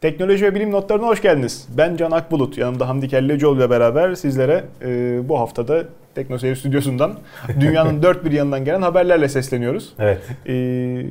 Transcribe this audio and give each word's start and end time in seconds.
Teknoloji 0.00 0.44
ve 0.44 0.54
bilim 0.54 0.72
notlarına 0.72 1.06
hoş 1.06 1.22
geldiniz. 1.22 1.68
Ben 1.76 1.96
Can 1.96 2.10
Akbulut. 2.10 2.58
Yanımda 2.58 2.88
Hamdi 2.88 3.08
Kellecioğlu 3.08 3.58
ile 3.58 3.70
beraber 3.70 4.14
sizlere 4.14 4.64
e, 4.82 5.20
bu 5.28 5.38
haftada 5.40 5.84
TeknoSeyir 6.14 6.56
Stüdyosu'ndan 6.56 7.18
dünyanın 7.60 8.02
dört 8.02 8.24
bir 8.24 8.32
yanından 8.32 8.64
gelen 8.64 8.82
haberlerle 8.82 9.28
sesleniyoruz. 9.28 9.92
Evet. 9.98 10.22
E, 10.46 10.52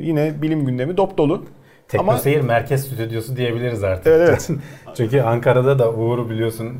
yine 0.01 0.41
bilim 0.41 0.65
gündemi 0.65 0.97
dop 0.97 1.17
dolu. 1.17 1.45
TeknoSeyir 1.87 2.39
Ama... 2.39 2.47
Merkez 2.47 2.85
Stüdyosu 2.87 3.37
diyebiliriz 3.37 3.83
artık. 3.83 4.07
Evet 4.07 4.29
evet. 4.29 4.49
Çünkü 4.97 5.21
Ankara'da 5.21 5.79
da 5.79 5.91
Uğur 5.91 6.29
biliyorsun 6.29 6.77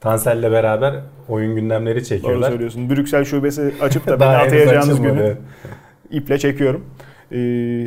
Tansel'le 0.00 0.52
beraber 0.52 0.94
oyun 1.28 1.54
gündemleri 1.54 2.04
çekiyorlar. 2.04 2.42
Doğru 2.42 2.50
söylüyorsun. 2.50 2.90
Brüksel 2.90 3.24
şubesi 3.24 3.74
açıp 3.80 4.06
da 4.06 4.20
beni 4.20 4.28
atayacağınız 4.28 5.02
günü 5.02 5.36
iple 6.10 6.38
çekiyorum. 6.38 6.84
Eee 7.30 7.86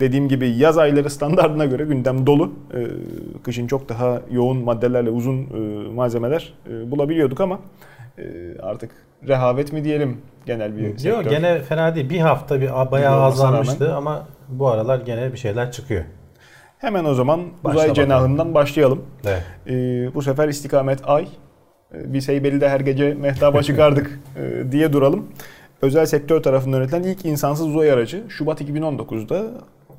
Dediğim 0.00 0.28
gibi 0.28 0.48
yaz 0.48 0.78
ayları 0.78 1.10
standartına 1.10 1.64
göre 1.64 1.84
gündem 1.84 2.26
dolu. 2.26 2.52
Ee, 2.74 2.86
kışın 3.42 3.66
çok 3.66 3.88
daha 3.88 4.20
yoğun 4.30 4.56
maddelerle 4.64 5.10
uzun 5.10 5.36
e, 5.36 5.88
malzemeler 5.94 6.54
e, 6.70 6.90
bulabiliyorduk 6.90 7.40
ama 7.40 7.58
e, 8.18 8.24
artık 8.62 8.90
rehavet 9.28 9.72
mi 9.72 9.84
diyelim 9.84 10.20
genel 10.46 10.76
bir 10.76 10.82
sektör. 10.82 11.10
Yok 11.10 11.30
gene 11.30 11.62
fena 11.62 11.94
değil. 11.94 12.10
Bir 12.10 12.18
hafta 12.18 12.60
bir 12.60 12.70
bayağı 12.90 13.20
azalmıştı 13.22 13.94
ama 13.94 14.26
bu 14.48 14.68
aralar 14.68 15.00
gene 15.00 15.32
bir 15.32 15.38
şeyler 15.38 15.72
çıkıyor. 15.72 16.04
Hemen 16.78 17.04
o 17.04 17.14
zaman 17.14 17.40
Başla 17.40 17.70
uzay 17.70 17.88
bakalım. 17.90 17.94
cenahından 18.08 18.54
başlayalım. 18.54 19.02
Evet. 19.26 19.42
Ee, 19.66 20.14
bu 20.14 20.22
sefer 20.22 20.48
istikamet 20.48 20.98
ay. 21.04 21.28
Biz 21.94 22.28
Heybeli'de 22.28 22.68
her 22.68 22.80
gece 22.80 23.14
mehtaba 23.14 23.62
çıkardık 23.62 24.20
diye 24.70 24.92
duralım. 24.92 25.26
Özel 25.82 26.06
sektör 26.06 26.42
tarafından 26.42 26.80
üretilen 26.80 27.02
ilk 27.02 27.24
insansız 27.24 27.66
uzay 27.66 27.92
aracı 27.92 28.22
Şubat 28.28 28.60
2019'da 28.60 29.44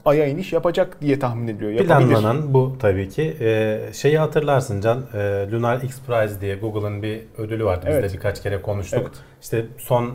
Ay'a 0.07 0.25
iniş 0.25 0.53
yapacak 0.53 1.02
diye 1.02 1.20
tahmin 1.20 1.47
ediliyor. 1.47 1.71
Yapabilir. 1.71 2.09
Planlanan 2.09 2.53
bu 2.53 2.75
tabii 2.79 3.09
ki. 3.09 3.38
Ee, 3.41 3.79
şeyi 3.93 4.17
hatırlarsın 4.17 4.81
Can, 4.81 5.05
e, 5.13 5.17
Lunar 5.52 5.81
X 5.81 6.02
Prize 6.02 6.41
diye 6.41 6.55
Google'ın 6.55 7.03
bir 7.03 7.21
ödülü 7.37 7.65
vardı. 7.65 7.85
Biz 7.87 7.95
evet. 7.95 8.12
de 8.12 8.13
birkaç 8.13 8.43
kere 8.43 8.62
konuştuk. 8.62 9.01
Evet. 9.04 9.17
İşte 9.41 9.65
son 9.77 10.13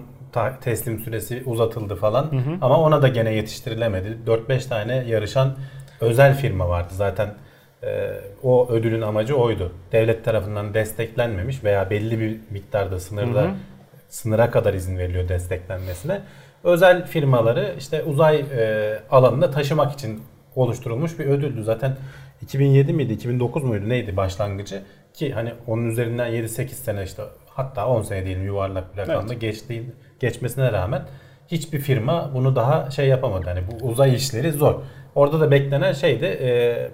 teslim 0.60 0.98
süresi 0.98 1.42
uzatıldı 1.46 1.96
falan. 1.96 2.22
Hı 2.22 2.36
hı. 2.36 2.56
Ama 2.60 2.80
ona 2.80 3.02
da 3.02 3.08
gene 3.08 3.34
yetiştirilemedi. 3.34 4.18
4-5 4.26 4.68
tane 4.68 5.04
yarışan 5.08 5.56
özel 6.00 6.36
firma 6.36 6.68
vardı. 6.68 6.92
Zaten 6.96 7.34
e, 7.84 8.10
o 8.42 8.68
ödülün 8.68 9.02
amacı 9.02 9.36
oydu. 9.36 9.72
Devlet 9.92 10.24
tarafından 10.24 10.74
desteklenmemiş 10.74 11.64
veya 11.64 11.90
belli 11.90 12.20
bir 12.20 12.36
miktarda 12.50 13.00
sınırda 13.00 13.42
hı 13.42 13.46
hı. 13.46 13.54
sınıra 14.08 14.50
kadar 14.50 14.74
izin 14.74 14.98
veriliyor 14.98 15.28
desteklenmesine 15.28 16.20
özel 16.64 17.06
firmaları 17.06 17.74
işte 17.78 18.02
uzay 18.02 18.36
e, 18.36 18.98
alanında 19.10 19.50
taşımak 19.50 19.92
için 19.92 20.22
oluşturulmuş 20.56 21.18
bir 21.18 21.26
ödüldü. 21.26 21.64
Zaten 21.64 21.96
2007 22.42 22.92
miydi 22.92 23.12
2009 23.12 23.64
muydu 23.64 23.88
neydi 23.88 24.16
başlangıcı 24.16 24.82
ki 25.14 25.32
hani 25.32 25.52
onun 25.66 25.88
üzerinden 25.88 26.30
7-8 26.30 26.68
sene 26.68 27.02
işte 27.04 27.22
hatta 27.46 27.86
10 27.86 28.02
sene 28.02 28.24
diyelim 28.24 28.44
yuvarlak 28.44 28.92
bir 28.92 28.98
rakamda 28.98 29.32
evet. 29.32 29.40
geçtiği, 29.40 29.92
geçmesine 30.20 30.72
rağmen 30.72 31.02
hiçbir 31.48 31.78
firma 31.78 32.30
bunu 32.34 32.56
daha 32.56 32.90
şey 32.90 33.08
yapamadı. 33.08 33.46
Hani 33.46 33.60
bu 33.70 33.86
uzay 33.86 34.14
işleri 34.14 34.52
zor. 34.52 34.74
Orada 35.14 35.40
da 35.40 35.50
beklenen 35.50 35.92
şeydi 35.92 36.24
e, 36.24 36.90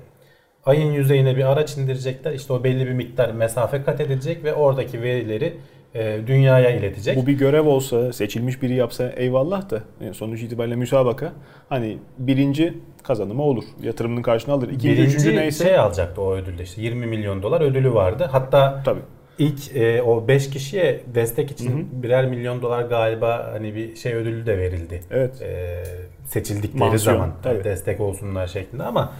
ayın 0.66 0.92
yüzeyine 0.92 1.36
bir 1.36 1.52
araç 1.52 1.76
indirecekler. 1.76 2.32
İşte 2.32 2.52
o 2.52 2.64
belli 2.64 2.86
bir 2.86 2.92
miktar 2.92 3.30
mesafe 3.32 3.82
kat 3.82 4.00
edilecek 4.00 4.44
ve 4.44 4.54
oradaki 4.54 5.02
verileri 5.02 5.56
e, 5.94 6.20
dünyaya 6.26 6.70
iletecek. 6.70 7.16
Bu 7.16 7.26
bir 7.26 7.32
görev 7.32 7.66
olsa, 7.66 8.12
seçilmiş 8.12 8.62
biri 8.62 8.74
yapsa 8.74 9.12
eyvallah 9.16 9.70
da 9.70 9.82
yani 10.00 10.14
sonuç 10.14 10.42
itibariyle 10.42 10.76
müsabaka 10.76 11.32
hani 11.68 11.98
birinci 12.18 12.74
kazanımı 13.02 13.42
olur. 13.42 13.64
Yatırımının 13.82 14.22
karşını 14.22 14.54
alır. 14.54 14.68
İkinci, 14.68 14.88
birinci 14.88 15.16
üçüncü 15.16 15.36
neyse. 15.36 15.64
şey 15.64 15.78
alacaktı 15.78 16.22
o 16.22 16.34
ödülde 16.34 16.62
işte 16.62 16.82
20 16.82 17.06
milyon 17.06 17.42
dolar 17.42 17.60
ödülü 17.60 17.94
vardı. 17.94 18.28
Hatta 18.32 18.82
Tabii. 18.84 19.00
ilk 19.38 19.76
e, 19.76 20.02
o 20.02 20.28
5 20.28 20.50
kişiye 20.50 21.00
destek 21.14 21.50
için 21.50 21.72
hı 21.72 21.82
hı. 21.82 22.02
birer 22.02 22.26
milyon 22.26 22.62
dolar 22.62 22.82
galiba 22.82 23.50
hani 23.52 23.74
bir 23.74 23.96
şey 23.96 24.14
ödülü 24.14 24.46
de 24.46 24.58
verildi. 24.58 25.02
Evet. 25.10 25.42
E, 25.42 25.84
seçildikleri 26.24 26.78
Mansiyon, 26.78 27.14
zaman 27.14 27.32
tabii. 27.42 27.64
destek 27.64 28.00
olsunlar 28.00 28.46
şeklinde 28.46 28.82
ama 28.82 29.12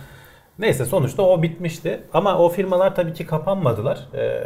neyse 0.59 0.85
sonuçta 0.85 1.23
o 1.23 1.43
bitmişti. 1.43 2.01
Ama 2.13 2.39
o 2.39 2.49
firmalar 2.49 2.95
tabii 2.95 3.13
ki 3.13 3.27
kapanmadılar. 3.27 4.09
E, 4.15 4.43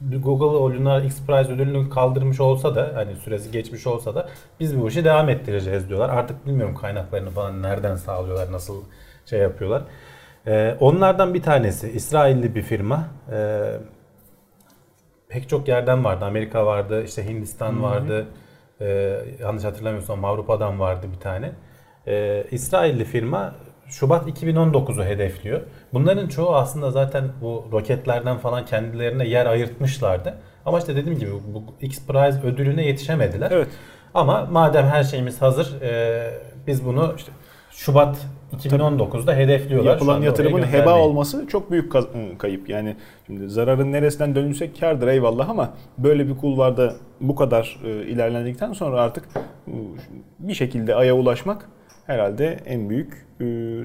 Google 0.00 0.46
o 0.46 0.70
Lunar 0.70 1.02
X 1.02 1.26
Prize 1.26 1.52
ödülünü 1.52 1.90
kaldırmış 1.90 2.40
olsa 2.40 2.74
da 2.74 2.90
hani 2.94 3.16
süresi 3.16 3.50
geçmiş 3.50 3.86
olsa 3.86 4.14
da 4.14 4.28
biz 4.60 4.80
bu 4.80 4.88
işi 4.88 5.04
devam 5.04 5.28
ettireceğiz 5.28 5.88
diyorlar. 5.88 6.08
Artık 6.08 6.46
bilmiyorum 6.46 6.74
kaynaklarını 6.74 7.30
falan 7.30 7.62
nereden 7.62 7.96
sağlıyorlar, 7.96 8.52
nasıl 8.52 8.82
şey 9.26 9.40
yapıyorlar. 9.40 9.82
Ee, 10.46 10.76
onlardan 10.80 11.34
bir 11.34 11.42
tanesi 11.42 11.90
İsrailli 11.90 12.54
bir 12.54 12.62
firma. 12.62 13.08
Ee, 13.32 13.72
pek 15.28 15.48
çok 15.48 15.68
yerden 15.68 16.04
vardı. 16.04 16.24
Amerika 16.24 16.66
vardı, 16.66 17.04
işte 17.04 17.28
Hindistan 17.28 17.72
Hı-hı. 17.72 17.82
vardı. 17.82 18.26
Ee, 18.80 19.18
yanlış 19.40 19.64
hatırlamıyorsam 19.64 20.24
Avrupa'dan 20.24 20.80
vardı 20.80 21.06
bir 21.14 21.20
tane. 21.20 21.52
Ee, 22.06 22.44
İsrailli 22.50 23.04
firma 23.04 23.54
Şubat 23.88 24.28
2019'u 24.28 25.04
hedefliyor. 25.04 25.60
Bunların 25.92 26.28
çoğu 26.28 26.54
aslında 26.54 26.90
zaten 26.90 27.24
bu 27.42 27.64
roketlerden 27.72 28.38
falan 28.38 28.64
kendilerine 28.64 29.28
yer 29.28 29.46
ayırtmışlardı. 29.46 30.34
Ama 30.66 30.78
işte 30.78 30.96
dediğim 30.96 31.18
gibi 31.18 31.30
bu 31.54 31.62
X 31.80 32.06
Prize 32.06 32.40
ödülüne 32.46 32.86
yetişemediler. 32.86 33.50
Evet. 33.50 33.68
Ama 34.14 34.48
madem 34.52 34.86
her 34.86 35.04
şeyimiz 35.04 35.42
hazır 35.42 35.80
e, 35.82 36.30
biz 36.66 36.84
bunu 36.84 37.14
işte 37.16 37.32
Şubat 37.70 38.26
2019'da 38.56 39.34
hedefliyorlar. 39.34 39.90
Yapılan 39.90 40.22
yatırımın 40.22 40.62
heba 40.62 40.98
olması 40.98 41.46
çok 41.46 41.70
büyük 41.70 41.92
kayıp. 42.38 42.68
Yani 42.68 42.96
şimdi 43.26 43.48
zararın 43.48 43.92
neresinden 43.92 44.34
dönülsek 44.34 44.80
kardır 44.80 45.08
eyvallah 45.08 45.48
ama 45.48 45.70
böyle 45.98 46.28
bir 46.28 46.36
kulvarda 46.36 46.94
bu 47.20 47.34
kadar 47.34 47.80
e, 47.84 47.88
ilerlendikten 47.88 48.72
sonra 48.72 49.00
artık 49.00 49.24
e, 49.66 49.72
bir 50.38 50.54
şekilde 50.54 50.94
aya 50.94 51.16
ulaşmak 51.16 51.68
herhalde 52.06 52.58
en 52.66 52.90
büyük 52.90 53.27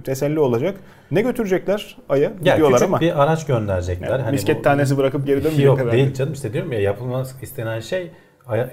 teselli 0.03 0.39
olacak. 0.39 0.75
Ne 1.11 1.21
götürecekler 1.21 1.97
Ay'a? 2.09 2.21
Ya 2.21 2.29
Gidiyorlar 2.37 2.79
küçük 2.79 2.87
ama. 2.87 2.99
bir 2.99 3.23
araç 3.23 3.45
gönderecekler. 3.45 4.09
Yani 4.09 4.21
hani 4.21 4.31
misket 4.31 4.57
bu, 4.57 4.61
tanesi 4.61 4.97
bırakıp 4.97 5.25
geri 5.25 5.37
dönmeyecek 5.37 5.65
Yok 5.65 5.79
herhalde. 5.79 5.97
değil 5.97 6.13
canım 6.13 6.33
işte 6.33 6.53
diyorum 6.53 6.71
ya 6.71 6.79
yapılması 6.79 7.35
istenen 7.41 7.79
şey 7.79 8.11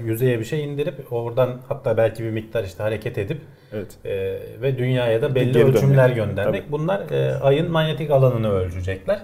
yüzeye 0.05 0.39
bir 0.39 0.45
şey 0.45 0.65
indirip 0.65 1.13
oradan 1.13 1.61
hatta 1.69 1.97
belki 1.97 2.25
bir 2.25 2.31
miktar 2.31 2.65
işte 2.65 2.83
hareket 2.83 3.19
edip 3.19 3.41
evet. 3.73 3.99
e, 4.05 4.39
ve 4.63 4.79
dünyaya 4.79 5.23
da 5.23 5.35
belli 5.35 5.53
geri 5.53 5.65
ölçümler 5.65 6.17
dönmek. 6.17 6.17
göndermek. 6.17 6.63
Tabii. 6.63 6.73
Bunlar 6.73 7.11
e, 7.11 7.35
ayın 7.35 7.71
manyetik 7.71 8.11
alanını 8.11 8.51
ölçecekler. 8.51 9.23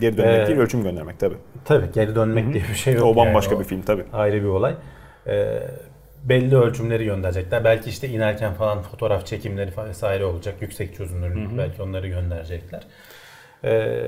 Geri 0.00 0.16
dönmek 0.16 0.40
ee, 0.40 0.46
değil 0.46 0.58
ölçüm 0.58 0.82
göndermek 0.82 1.18
tabii. 1.20 1.36
Tabii 1.64 1.86
geri 1.94 2.14
dönmek 2.14 2.44
Hı-hı. 2.44 2.52
diye 2.52 2.64
bir 2.70 2.74
şey 2.74 2.94
yok. 2.94 3.06
O 3.06 3.16
bambaşka 3.16 3.54
yani. 3.54 3.62
bir 3.62 3.68
film 3.68 3.82
tabii. 3.82 4.04
Ayrı 4.12 4.42
bir 4.42 4.48
olay. 4.48 4.74
Ee, 5.26 5.62
belli 6.28 6.56
ölçümleri 6.56 7.04
gönderecekler. 7.04 7.64
Belki 7.64 7.90
işte 7.90 8.08
inerken 8.08 8.54
falan 8.54 8.82
fotoğraf 8.82 9.26
çekimleri 9.26 9.70
vesaire 9.88 10.24
olacak. 10.24 10.54
Yüksek 10.60 10.96
çözünürlük 10.96 11.50
hı 11.50 11.54
hı. 11.54 11.58
belki 11.58 11.82
onları 11.82 12.08
gönderecekler. 12.08 12.82
Ee, 13.64 14.06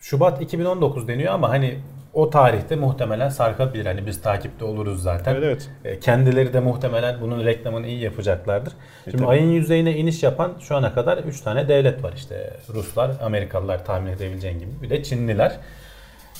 Şubat 0.00 0.42
2019 0.42 1.08
deniyor 1.08 1.32
ama 1.32 1.50
hani 1.50 1.78
o 2.14 2.30
tarihte 2.30 2.76
muhtemelen 2.76 3.28
sarkabilir. 3.28 3.86
Hani 3.86 4.06
biz 4.06 4.22
takipte 4.22 4.64
oluruz 4.64 5.02
zaten. 5.02 5.34
Evet, 5.34 5.44
evet. 5.44 5.96
Ee, 5.96 6.00
kendileri 6.00 6.52
de 6.52 6.60
muhtemelen 6.60 7.20
bunun 7.20 7.44
reklamını 7.44 7.86
iyi 7.86 8.00
yapacaklardır. 8.00 8.72
E, 8.72 9.10
Şimdi 9.10 9.16
tabii. 9.16 9.28
ayın 9.28 9.50
yüzeyine 9.50 9.96
iniş 9.96 10.22
yapan 10.22 10.52
şu 10.60 10.76
ana 10.76 10.94
kadar 10.94 11.18
3 11.18 11.40
tane 11.40 11.68
devlet 11.68 12.04
var 12.04 12.12
işte. 12.16 12.56
Ruslar, 12.74 13.10
Amerikalılar 13.22 13.84
tahmin 13.84 14.12
edebileceğin 14.12 14.58
gibi. 14.58 14.70
Bir 14.82 14.90
de 14.90 15.02
Çinliler. 15.02 15.56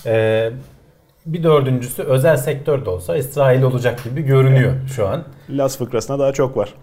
Ee, 0.07 0.51
bir 1.33 1.43
dördüncüsü 1.43 2.03
özel 2.03 2.37
sektör 2.37 2.85
de 2.85 2.91
olsa 2.91 3.17
İsrail 3.17 3.63
olacak 3.63 4.05
gibi 4.05 4.23
görünüyor 4.23 4.89
şu 4.89 5.09
an. 5.09 5.25
Las 5.51 5.79
fıkrasına 5.79 6.19
daha 6.19 6.33
çok 6.33 6.57
var. 6.57 6.75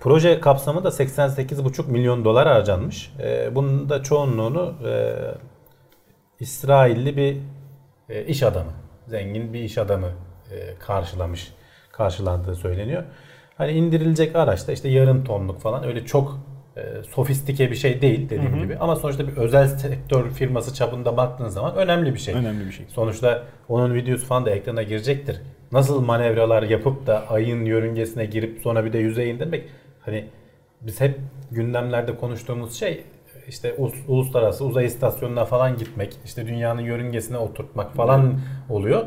Proje 0.00 0.40
kapsamı 0.40 0.84
da 0.84 0.88
88,5 0.88 1.90
milyon 1.90 2.24
dolar 2.24 2.48
harcanmış. 2.48 3.12
Ee, 3.22 3.54
bunun 3.54 3.88
da 3.88 4.02
çoğunluğunu 4.02 4.74
e, 4.88 5.14
İsrailli 6.40 7.16
bir 7.16 7.36
e, 8.08 8.24
iş 8.24 8.42
adamı, 8.42 8.72
zengin 9.06 9.52
bir 9.52 9.60
iş 9.60 9.78
adamı 9.78 10.08
e, 10.50 10.74
karşılamış, 10.78 11.52
karşılandığı 11.92 12.54
söyleniyor. 12.56 13.02
Hani 13.56 13.72
indirilecek 13.72 14.36
araçta 14.36 14.72
işte 14.72 14.88
yarım 14.88 15.24
tonluk 15.24 15.60
falan 15.60 15.84
öyle 15.84 16.04
çok 16.04 16.38
e, 16.76 16.80
sofistike 17.14 17.70
bir 17.70 17.76
şey 17.76 18.02
değil 18.02 18.30
dediğim 18.30 18.52
hı 18.52 18.56
hı. 18.56 18.60
gibi. 18.60 18.76
Ama 18.76 18.96
sonuçta 18.96 19.28
bir 19.28 19.36
özel 19.36 19.68
sektör 19.68 20.30
firması 20.30 20.74
çapında 20.74 21.16
baktığın 21.16 21.48
zaman 21.48 21.74
önemli 21.76 22.14
bir 22.14 22.18
şey. 22.18 22.34
Önemli 22.34 22.66
bir 22.66 22.72
şey. 22.72 22.86
Sonuçta 22.88 23.42
onun 23.68 23.94
videosu 23.94 24.26
falan 24.26 24.46
da 24.46 24.50
ekrana 24.50 24.82
girecektir. 24.82 25.40
Nasıl 25.72 26.00
manevralar 26.00 26.62
yapıp 26.62 27.06
da 27.06 27.28
ayın 27.28 27.64
yörüngesine 27.64 28.24
girip 28.24 28.60
sonra 28.62 28.84
bir 28.84 28.92
de 28.92 28.98
yüzeye 28.98 29.34
indirmek. 29.34 29.68
Hani 30.00 30.24
biz 30.80 31.00
hep 31.00 31.18
gündemlerde 31.50 32.16
konuştuğumuz 32.16 32.78
şey 32.78 33.04
işte 33.48 33.74
uluslararası 34.08 34.64
uzay 34.64 34.84
istasyonuna 34.84 35.44
falan 35.44 35.76
gitmek, 35.76 36.16
işte 36.24 36.46
dünyanın 36.46 36.80
yörüngesine 36.80 37.38
oturtmak 37.38 37.94
falan 37.94 38.40
oluyor. 38.68 39.06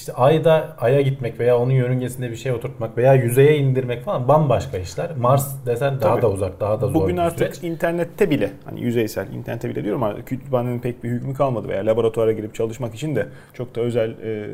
İşte 0.00 0.12
ayda 0.12 0.76
aya 0.78 1.00
gitmek 1.00 1.40
veya 1.40 1.58
onun 1.58 1.70
yörüngesinde 1.70 2.30
bir 2.30 2.36
şey 2.36 2.52
oturtmak 2.52 2.96
veya 2.96 3.14
yüzeye 3.14 3.56
indirmek 3.58 4.04
falan 4.04 4.28
bambaşka 4.28 4.78
işler. 4.78 5.10
Mars 5.16 5.66
desen 5.66 6.00
daha 6.00 6.12
Tabii. 6.12 6.22
da 6.22 6.30
uzak, 6.30 6.60
daha 6.60 6.80
da 6.80 6.86
zor 6.86 6.94
Bugün 6.94 7.16
artık 7.16 7.56
süreç. 7.56 7.72
internette 7.72 8.30
bile 8.30 8.50
hani 8.64 8.80
yüzeysel 8.80 9.32
internette 9.32 9.68
bile 9.68 9.84
diyorum 9.84 10.02
ama 10.02 10.24
kütüphanenin 10.24 10.78
pek 10.78 11.04
bir 11.04 11.10
hükmü 11.10 11.34
kalmadı 11.34 11.68
veya 11.68 11.86
laboratuvara 11.86 12.32
girip 12.32 12.54
çalışmak 12.54 12.94
için 12.94 13.16
de 13.16 13.26
çok 13.54 13.74
da 13.74 13.80
özel 13.80 14.10
e, 14.10 14.48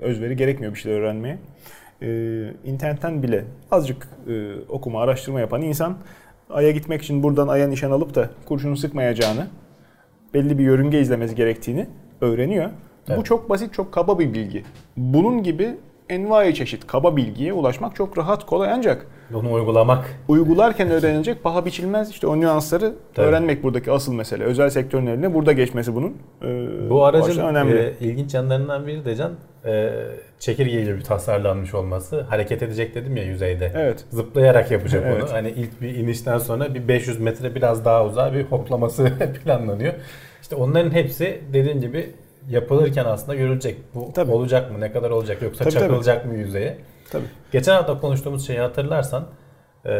özveri 0.00 0.36
gerekmiyor 0.36 0.74
bir 0.74 0.78
şeyler 0.78 0.98
öğrenmeye. 0.98 1.38
E, 2.02 2.08
internetten 2.64 3.22
bile 3.22 3.44
azıcık 3.70 4.08
e, 4.28 4.54
okuma, 4.68 5.02
araştırma 5.02 5.40
yapan 5.40 5.62
insan 5.62 5.96
Ay'a 6.50 6.70
gitmek 6.70 7.02
için 7.02 7.22
buradan 7.22 7.48
Ay'a 7.48 7.68
nişan 7.68 7.90
alıp 7.90 8.14
da 8.14 8.30
kurşunu 8.44 8.76
sıkmayacağını, 8.76 9.46
belli 10.34 10.58
bir 10.58 10.64
yörünge 10.64 11.00
izlemesi 11.00 11.34
gerektiğini 11.34 11.86
öğreniyor. 12.20 12.70
Evet. 13.10 13.18
Bu 13.18 13.24
çok 13.24 13.50
basit, 13.50 13.74
çok 13.74 13.92
kaba 13.92 14.18
bir 14.18 14.34
bilgi. 14.34 14.64
Bunun 14.96 15.42
gibi 15.42 15.76
envai 16.08 16.54
çeşit 16.54 16.86
kaba 16.86 17.16
bilgiye 17.16 17.52
ulaşmak 17.52 17.96
çok 17.96 18.18
rahat, 18.18 18.46
kolay 18.46 18.72
ancak 18.72 19.06
bunu 19.32 19.52
uygulamak. 19.52 20.04
Uygularken 20.28 20.90
öğrenilecek 20.90 21.42
paha 21.42 21.64
biçilmez 21.66 22.10
işte 22.10 22.26
o 22.26 22.40
nüansları 22.40 22.94
Tabii. 23.14 23.26
öğrenmek 23.26 23.62
buradaki 23.62 23.92
asıl 23.92 24.14
mesele. 24.14 24.44
Özel 24.44 24.70
sektörün 24.70 25.06
eline 25.06 25.34
burada 25.34 25.52
geçmesi 25.52 25.94
bunun. 25.94 26.16
E, 26.42 26.90
Bu 26.90 27.04
aracın 27.04 27.42
önemli. 27.42 27.78
E, 27.78 27.94
ilginç 28.00 28.34
yanlarından 28.34 28.86
biri 28.86 29.04
de 29.04 29.16
Can 29.16 29.32
e, 29.64 29.92
çekirgeyle 30.38 30.96
bir 30.96 31.02
tasarlanmış 31.02 31.74
olması. 31.74 32.20
Hareket 32.20 32.62
edecek 32.62 32.94
dedim 32.94 33.16
ya 33.16 33.24
yüzeyde. 33.24 33.72
Evet. 33.74 34.04
Zıplayarak 34.10 34.70
yapacak 34.70 35.04
evet. 35.06 35.22
onu. 35.22 35.32
Hani 35.32 35.50
ilk 35.50 35.80
bir 35.80 35.94
inişten 35.94 36.38
sonra 36.38 36.74
bir 36.74 36.88
500 36.88 37.20
metre 37.20 37.54
biraz 37.54 37.84
daha 37.84 38.06
uzağa 38.06 38.34
bir 38.34 38.44
hoplaması 38.44 39.12
planlanıyor. 39.44 39.94
İşte 40.42 40.56
onların 40.56 40.90
hepsi 40.90 41.40
dediğin 41.52 41.80
gibi 41.80 42.10
yapılırken 42.50 43.04
aslında 43.04 43.34
görülecek. 43.34 43.78
Bu 43.94 44.12
tabii. 44.14 44.32
olacak 44.32 44.72
mı? 44.72 44.80
Ne 44.80 44.92
kadar 44.92 45.10
olacak? 45.10 45.42
Yoksa 45.42 45.64
tabii, 45.64 45.74
çakılacak 45.74 46.22
tabii. 46.22 46.32
mı 46.32 46.38
yüzeye? 46.38 46.78
Tabii. 47.10 47.24
Geçen 47.52 47.74
hafta 47.74 48.00
konuştuğumuz 48.00 48.46
şeyi 48.46 48.60
hatırlarsan 48.60 49.26
e, 49.86 49.92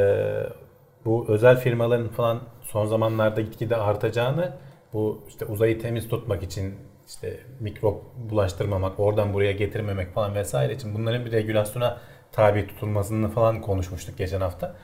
bu 1.05 1.25
özel 1.29 1.57
firmaların 1.57 2.09
falan 2.09 2.41
son 2.63 2.87
zamanlarda 2.87 3.41
gitgide 3.41 3.77
artacağını 3.77 4.53
bu 4.93 5.25
işte 5.29 5.45
uzayı 5.45 5.81
temiz 5.81 6.09
tutmak 6.09 6.43
için 6.43 6.75
işte 7.09 7.41
mikrop 7.61 8.03
bulaştırmamak, 8.17 9.01
oradan 9.01 9.35
buraya 9.35 9.53
getirmemek 9.53 10.15
falan 10.15 10.35
vesaire 10.35 10.75
için 10.75 10.95
bunların 10.95 11.25
bir 11.25 11.33
regülasyona 11.33 11.99
tabi 12.33 12.67
tutulmasını 12.67 13.29
falan 13.31 13.61
konuşmuştuk 13.61 14.19
geçen 14.19 14.41
hafta. 14.41 14.75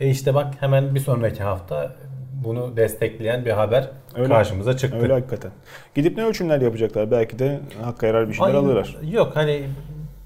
E 0.00 0.08
işte 0.08 0.34
bak 0.34 0.54
hemen 0.60 0.94
bir 0.94 1.00
sonraki 1.00 1.42
hafta 1.42 1.96
bunu 2.44 2.76
destekleyen 2.76 3.44
bir 3.44 3.50
haber 3.50 3.90
öyle, 4.16 4.28
karşımıza 4.28 4.76
çıktı. 4.76 4.98
Öyle 5.02 5.12
hakikaten. 5.12 5.50
Gidip 5.94 6.16
ne 6.16 6.24
ölçümler 6.24 6.60
yapacaklar? 6.60 7.10
Belki 7.10 7.38
de 7.38 7.60
hakka 7.82 8.06
yarar 8.06 8.28
bir 8.28 8.34
şeyler 8.34 8.54
Ayın, 8.54 8.64
alırlar. 8.64 8.96
Yok 9.10 9.30
hani 9.34 9.62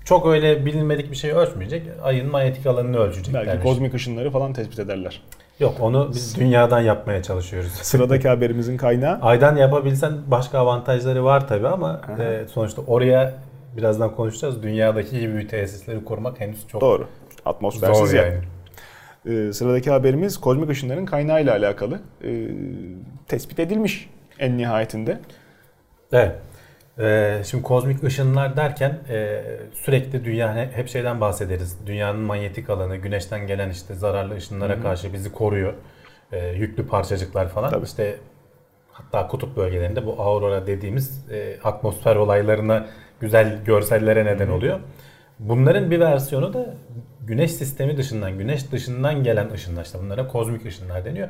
çok 0.04 0.26
öyle 0.26 0.66
bilinmedik 0.66 1.10
bir 1.10 1.16
şey 1.16 1.30
ölçmeyecek. 1.32 1.82
Ayın 2.02 2.30
manyetik 2.30 2.66
alanını 2.66 2.98
ölçecekler. 2.98 3.46
Belki 3.46 3.62
kozmik 3.62 3.94
ışınları 3.94 4.30
falan 4.30 4.52
tespit 4.52 4.78
ederler. 4.78 5.22
Yok 5.60 5.74
onu 5.80 6.10
biz 6.14 6.36
dünyadan 6.36 6.80
yapmaya 6.80 7.22
çalışıyoruz. 7.22 7.72
Sıradaki 7.82 8.28
haberimizin 8.28 8.76
kaynağı. 8.76 9.18
Aydan 9.22 9.56
yapabilsen 9.56 10.12
başka 10.26 10.58
avantajları 10.58 11.24
var 11.24 11.48
tabi 11.48 11.68
ama 11.68 12.00
e, 12.18 12.46
sonuçta 12.48 12.82
oraya 12.82 13.34
birazdan 13.76 14.14
konuşacağız. 14.14 14.62
Dünyadaki 14.62 15.20
gibi 15.20 15.46
tesisleri 15.46 16.04
kurmak 16.04 16.40
henüz 16.40 16.68
çok 16.68 16.80
Doğru. 16.80 17.06
Atmosfersiz 17.44 18.10
zor 18.10 18.16
yani. 18.16 18.34
yani. 18.34 18.44
Ee, 19.26 19.52
sıradaki 19.52 19.90
haberimiz 19.90 20.40
kozmik 20.40 20.70
ışınların 20.70 21.06
kaynağıyla 21.06 21.52
alakalı. 21.52 22.00
Ee, 22.24 22.48
tespit 23.28 23.58
edilmiş 23.58 24.10
en 24.38 24.58
nihayetinde. 24.58 25.18
Evet. 26.12 26.36
Ee, 26.98 27.42
şimdi 27.44 27.64
kozmik 27.64 28.04
ışınlar 28.04 28.56
derken 28.56 28.98
e, 29.08 29.42
sürekli 29.72 30.24
dünya 30.24 30.70
hep 30.72 30.88
şeyden 30.88 31.20
bahsederiz. 31.20 31.86
Dünyanın 31.86 32.20
manyetik 32.20 32.70
alanı, 32.70 32.96
güneşten 32.96 33.46
gelen 33.46 33.70
işte 33.70 33.94
zararlı 33.94 34.34
ışınlara 34.34 34.72
Hı-hı. 34.72 34.82
karşı 34.82 35.12
bizi 35.12 35.32
koruyor. 35.32 35.74
E, 36.32 36.48
yüklü 36.48 36.86
parçacıklar 36.86 37.48
falan. 37.48 37.70
Tabii. 37.70 37.84
İşte 37.84 38.16
hatta 38.92 39.26
kutup 39.26 39.56
bölgelerinde 39.56 40.06
bu 40.06 40.22
aurora 40.22 40.66
dediğimiz 40.66 41.30
e, 41.30 41.56
atmosfer 41.64 42.16
olaylarına 42.16 42.86
güzel 43.20 43.64
görsellere 43.64 44.24
neden 44.24 44.46
Hı-hı. 44.46 44.54
oluyor. 44.54 44.80
Bunların 45.38 45.90
bir 45.90 46.00
versiyonu 46.00 46.54
da 46.54 46.74
güneş 47.26 47.52
sistemi 47.52 47.96
dışından, 47.96 48.38
güneş 48.38 48.72
dışından 48.72 49.24
gelen 49.24 49.50
ışınlar. 49.50 49.84
İşte 49.84 49.98
bunlara 49.98 50.28
kozmik 50.28 50.66
ışınlar 50.66 51.04
deniyor. 51.04 51.28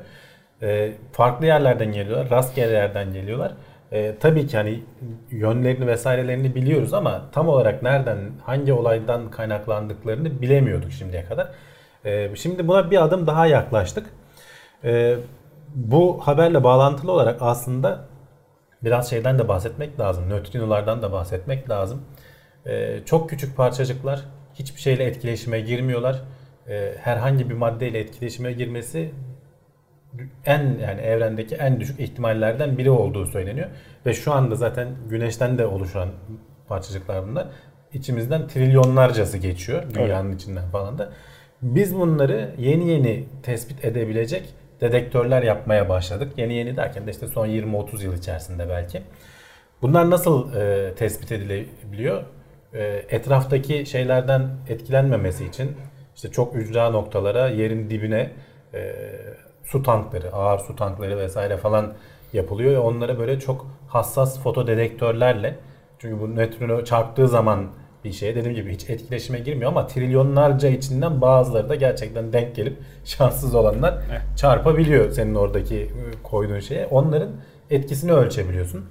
E, 0.63 0.93
farklı 1.13 1.47
yerlerden 1.47 1.93
geliyorlar, 1.93 2.31
rastgele 2.31 2.73
yerden 2.73 3.13
geliyorlar. 3.13 3.53
E, 3.93 4.15
tabii 4.21 4.47
ki 4.47 4.57
hani 4.57 4.83
yönlerini 5.31 5.87
vesairelerini 5.87 6.55
biliyoruz 6.55 6.95
ama 6.95 7.23
tam 7.33 7.49
olarak 7.49 7.83
nereden, 7.83 8.19
hangi 8.43 8.73
olaydan 8.73 9.31
kaynaklandıklarını 9.31 10.43
bilemiyorduk 10.43 10.93
şimdiye 10.93 11.25
kadar. 11.25 11.49
E, 12.05 12.37
şimdi 12.37 12.69
buna 12.69 12.91
bir 12.91 13.05
adım 13.05 13.27
daha 13.27 13.47
yaklaştık. 13.47 14.07
E, 14.85 15.17
bu 15.75 16.21
haberle 16.23 16.65
bağlantılı 16.65 17.13
olarak 17.13 17.37
aslında 17.41 18.01
biraz 18.85 19.11
şeyden 19.11 19.39
de 19.39 19.49
bahsetmek 19.49 20.01
lazım. 20.01 20.29
Nötrinolardan 20.29 21.03
da 21.03 21.13
bahsetmek 21.13 21.71
lazım. 21.71 22.03
E, 22.69 23.01
çok 23.05 23.31
küçük 23.31 23.57
parçacıklar 23.57 24.25
hiçbir 24.55 24.81
şeyle 24.81 25.05
etkileşime 25.05 25.61
girmiyorlar. 25.61 26.23
E, 26.69 26.95
herhangi 27.01 27.51
bir 27.51 27.55
maddeyle 27.55 27.99
etkileşime 27.99 28.53
girmesi 28.53 29.11
en 30.47 30.79
yani 30.83 31.01
evrendeki 31.01 31.55
en 31.55 31.81
düşük 31.81 32.01
ihtimallerden 32.01 32.79
biri 32.79 32.91
olduğu 32.91 33.27
söyleniyor. 33.27 33.69
Ve 34.07 34.15
şu 34.15 34.33
anda 34.33 34.55
zaten 34.55 34.89
güneşten 35.11 35.59
de 35.59 35.67
oluşan 35.67 36.09
parçacıklar 36.69 37.29
bunlar. 37.29 37.47
İçimizden 37.93 38.49
trilyonlarcası 38.49 39.39
geçiyor 39.39 39.83
dünyanın 39.95 40.31
evet. 40.31 40.41
içinden 40.41 40.71
falan 40.71 40.99
da. 40.99 41.13
Biz 41.63 41.97
bunları 41.97 42.55
yeni 42.59 42.89
yeni 42.89 43.25
tespit 43.43 43.85
edebilecek 43.85 44.55
dedektörler 44.81 45.43
yapmaya 45.43 45.89
başladık. 45.89 46.33
Yeni 46.37 46.55
yeni 46.55 46.77
derken 46.77 47.07
de 47.07 47.11
işte 47.11 47.27
son 47.27 47.49
20-30 47.49 48.05
yıl 48.05 48.15
içerisinde 48.15 48.69
belki. 48.69 49.03
Bunlar 49.83 50.11
nasıl 50.11 50.55
e, 50.55 50.95
tespit 50.95 51.33
edilebiliyor? 51.33 52.25
E, 52.75 53.07
etraftaki 53.11 53.87
şeylerden 53.87 54.51
etkilenmemesi 54.69 55.45
için 55.47 55.77
işte 56.17 56.31
çok 56.31 56.57
ücra 56.57 56.91
noktalara, 56.91 57.49
yerin 57.49 57.91
dibine 57.91 58.31
e, 58.75 58.93
su 59.65 59.83
tankları, 59.83 60.33
ağır 60.33 60.59
su 60.59 60.77
tankları 60.77 61.19
vesaire 61.19 61.57
falan 61.57 61.93
yapılıyor 62.33 62.73
ve 62.73 62.79
onlara 62.79 63.19
böyle 63.19 63.41
çok 63.41 63.67
hassas 63.89 64.43
foto 64.43 64.67
dedektörlerle 64.67 65.55
çünkü 65.99 66.21
bu 66.21 66.37
nötrino 66.37 66.85
çarptığı 66.85 67.29
zaman 67.29 67.67
bir 68.05 68.13
şey 68.13 68.35
dediğim 68.35 68.57
gibi 68.57 68.73
hiç 68.73 68.91
etkileşime 68.91 69.39
girmiyor 69.39 69.71
ama 69.71 69.87
trilyonlarca 69.87 70.69
içinden 70.69 71.21
bazıları 71.21 71.69
da 71.69 71.75
gerçekten 71.75 72.33
denk 72.33 72.57
gelip 72.57 72.79
şanssız 73.05 73.55
olanlar 73.55 73.99
çarpabiliyor 74.37 75.11
senin 75.11 75.35
oradaki 75.35 75.83
ıı, 75.83 76.23
koyduğun 76.23 76.61
şeye. 76.61 76.87
Onların 76.87 77.31
etkisini 77.71 78.13
ölçebiliyorsun. 78.13 78.85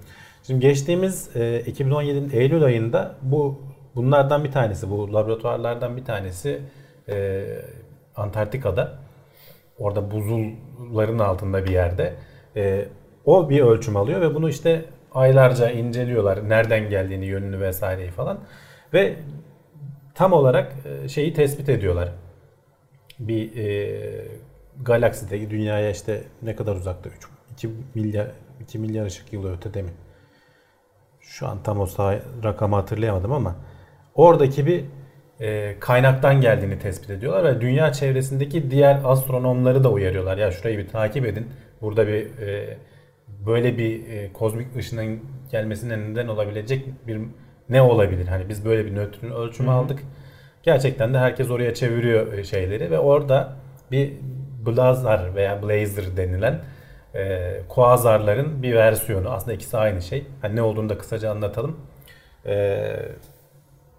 Şimdi 0.44 0.60
geçtiğimiz 0.60 1.30
2017'nin 1.36 2.30
e, 2.30 2.38
Eylül 2.38 2.64
ayında 2.64 3.16
bu 3.22 3.62
bunlardan 3.98 4.44
bir 4.44 4.52
tanesi, 4.52 4.90
bu 4.90 5.14
laboratuvarlardan 5.14 5.98
bir 5.98 6.06
tanesi 6.06 6.62
e, 7.10 7.46
Antarktika'da 8.16 9.00
orada 9.78 10.12
buzulların 10.12 11.20
altında 11.20 11.66
bir 11.66 11.72
yerde 11.72 12.14
e, 12.56 12.86
o 13.26 13.50
bir 13.50 13.62
ölçüm 13.62 13.96
alıyor 13.96 14.22
ve 14.22 14.36
bunu 14.36 14.50
işte 14.50 14.86
aylarca 15.14 15.70
inceliyorlar. 15.70 16.50
Nereden 16.50 16.90
geldiğini, 16.90 17.26
yönünü 17.26 17.60
vesaireyi 17.60 18.12
falan. 18.12 18.40
Ve 18.94 19.16
tam 20.16 20.34
olarak 20.34 20.74
e, 20.86 21.10
şeyi 21.10 21.34
tespit 21.34 21.70
ediyorlar. 21.70 22.10
Bir 23.20 23.58
e, 23.58 24.28
galakside 24.82 25.50
dünyaya 25.50 25.90
işte 25.90 26.24
ne 26.42 26.56
kadar 26.56 26.76
uzakta? 26.76 27.10
3 27.10 27.28
2 27.54 27.70
milyar 27.96 28.28
2 28.62 28.80
milyar 28.80 29.06
ışık 29.06 29.34
yılı 29.34 29.58
ötede 29.58 29.82
mi? 29.82 29.92
Şu 31.22 31.48
an 31.48 31.64
tam 31.64 31.80
o 31.80 31.88
rakamı 32.44 32.76
hatırlayamadım 32.76 33.32
ama 33.32 33.56
oradaki 34.18 34.66
bir 34.66 34.86
e, 35.40 35.76
kaynaktan 35.80 36.42
geldiğini 36.42 36.80
tespit 36.80 37.10
ediyorlar 37.10 37.44
ve 37.44 37.62
dünya 37.62 37.94
çevresindeki 37.94 38.72
diğer 38.72 39.00
astronomları 39.04 39.84
da 39.84 39.92
uyarıyorlar. 39.92 40.38
Ya 40.38 40.52
şurayı 40.52 40.78
bir 40.78 40.88
takip 40.88 41.26
edin. 41.26 41.48
Burada 41.82 42.08
bir 42.08 42.38
e, 42.40 42.78
böyle 43.46 43.78
bir 43.78 44.10
e, 44.10 44.34
kozmik 44.34 44.76
ışının 44.76 45.20
gelmesine 45.52 46.00
neden 46.00 46.28
olabilecek 46.28 46.86
bir 47.08 47.20
ne 47.70 47.82
olabilir? 47.82 48.28
Hani 48.28 48.50
biz 48.50 48.66
böyle 48.66 48.86
bir 48.86 48.96
nötron 48.96 49.32
ölçümü 49.32 49.70
aldık. 49.70 50.00
Gerçekten 50.64 51.14
de 51.14 51.18
herkes 51.18 51.50
oraya 51.50 51.74
çeviriyor 51.74 52.34
e, 52.34 52.44
şeyleri 52.44 52.92
ve 52.92 53.00
orada 53.00 53.54
bir 53.92 54.14
blazar 54.66 55.36
veya 55.36 55.64
blazer 55.64 56.18
denilen 56.18 56.60
e, 57.16 57.54
kuazarların 57.70 58.64
bir 58.64 58.76
versiyonu. 58.76 59.30
Aslında 59.30 59.54
ikisi 59.54 59.78
aynı 59.78 60.02
şey. 60.02 60.26
Hani 60.42 60.56
ne 60.56 60.62
olduğunu 60.62 60.90
da 60.90 60.98
kısaca 60.98 61.32
anlatalım. 61.32 61.80
E, 62.46 62.86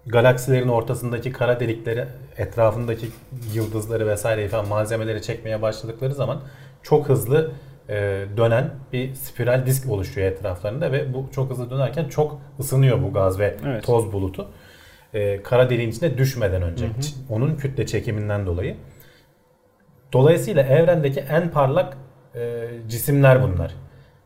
galaksilerin 0.09 0.67
ortasındaki 0.67 1.31
kara 1.31 1.59
delikleri, 1.59 2.05
etrafındaki 2.37 3.07
yıldızları 3.53 4.07
vesaire 4.07 4.47
falan 4.47 4.67
malzemeleri 4.67 5.21
çekmeye 5.21 5.61
başladıkları 5.61 6.13
zaman 6.13 6.41
çok 6.83 7.09
hızlı 7.09 7.51
e, 7.89 8.25
dönen 8.37 8.71
bir 8.93 9.13
spiral 9.13 9.65
disk 9.65 9.89
oluşuyor 9.89 10.27
etraflarında 10.27 10.91
ve 10.91 11.13
bu 11.13 11.29
çok 11.31 11.51
hızlı 11.51 11.69
dönerken 11.69 12.05
çok 12.05 12.41
ısınıyor 12.59 13.03
bu 13.03 13.13
gaz 13.13 13.39
ve 13.39 13.57
evet. 13.65 13.83
toz 13.83 14.13
bulutu. 14.13 14.47
e, 15.13 15.43
kara 15.43 15.69
deliğin 15.69 15.89
içine 15.89 16.17
düşmeden 16.17 16.61
önce. 16.61 16.85
Hı 16.85 16.89
hı. 16.89 16.93
Onun 17.29 17.55
kütle 17.55 17.85
çekiminden 17.85 18.45
dolayı. 18.45 18.75
Dolayısıyla 20.13 20.63
evrendeki 20.63 21.19
en 21.19 21.49
parlak 21.49 21.97
e, 22.35 22.67
cisimler 22.87 23.43
bunlar. 23.43 23.75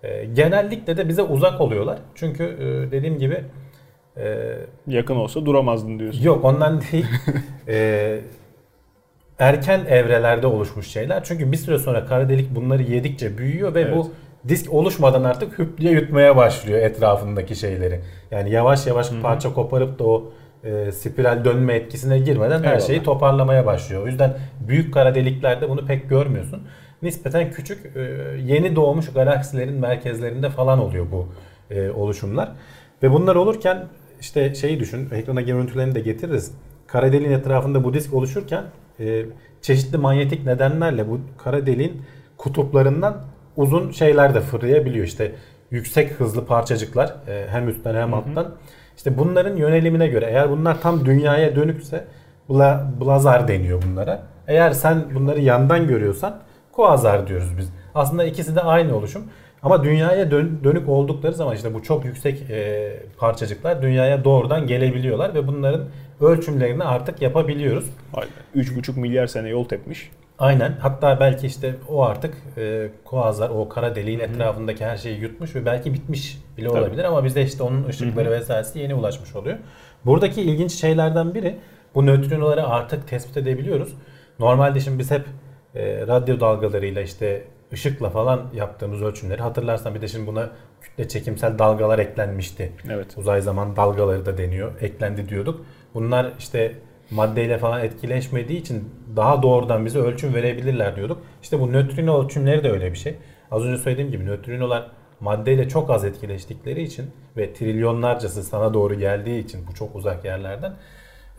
E, 0.03 0.25
genellikle 0.25 0.97
de 0.97 1.09
bize 1.09 1.21
uzak 1.21 1.61
oluyorlar. 1.61 1.97
Çünkü 2.15 2.43
e, 2.43 2.91
dediğim 2.91 3.17
gibi 3.17 3.43
e, 4.17 4.57
yakın 4.87 5.15
olsa 5.15 5.45
duramazdın 5.45 5.99
diyorsun. 5.99 6.23
Yok 6.23 6.45
ondan 6.45 6.81
değil. 6.81 7.05
e, 7.67 8.19
erken 9.39 9.85
evrelerde 9.85 10.47
oluşmuş 10.47 10.87
şeyler. 10.87 11.23
Çünkü 11.23 11.51
bir 11.51 11.57
süre 11.57 11.79
sonra 11.79 12.05
kara 12.05 12.29
delik 12.29 12.55
bunları 12.55 12.83
yedikçe 12.83 13.37
büyüyor 13.37 13.75
ve 13.75 13.81
evet. 13.81 13.95
bu 13.95 14.11
disk 14.47 14.73
oluşmadan 14.73 15.23
artık 15.23 15.59
hüp 15.59 15.77
diye 15.77 15.91
yutmaya 15.91 16.37
başlıyor 16.37 16.79
etrafındaki 16.79 17.55
şeyleri. 17.55 18.01
Yani 18.31 18.51
yavaş 18.51 18.87
yavaş 18.87 19.11
Hı-hı. 19.11 19.21
parça 19.21 19.53
koparıp 19.53 19.99
da 19.99 20.03
o 20.03 20.33
e, 20.63 20.91
spiral 20.91 21.45
dönme 21.45 21.73
etkisine 21.73 22.19
girmeden 22.19 22.59
Eyvallah. 22.59 22.75
her 22.75 22.79
şeyi 22.79 23.03
toparlamaya 23.03 23.65
başlıyor. 23.65 24.03
O 24.03 24.07
yüzden 24.07 24.37
büyük 24.67 24.93
kara 24.93 25.15
deliklerde 25.15 25.69
bunu 25.69 25.85
pek 25.85 26.09
görmüyorsun. 26.09 26.63
Nispeten 27.01 27.51
küçük 27.51 27.95
e, 27.95 27.99
yeni 28.45 28.75
doğmuş 28.75 29.13
galaksilerin 29.13 29.79
merkezlerinde 29.79 30.49
falan 30.49 30.79
oluyor 30.79 31.05
bu 31.11 31.27
e, 31.71 31.89
oluşumlar. 31.89 32.51
Ve 33.03 33.11
bunlar 33.11 33.35
olurken 33.35 33.85
işte 34.23 34.55
şeyi 34.55 34.79
düşün, 34.79 35.09
ekrana 35.11 35.41
görüntülerini 35.41 35.95
de 35.95 35.99
getiririz. 35.99 36.51
Kara 36.87 37.13
deliğin 37.13 37.31
etrafında 37.31 37.83
bu 37.83 37.93
disk 37.93 38.13
oluşurken 38.13 38.63
e, 38.99 39.25
çeşitli 39.61 39.97
manyetik 39.97 40.45
nedenlerle 40.45 41.09
bu 41.09 41.19
kara 41.37 41.65
deliğin 41.65 42.01
kutuplarından 42.37 43.21
uzun 43.57 43.91
şeyler 43.91 44.35
de 44.35 44.41
fırlayabiliyor. 44.41 45.05
İşte 45.05 45.31
yüksek 45.71 46.11
hızlı 46.11 46.45
parçacıklar 46.45 47.15
e, 47.27 47.47
hem 47.49 47.69
üstten 47.69 47.95
hem 47.95 48.13
alttan. 48.13 48.43
Hı 48.43 48.47
hı. 48.47 48.53
İşte 48.97 49.17
bunların 49.17 49.55
yönelimine 49.55 50.07
göre 50.07 50.25
eğer 50.25 50.49
bunlar 50.49 50.81
tam 50.81 51.05
dünyaya 51.05 51.55
dönükse 51.55 52.05
bla, 52.49 52.91
blazar 53.01 53.47
deniyor 53.47 53.81
bunlara. 53.81 54.23
Eğer 54.47 54.71
sen 54.71 55.03
bunları 55.15 55.41
yandan 55.41 55.87
görüyorsan 55.87 56.39
kuazar 56.71 57.27
diyoruz 57.27 57.57
biz. 57.57 57.69
Aslında 57.95 58.23
ikisi 58.23 58.55
de 58.55 58.61
aynı 58.61 58.95
oluşum. 58.97 59.23
Ama 59.63 59.83
dünyaya 59.83 60.31
dön, 60.31 60.59
dönük 60.63 60.89
oldukları 60.89 61.33
zaman 61.33 61.55
işte 61.55 61.73
bu 61.73 61.83
çok 61.83 62.05
yüksek 62.05 62.49
e, 62.49 62.93
parçacıklar 63.17 63.81
dünyaya 63.81 64.23
doğrudan 64.23 64.67
gelebiliyorlar 64.67 65.33
ve 65.33 65.47
bunların 65.47 65.85
ölçümlerini 66.21 66.83
artık 66.83 67.21
yapabiliyoruz. 67.21 67.89
Aynen. 68.13 68.31
3,5 68.55 68.99
milyar 68.99 69.27
sene 69.27 69.49
yol 69.49 69.65
tepmiş. 69.65 70.11
Aynen. 70.39 70.77
Hatta 70.79 71.19
belki 71.19 71.47
işte 71.47 71.75
o 71.89 72.03
artık 72.03 72.33
e, 72.57 72.89
Kuazar 73.05 73.49
o 73.49 73.69
kara 73.69 73.95
deliğin 73.95 74.19
Hı-hı. 74.19 74.27
etrafındaki 74.27 74.85
her 74.85 74.97
şeyi 74.97 75.19
yutmuş 75.19 75.55
ve 75.55 75.65
belki 75.65 75.93
bitmiş 75.93 76.37
bile 76.57 76.67
Tabii. 76.67 76.79
olabilir 76.79 77.03
ama 77.03 77.25
bize 77.25 77.41
işte 77.41 77.63
onun 77.63 77.83
ışıkları 77.87 78.29
Hı-hı. 78.29 78.39
vesairesi 78.39 78.79
yeni 78.79 78.95
ulaşmış 78.95 79.35
oluyor. 79.35 79.57
Buradaki 80.05 80.41
ilginç 80.41 80.71
şeylerden 80.71 81.33
biri 81.33 81.55
bu 81.95 82.05
nötrinoları 82.05 82.67
artık 82.67 83.07
tespit 83.07 83.37
edebiliyoruz. 83.37 83.93
Normalde 84.39 84.79
şimdi 84.79 84.99
biz 84.99 85.11
hep 85.11 85.25
e, 85.75 86.07
radyo 86.07 86.39
dalgalarıyla 86.39 87.01
işte 87.01 87.43
ışıkla 87.73 88.09
falan 88.09 88.49
yaptığımız 88.53 89.01
ölçümleri 89.01 89.41
hatırlarsan 89.41 89.95
bir 89.95 90.01
de 90.01 90.07
şimdi 90.07 90.27
buna 90.27 90.49
kütle 90.81 91.07
çekimsel 91.07 91.59
dalgalar 91.59 91.99
eklenmişti. 91.99 92.71
Evet. 92.89 93.17
Uzay 93.17 93.41
zaman 93.41 93.75
dalgaları 93.75 94.25
da 94.25 94.37
deniyor. 94.37 94.71
Eklendi 94.81 95.29
diyorduk. 95.29 95.65
Bunlar 95.93 96.31
işte 96.39 96.75
maddeyle 97.11 97.57
falan 97.57 97.81
etkileşmediği 97.81 98.59
için 98.59 98.89
daha 99.15 99.43
doğrudan 99.43 99.85
bize 99.85 99.99
ölçüm 99.99 100.33
verebilirler 100.33 100.95
diyorduk. 100.95 101.21
İşte 101.41 101.59
bu 101.59 101.73
nötrino 101.73 102.23
ölçümleri 102.23 102.63
de 102.63 102.71
öyle 102.71 102.91
bir 102.91 102.97
şey. 102.97 103.15
Az 103.51 103.63
önce 103.63 103.81
söylediğim 103.81 104.11
gibi 104.11 104.25
nötrinolar 104.25 104.91
maddeyle 105.19 105.69
çok 105.69 105.89
az 105.89 106.05
etkileştikleri 106.05 106.83
için 106.83 107.11
ve 107.37 107.53
trilyonlarcası 107.53 108.43
sana 108.43 108.73
doğru 108.73 108.93
geldiği 108.93 109.43
için 109.43 109.67
bu 109.67 109.75
çok 109.75 109.95
uzak 109.95 110.25
yerlerden 110.25 110.73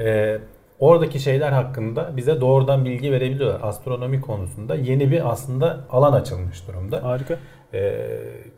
e, 0.01 0.39
oradaki 0.79 1.21
şeyler 1.21 1.53
hakkında 1.53 2.17
bize 2.17 2.41
doğrudan 2.41 2.85
bilgi 2.85 3.13
verebiliyorlar. 3.13 3.61
Astronomi 3.69 4.21
konusunda 4.21 4.75
yeni 4.75 5.11
bir 5.11 5.31
aslında 5.31 5.81
alan 5.91 6.13
açılmış 6.13 6.69
durumda. 6.69 7.03
Harika. 7.03 7.39
Ee, 7.75 8.07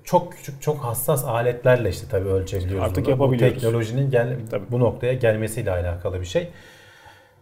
çok 0.04 0.32
küçük, 0.32 0.62
çok 0.62 0.78
hassas 0.78 1.24
aletlerle 1.24 1.88
işte 1.88 2.06
tabii 2.10 2.28
ölçebiliyoruz. 2.28 2.84
Artık 2.84 3.04
bunu. 3.04 3.10
yapabiliyoruz. 3.10 3.56
Bu 3.56 3.60
teknolojinin 3.60 4.10
gel, 4.10 4.36
tabii. 4.50 4.64
bu 4.70 4.80
noktaya 4.80 5.12
gelmesiyle 5.12 5.70
alakalı 5.70 6.20
bir 6.20 6.26
şey. 6.26 6.48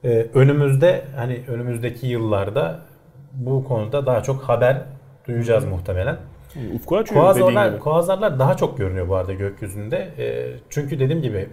Ee, 0.05 0.27
önümüzde 0.35 1.05
hani 1.17 1.41
önümüzdeki 1.49 2.07
yıllarda 2.07 2.81
bu 3.33 3.65
konuda 3.65 4.07
daha 4.07 4.23
çok 4.23 4.43
haber 4.43 4.83
duyacağız 5.27 5.65
muhtemelen. 5.65 6.17
Ufku 6.75 6.97
açıyor 6.97 7.21
kuazarlar, 7.21 7.79
kuazarlar 7.79 8.39
daha 8.39 8.57
çok 8.57 8.79
görünüyor 8.79 9.09
bu 9.09 9.17
arada 9.17 9.33
gökyüzünde. 9.33 10.09
E, 10.19 10.57
çünkü 10.71 11.01
dediğim 11.01 11.23
gibi 11.23 11.49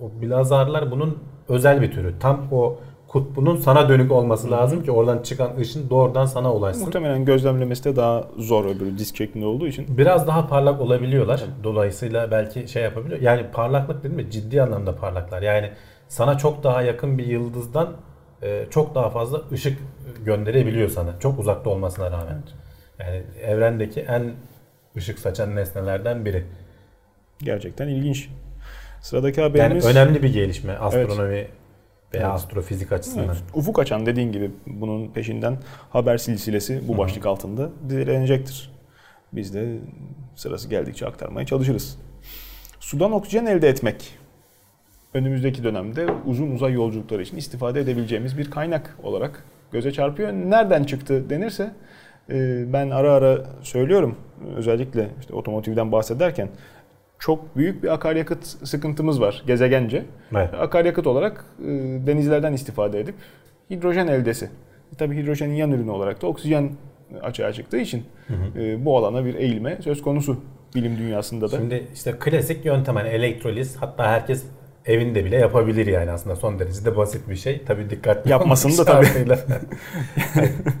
o 0.00 0.22
blazarlar 0.22 0.90
bunun 0.90 1.18
özel 1.48 1.82
bir 1.82 1.92
türü. 1.92 2.18
Tam 2.20 2.48
o 2.52 2.78
kutbunun 3.08 3.56
sana 3.56 3.88
dönük 3.88 4.12
olması 4.12 4.50
lazım 4.50 4.82
ki 4.82 4.90
oradan 4.90 5.22
çıkan 5.22 5.56
ışın 5.56 5.90
doğrudan 5.90 6.26
sana 6.26 6.54
ulaşsın. 6.54 6.84
Muhtemelen 6.84 7.24
gözlemlemesi 7.24 7.84
de 7.84 7.96
daha 7.96 8.24
zor 8.38 8.64
öbürü 8.64 8.98
disk 8.98 9.16
şeklinde 9.16 9.46
olduğu 9.46 9.66
için. 9.66 9.98
Biraz 9.98 10.26
daha 10.26 10.46
parlak 10.48 10.80
olabiliyorlar. 10.80 11.44
Dolayısıyla 11.64 12.30
belki 12.30 12.68
şey 12.68 12.82
yapabiliyor. 12.82 13.20
Yani 13.20 13.46
parlaklık 13.52 14.04
dedim 14.04 14.16
mi 14.16 14.30
ciddi 14.30 14.62
anlamda 14.62 14.96
parlaklar. 14.96 15.42
Yani 15.42 15.70
sana 16.08 16.38
çok 16.38 16.64
daha 16.64 16.82
yakın 16.82 17.18
bir 17.18 17.26
yıldızdan 17.26 17.88
e, 18.42 18.66
çok 18.70 18.94
daha 18.94 19.10
fazla 19.10 19.40
ışık 19.52 19.78
gönderebiliyor 20.24 20.88
sana. 20.88 21.18
Çok 21.20 21.38
uzakta 21.38 21.70
olmasına 21.70 22.10
rağmen. 22.10 22.42
Yani 23.00 23.22
evrendeki 23.42 24.00
en 24.00 24.32
ışık 24.96 25.18
saçan 25.18 25.56
nesnelerden 25.56 26.24
biri. 26.24 26.44
Gerçekten 27.38 27.88
ilginç. 27.88 28.28
Sıradaki 29.06 29.40
haberimiz... 29.40 29.84
Yani 29.84 29.98
önemli 29.98 30.22
bir 30.22 30.32
gelişme 30.32 30.72
astronomi 30.72 31.34
evet. 31.34 31.50
veya 32.14 32.24
evet. 32.24 32.34
astrofizik 32.34 32.92
açısından. 32.92 33.26
Evet. 33.26 33.42
Ufuk 33.54 33.78
açan 33.78 34.06
dediğin 34.06 34.32
gibi 34.32 34.50
bunun 34.66 35.08
peşinden 35.08 35.58
haber 35.90 36.18
silsilesi 36.18 36.88
bu 36.88 36.98
başlık 36.98 37.24
Hı-hı. 37.24 37.32
altında 37.32 37.70
dizilenecektir. 37.88 38.70
Biz 39.32 39.54
de 39.54 39.78
sırası 40.34 40.68
geldikçe 40.68 41.06
aktarmaya 41.06 41.46
çalışırız. 41.46 41.98
Sudan 42.80 43.12
oksijen 43.12 43.46
elde 43.46 43.68
etmek 43.68 44.18
önümüzdeki 45.14 45.64
dönemde 45.64 46.06
uzun 46.26 46.50
uzay 46.50 46.72
yolculukları 46.72 47.22
için 47.22 47.36
istifade 47.36 47.80
edebileceğimiz 47.80 48.38
bir 48.38 48.50
kaynak 48.50 48.96
olarak 49.02 49.44
göze 49.72 49.92
çarpıyor. 49.92 50.32
Nereden 50.32 50.84
çıktı 50.84 51.30
denirse 51.30 51.72
e, 52.30 52.64
ben 52.72 52.90
ara 52.90 53.12
ara 53.12 53.46
söylüyorum 53.62 54.16
özellikle 54.56 55.10
işte 55.20 55.34
otomotivden 55.34 55.92
bahsederken 55.92 56.48
çok 57.18 57.56
büyük 57.56 57.82
bir 57.82 57.94
akaryakıt 57.94 58.46
sıkıntımız 58.46 59.20
var 59.20 59.42
gezegence. 59.46 60.04
Evet. 60.32 60.54
Akaryakıt 60.54 61.06
olarak 61.06 61.44
e, 61.60 61.66
denizlerden 62.06 62.52
istifade 62.52 63.00
edip 63.00 63.14
hidrojen 63.70 64.06
eldesi. 64.06 64.50
Tabii 64.98 65.16
hidrojenin 65.16 65.54
yan 65.54 65.72
ürünü 65.72 65.90
olarak 65.90 66.22
da 66.22 66.26
oksijen 66.26 66.70
açığa 67.22 67.52
çıktığı 67.52 67.78
için 67.78 68.04
hı 68.26 68.34
hı. 68.34 68.60
E, 68.60 68.84
bu 68.84 68.96
alana 68.98 69.24
bir 69.24 69.34
eğilme 69.34 69.78
söz 69.80 70.02
konusu 70.02 70.40
bilim 70.74 70.98
dünyasında 70.98 71.52
da. 71.52 71.56
Şimdi 71.56 71.86
işte 71.94 72.14
klasik 72.20 72.64
yöntem 72.64 72.96
hani 72.96 73.08
elektroliz 73.08 73.76
hatta 73.76 74.08
herkes 74.08 74.44
evinde 74.86 75.24
bile 75.24 75.36
yapabilir 75.36 75.86
yani 75.86 76.10
aslında 76.10 76.36
son 76.36 76.58
derece 76.58 76.84
de 76.84 76.96
basit 76.96 77.28
bir 77.28 77.36
şey. 77.36 77.62
Tabii 77.66 77.90
dikkatli 77.90 78.30
yapmasın 78.30 78.78
da 78.78 78.84
tabii. 78.84 79.06
yani 79.28 79.38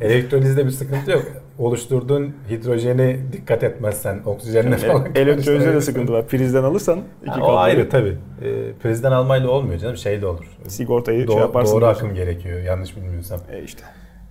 elektrolizde 0.00 0.66
bir 0.66 0.70
sıkıntı 0.70 1.10
yok. 1.10 1.24
Oluşturduğun 1.58 2.34
hidrojeni 2.50 3.20
dikkat 3.32 3.62
etmezsen 3.62 4.20
oksijenle 4.26 4.70
yani 4.70 4.76
falan. 4.78 5.06
Elektrolizde 5.14 5.74
de 5.74 5.80
sıkıntı 5.80 6.12
var. 6.12 6.26
Prizden 6.26 6.62
alırsan 6.62 7.00
iki 7.22 7.30
ha, 7.30 7.46
O 7.46 7.56
ayrı 7.56 7.88
tabii. 7.88 8.16
E, 8.42 8.72
prizden 8.82 9.12
almayla 9.12 9.50
olmuyor 9.50 9.78
canım. 9.78 9.96
Şey 9.96 10.22
de 10.22 10.26
olur. 10.26 10.44
Sigortayı 10.68 11.24
Do- 11.24 11.32
şey 11.32 11.40
yaparsın. 11.40 11.76
Doğru 11.76 11.86
akım 11.86 12.14
gerekiyor. 12.14 12.60
Yanlış 12.60 12.96
bilmiyorsam. 12.96 13.40
E 13.52 13.62
işte. 13.62 13.82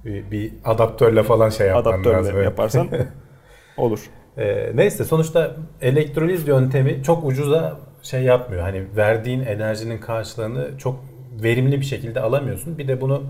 Bir, 0.06 0.32
bir 0.32 0.52
adaptörle 0.66 1.24
falan 1.24 1.50
şey 1.50 1.68
yapman 1.68 1.92
Adaptörle 1.92 2.18
lazım. 2.18 2.44
yaparsan 2.44 2.90
olur. 3.78 4.10
E, 4.38 4.72
neyse 4.76 5.04
sonuçta 5.04 5.56
elektroliz 5.82 6.48
yöntemi 6.48 7.04
çok 7.04 7.26
ucuza 7.26 7.80
şey 8.02 8.22
yapmıyor. 8.24 8.62
Hani 8.62 8.84
verdiğin 8.98 9.40
enerjinin 9.46 9.98
karşılığını 9.98 10.78
çok 10.78 11.00
verimli 11.44 11.80
bir 11.80 11.86
şekilde 11.86 12.20
alamıyorsun. 12.22 12.78
Bir 12.78 12.88
de 12.88 13.02
bunu 13.02 13.24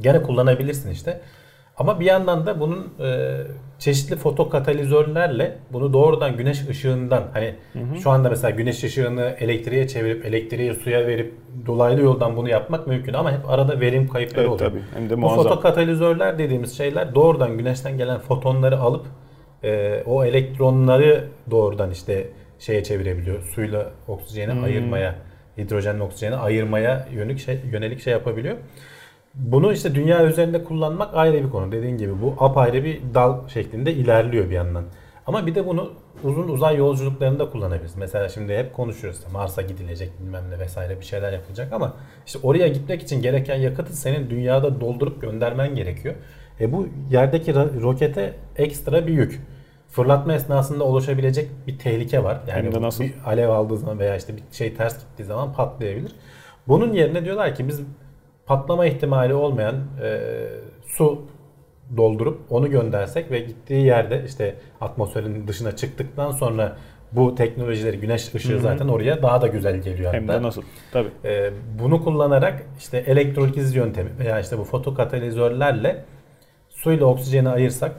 gene 0.00 0.22
kullanabilirsin 0.22 0.90
işte. 0.90 1.20
Ama 1.80 2.00
bir 2.00 2.04
yandan 2.04 2.46
da 2.46 2.60
bunun 2.60 2.88
e, 3.00 3.36
çeşitli 3.78 4.16
fotokatalizörlerle 4.16 5.58
bunu 5.72 5.92
doğrudan 5.92 6.36
güneş 6.36 6.68
ışığından 6.68 7.22
hani 7.32 7.54
hı 7.72 7.78
hı. 7.78 8.00
şu 8.00 8.10
anda 8.10 8.28
mesela 8.28 8.50
güneş 8.50 8.84
ışığını 8.84 9.36
elektriğe 9.38 9.88
çevirip 9.88 10.26
elektriği 10.26 10.74
suya 10.74 11.06
verip 11.06 11.34
dolaylı 11.66 12.02
yoldan 12.02 12.36
bunu 12.36 12.48
yapmak 12.48 12.86
mümkün 12.86 13.12
ama 13.12 13.32
hep 13.32 13.50
arada 13.50 13.80
verim 13.80 14.08
kayıpları 14.08 14.40
evet, 14.40 14.50
oluyor. 14.50 14.70
Tabii. 14.70 14.80
Hem 14.94 15.10
de 15.10 15.22
Bu 15.22 15.28
fotokatalizörler 15.28 16.38
dediğimiz 16.38 16.76
şeyler 16.76 17.14
doğrudan 17.14 17.58
güneşten 17.58 17.98
gelen 17.98 18.18
fotonları 18.18 18.78
alıp 18.78 19.06
e, 19.64 20.02
o 20.06 20.24
elektronları 20.24 21.24
doğrudan 21.50 21.90
işte 21.90 22.28
şeye 22.58 22.84
çevirebiliyor. 22.84 23.42
Suyla 23.42 23.90
oksijeni 24.08 24.52
hmm. 24.52 24.64
ayırmaya, 24.64 25.14
hidrojenle 25.58 26.02
oksijeni 26.02 26.36
ayırmaya 26.36 27.08
yönelik 27.12 27.38
şey, 27.38 27.60
yönelik 27.72 28.00
şey 28.00 28.12
yapabiliyor. 28.12 28.56
Bunu 29.34 29.72
işte 29.72 29.94
dünya 29.94 30.26
üzerinde 30.26 30.64
kullanmak 30.64 31.14
ayrı 31.14 31.44
bir 31.44 31.50
konu. 31.50 31.72
Dediğin 31.72 31.98
gibi 31.98 32.22
bu 32.22 32.34
apayrı 32.38 32.84
bir 32.84 33.00
dal 33.14 33.48
şeklinde 33.48 33.92
ilerliyor 33.92 34.50
bir 34.50 34.54
yandan. 34.54 34.84
Ama 35.26 35.46
bir 35.46 35.54
de 35.54 35.66
bunu 35.66 35.92
uzun 36.24 36.48
uzay 36.48 36.76
yolculuklarında 36.76 37.50
kullanabiliriz. 37.50 37.96
Mesela 37.96 38.28
şimdi 38.28 38.56
hep 38.56 38.74
konuşuyoruz 38.74 39.18
işte 39.18 39.32
Mars'a 39.32 39.62
gidilecek 39.62 40.10
bilmem 40.20 40.44
ne 40.50 40.58
vesaire 40.58 41.00
bir 41.00 41.04
şeyler 41.04 41.32
yapılacak 41.32 41.72
ama 41.72 41.92
işte 42.26 42.38
oraya 42.42 42.68
gitmek 42.68 43.02
için 43.02 43.22
gereken 43.22 43.56
yakıtı 43.56 43.96
senin 43.96 44.30
dünyada 44.30 44.80
doldurup 44.80 45.20
göndermen 45.22 45.74
gerekiyor. 45.74 46.14
E 46.60 46.72
bu 46.72 46.88
yerdeki 47.10 47.54
rokete 47.54 48.34
ekstra 48.56 49.06
bir 49.06 49.12
yük. 49.12 49.40
Fırlatma 49.88 50.32
esnasında 50.34 50.84
oluşabilecek 50.84 51.48
bir 51.66 51.78
tehlike 51.78 52.24
var. 52.24 52.40
Yani 52.48 52.66
Hem 52.66 52.74
de 52.74 52.82
nasıl? 52.82 53.04
bir 53.04 53.14
alev 53.26 53.48
aldığı 53.48 53.76
zaman 53.76 53.98
veya 53.98 54.16
işte 54.16 54.36
bir 54.36 54.42
şey 54.52 54.74
ters 54.74 54.98
gittiği 54.98 55.24
zaman 55.24 55.52
patlayabilir. 55.52 56.12
Bunun 56.68 56.92
yerine 56.92 57.24
diyorlar 57.24 57.54
ki 57.54 57.68
biz 57.68 57.80
patlama 58.50 58.86
ihtimali 58.86 59.34
olmayan 59.34 59.74
e, 60.02 60.20
su 60.86 61.22
doldurup 61.96 62.40
onu 62.50 62.70
göndersek 62.70 63.30
ve 63.30 63.38
gittiği 63.38 63.86
yerde 63.86 64.24
işte 64.26 64.54
atmosferin 64.80 65.48
dışına 65.48 65.76
çıktıktan 65.76 66.30
sonra 66.30 66.76
bu 67.12 67.34
teknolojileri 67.34 68.00
güneş 68.00 68.34
ışığı 68.34 68.52
Hı-hı. 68.52 68.60
zaten 68.60 68.88
oraya 68.88 69.22
daha 69.22 69.42
da 69.42 69.46
güzel 69.46 69.76
geliyor. 69.76 70.14
Hem 70.14 70.28
de 70.28 70.42
nasıl? 70.42 70.62
Tabii. 70.92 71.08
Ee, 71.24 71.50
bunu 71.78 72.04
kullanarak 72.04 72.62
işte 72.78 72.98
elektroliz 72.98 73.74
yöntemi 73.74 74.10
veya 74.18 74.40
işte 74.40 74.58
bu 74.58 74.64
fotokatalizörlerle 74.64 76.04
suyla 76.68 77.06
oksijeni 77.06 77.48
ayırsak, 77.48 77.92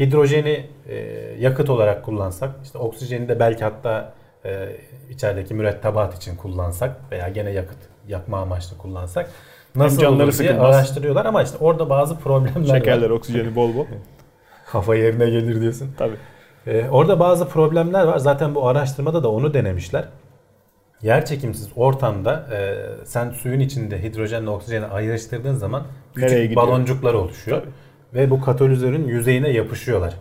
hidrojeni 0.00 0.66
e, 0.88 0.96
yakıt 1.38 1.70
olarak 1.70 2.04
kullansak, 2.04 2.50
işte 2.64 2.78
oksijeni 2.78 3.28
de 3.28 3.40
belki 3.40 3.64
hatta 3.64 4.14
e, 4.44 4.68
içerideki 5.10 5.54
mürettebat 5.54 6.14
için 6.16 6.36
kullansak 6.36 6.96
veya 7.10 7.28
gene 7.28 7.50
yakıt 7.50 7.78
yakma 8.08 8.38
amaçlı 8.38 8.78
kullansak 8.78 9.30
nasıl 9.76 10.00
canları 10.00 10.32
sıkılmaz. 10.32 10.76
araştırıyorlar 10.76 11.24
ama 11.26 11.42
işte 11.42 11.56
orada 11.60 11.90
bazı 11.90 12.18
problemler 12.18 12.78
Şekerler, 12.78 13.10
var. 13.10 13.10
oksijeni 13.10 13.56
bol 13.56 13.74
bol. 13.74 13.86
Kafa 14.72 14.94
yerine 14.94 15.30
gelir 15.30 15.60
diyorsun. 15.60 15.90
Tabii. 15.98 16.16
Ee, 16.66 16.88
orada 16.90 17.20
bazı 17.20 17.48
problemler 17.48 18.04
var. 18.04 18.18
Zaten 18.18 18.54
bu 18.54 18.68
araştırmada 18.68 19.22
da 19.22 19.30
onu 19.30 19.54
denemişler. 19.54 20.04
Yer 21.02 21.26
çekimsiz 21.26 21.68
ortamda 21.76 22.46
e, 22.52 22.74
sen 23.04 23.30
suyun 23.30 23.60
içinde 23.60 24.02
hidrojenle 24.02 24.50
oksijeni 24.50 24.86
ayrıştırdığın 24.86 25.54
zaman 25.54 25.82
küçük 26.14 26.56
baloncuklar 26.56 27.14
oluşuyor. 27.14 27.60
Tabii. 27.60 27.70
Ve 28.14 28.30
bu 28.30 28.40
katalizörün 28.40 29.08
yüzeyine 29.08 29.48
yapışıyorlar. 29.48 30.14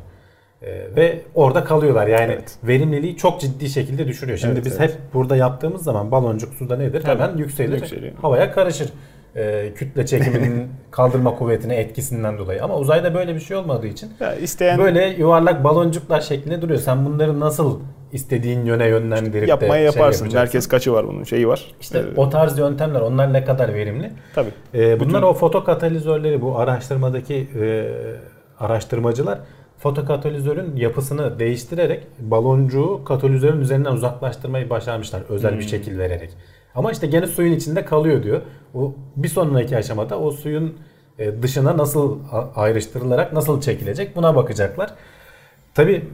E, 0.62 0.96
ve 0.96 1.22
orada 1.36 1.64
kalıyorlar. 1.64 2.08
Yani 2.08 2.32
evet. 2.34 2.56
verimliliği 2.64 3.18
çok 3.18 3.42
ciddi 3.42 3.70
şekilde 3.70 4.08
düşürüyor. 4.08 4.38
Şimdi 4.38 4.54
evet, 4.54 4.66
biz 4.66 4.80
evet. 4.80 4.90
hep 4.90 5.14
burada 5.14 5.36
yaptığımız 5.36 5.84
zaman 5.84 6.12
baloncuk 6.12 6.54
suda 6.54 6.78
nedir? 6.78 7.02
Tabii. 7.02 7.22
Hemen 7.22 7.38
yükselir. 7.38 7.78
Yükseliyor. 7.78 8.14
Havaya 8.22 8.52
karışır 8.52 8.90
e, 9.36 9.74
kütle 9.75 10.06
çekiminin 10.06 10.70
kaldırma 10.92 11.36
kuvvetine 11.36 11.75
etkisinden 11.75 12.38
dolayı. 12.38 12.63
Ama 12.63 12.77
uzayda 12.77 13.13
böyle 13.13 13.36
bir 13.36 13.39
şey 13.39 13.58
olmadığı 13.58 13.88
için 13.88 14.10
ya 14.20 14.36
isteyen 14.36 14.80
böyle 14.80 15.08
yuvarlak 15.08 15.63
baloncuklar 15.63 16.22
şeklinde 16.22 16.62
duruyor. 16.62 16.80
Sen 16.80 17.06
bunları 17.06 17.39
nasıl 17.39 17.80
istediğin 18.12 18.65
yöne 18.65 18.88
yönlendirip 18.88 19.48
yapmaya 19.48 19.74
de 19.74 19.77
şey 19.77 19.86
yaparsın. 19.86 20.30
Şey 20.30 20.39
Merkez 20.39 20.68
kaçı 20.68 20.94
var 20.94 21.08
bunun 21.08 21.24
şeyi 21.24 21.48
var. 21.48 21.72
İşte 21.82 22.00
ee, 22.00 22.20
o 22.20 22.30
tarz 22.30 22.60
yöntemler 22.60 23.01
onlar 23.01 23.34
ne 23.34 23.44
kadar 23.46 23.74
verimli? 23.74 24.12
Tabii. 24.36 24.50
Ee, 24.74 25.00
bunlar 25.00 25.00
Bütün... 25.00 25.22
o 25.22 25.34
fotokatalizörleri 25.34 26.42
bu 26.42 26.60
araştırmadaki 26.60 27.48
e, 27.62 27.92
araştırmacılar 28.60 29.39
fotokatalizörün 29.77 30.75
yapısını 30.75 31.39
değiştirerek 31.39 32.04
baloncuğu 32.20 33.01
katalizörün 33.06 33.62
üzerinden 33.62 33.92
uzaklaştırmayı 33.92 34.70
başarmışlar 34.70 35.22
özel 35.30 35.51
hmm. 35.51 35.60
bir 35.60 35.68
şekil 35.68 36.00
vererek. 36.00 36.30
Ama 36.75 36.91
işte 36.91 37.08
gene 37.08 37.27
suyun 37.27 37.53
içinde 37.53 37.86
kalıyor 37.86 38.24
diyor. 38.24 38.41
O 38.74 38.94
bir 39.15 39.27
sonraki 39.27 39.77
aşamada 39.77 40.20
o 40.20 40.32
suyun 40.32 40.77
e, 41.20 41.41
dışına 41.41 41.77
nasıl 41.77 42.20
ayrıştırılarak 42.55 43.34
nasıl 43.34 43.62
çekilecek 43.62 44.15
buna 44.15 44.36
bakacaklar. 44.36 44.94
Tabi 45.74 46.05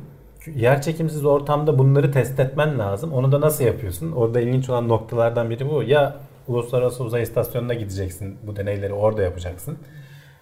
yer 0.56 0.82
çekimsiz 0.82 1.26
ortamda 1.26 1.80
bunları 1.80 2.12
test 2.12 2.40
etmen 2.40 2.80
lazım. 2.80 3.14
Onu 3.14 3.32
da 3.32 3.42
nasıl 3.42 3.64
yapıyorsun? 3.64 4.12
Orada 4.12 4.42
ilginç 4.42 4.70
olan 4.70 4.90
noktalardan 4.90 5.50
biri 5.50 5.70
bu. 5.70 5.84
Ya 5.84 6.16
Uluslararası 6.48 7.04
Uzay 7.04 7.24
İstasyonu'na 7.24 7.74
gideceksin. 7.74 8.38
Bu 8.44 8.56
deneyleri 8.56 8.94
orada 8.94 9.22
yapacaksın. 9.22 9.78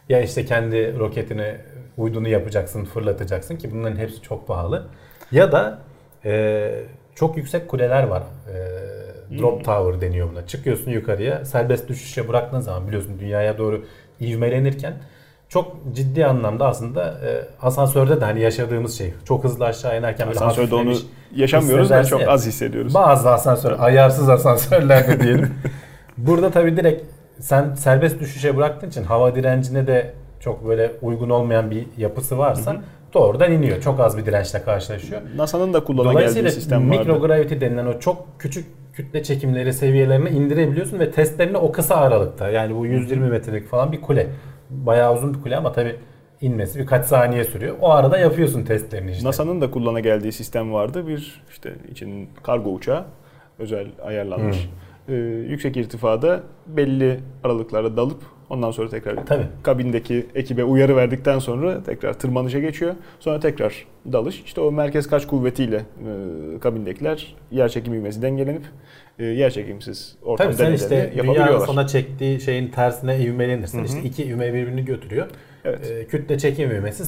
Ya 0.09 0.21
işte 0.21 0.45
kendi 0.45 0.99
roketini, 0.99 1.55
uydunu 1.97 2.27
yapacaksın, 2.27 2.85
fırlatacaksın 2.85 3.55
ki 3.55 3.71
bunların 3.71 3.97
hepsi 3.97 4.21
çok 4.21 4.47
pahalı. 4.47 4.87
Ya 5.31 5.51
da 5.51 5.79
e, 6.25 6.83
çok 7.15 7.37
yüksek 7.37 7.67
kuleler 7.67 8.03
var. 8.03 8.23
E, 8.53 8.57
Drop 9.37 9.55
hmm. 9.57 9.63
tower 9.63 10.01
deniyor 10.01 10.29
buna. 10.31 10.47
Çıkıyorsun 10.47 10.91
yukarıya 10.91 11.45
serbest 11.45 11.89
düşüşe 11.89 12.27
bıraktığın 12.27 12.59
zaman 12.59 12.87
biliyorsun 12.87 13.19
dünyaya 13.19 13.57
doğru 13.57 13.85
ivmelenirken 14.21 14.93
çok 15.49 15.75
ciddi 15.93 16.25
anlamda 16.25 16.67
aslında 16.67 17.03
e, 17.03 17.45
asansörde 17.61 18.21
de 18.21 18.25
hani 18.25 18.41
yaşadığımız 18.41 18.97
şey. 18.97 19.13
Çok 19.25 19.43
hızlı 19.43 19.65
aşağı 19.65 19.99
inerken 19.99 20.27
böyle 20.27 20.39
asansörde 20.39 20.75
onu 20.75 20.93
yaşamıyoruz 21.35 21.89
da 21.89 22.03
çok 22.03 22.27
az 22.27 22.47
hissediyoruz. 22.47 22.93
Bazı 22.93 23.29
asansör, 23.29 23.75
ayarsız 23.79 24.29
asansörlerde 24.29 25.19
diyelim. 25.19 25.53
Burada 26.17 26.51
tabii 26.51 26.77
direkt 26.77 27.03
sen 27.39 27.73
serbest 27.73 28.19
düşüşe 28.19 28.57
bıraktığın 28.57 28.89
için 28.89 29.03
hava 29.03 29.35
direncine 29.35 29.87
de 29.87 30.13
çok 30.39 30.67
böyle 30.67 30.91
uygun 31.01 31.29
olmayan 31.29 31.71
bir 31.71 31.85
yapısı 31.97 32.37
varsa 32.37 32.81
doğrudan 33.13 33.51
iniyor. 33.51 33.81
Çok 33.81 33.99
az 33.99 34.17
bir 34.17 34.25
dirençle 34.25 34.61
karşılaşıyor. 34.61 35.21
NASA'nın 35.35 35.73
da 35.73 35.83
kullanan 35.83 36.17
geldiği 36.17 36.51
sistem 36.51 36.89
vardı. 36.89 36.99
Mikrogravity 36.99 37.59
denilen 37.59 37.85
o 37.85 37.99
çok 37.99 38.27
küçük 38.39 38.65
kütle 38.93 39.23
çekimleri 39.23 39.73
seviyelerine 39.73 40.31
indirebiliyorsun 40.31 40.99
ve 40.99 41.11
testlerini 41.11 41.57
o 41.57 41.71
kısa 41.71 41.95
aralıkta 41.95 42.49
yani 42.49 42.75
bu 42.75 42.85
120 42.85 43.29
metrelik 43.29 43.67
falan 43.67 43.91
bir 43.91 44.01
kule. 44.01 44.27
Bayağı 44.69 45.15
uzun 45.15 45.33
bir 45.33 45.41
kule 45.41 45.57
ama 45.57 45.71
tabi 45.71 45.95
inmesi 46.41 46.79
birkaç 46.79 47.05
saniye 47.05 47.43
sürüyor. 47.43 47.75
O 47.81 47.89
arada 47.91 48.17
yapıyorsun 48.17 48.63
testlerini 48.63 49.11
işte. 49.11 49.27
NASA'nın 49.27 49.61
da 49.61 49.71
kullana 49.71 49.99
geldiği 49.99 50.31
sistem 50.31 50.73
vardı. 50.73 51.07
Bir 51.07 51.43
işte 51.49 51.73
için 51.91 52.29
kargo 52.43 52.69
uçağı 52.69 53.05
özel 53.59 53.87
ayarlanmış. 54.03 54.69
Hmm. 55.05 55.15
Ee, 55.15 55.17
yüksek 55.49 55.77
irtifada 55.77 56.43
belli 56.67 57.19
aralıklarda 57.43 57.97
dalıp 57.97 58.23
Ondan 58.49 58.71
sonra 58.71 58.89
tekrar 58.89 59.25
Tabii. 59.25 59.45
kabindeki 59.63 60.25
ekibe 60.35 60.63
uyarı 60.63 60.95
verdikten 60.95 61.39
sonra 61.39 61.83
tekrar 61.83 62.13
tırmanışa 62.13 62.59
geçiyor. 62.59 62.95
Sonra 63.19 63.39
tekrar 63.39 63.85
dalış. 64.11 64.43
İşte 64.45 64.61
o 64.61 64.71
merkez 64.71 65.07
kaç 65.07 65.27
kuvvetiyle 65.27 65.75
e, 65.77 66.59
kabindekiler 66.59 67.35
yer 67.51 67.69
çekim 67.69 67.93
ivmesi 67.93 68.21
dengelenip 68.21 68.63
e, 69.19 69.25
yer 69.25 69.49
çekimsiz 69.49 70.15
ortam 70.23 70.47
Tabii 70.47 70.55
sen 70.55 70.73
işte 70.73 71.13
dünyanın 71.23 71.65
sana 71.65 71.87
çektiği 71.87 72.41
şeyin 72.41 72.67
tersine 72.67 73.19
ivmelenirsin. 73.19 73.77
Hı 73.77 73.81
hı. 73.81 73.85
İşte 73.85 74.01
iki 74.03 74.23
ivme 74.23 74.53
birbirini 74.53 74.85
götürüyor. 74.85 75.27
Evet. 75.65 75.91
E, 75.91 76.07
kütle 76.07 76.37
çekim 76.37 76.71
ivmesi 76.71 77.03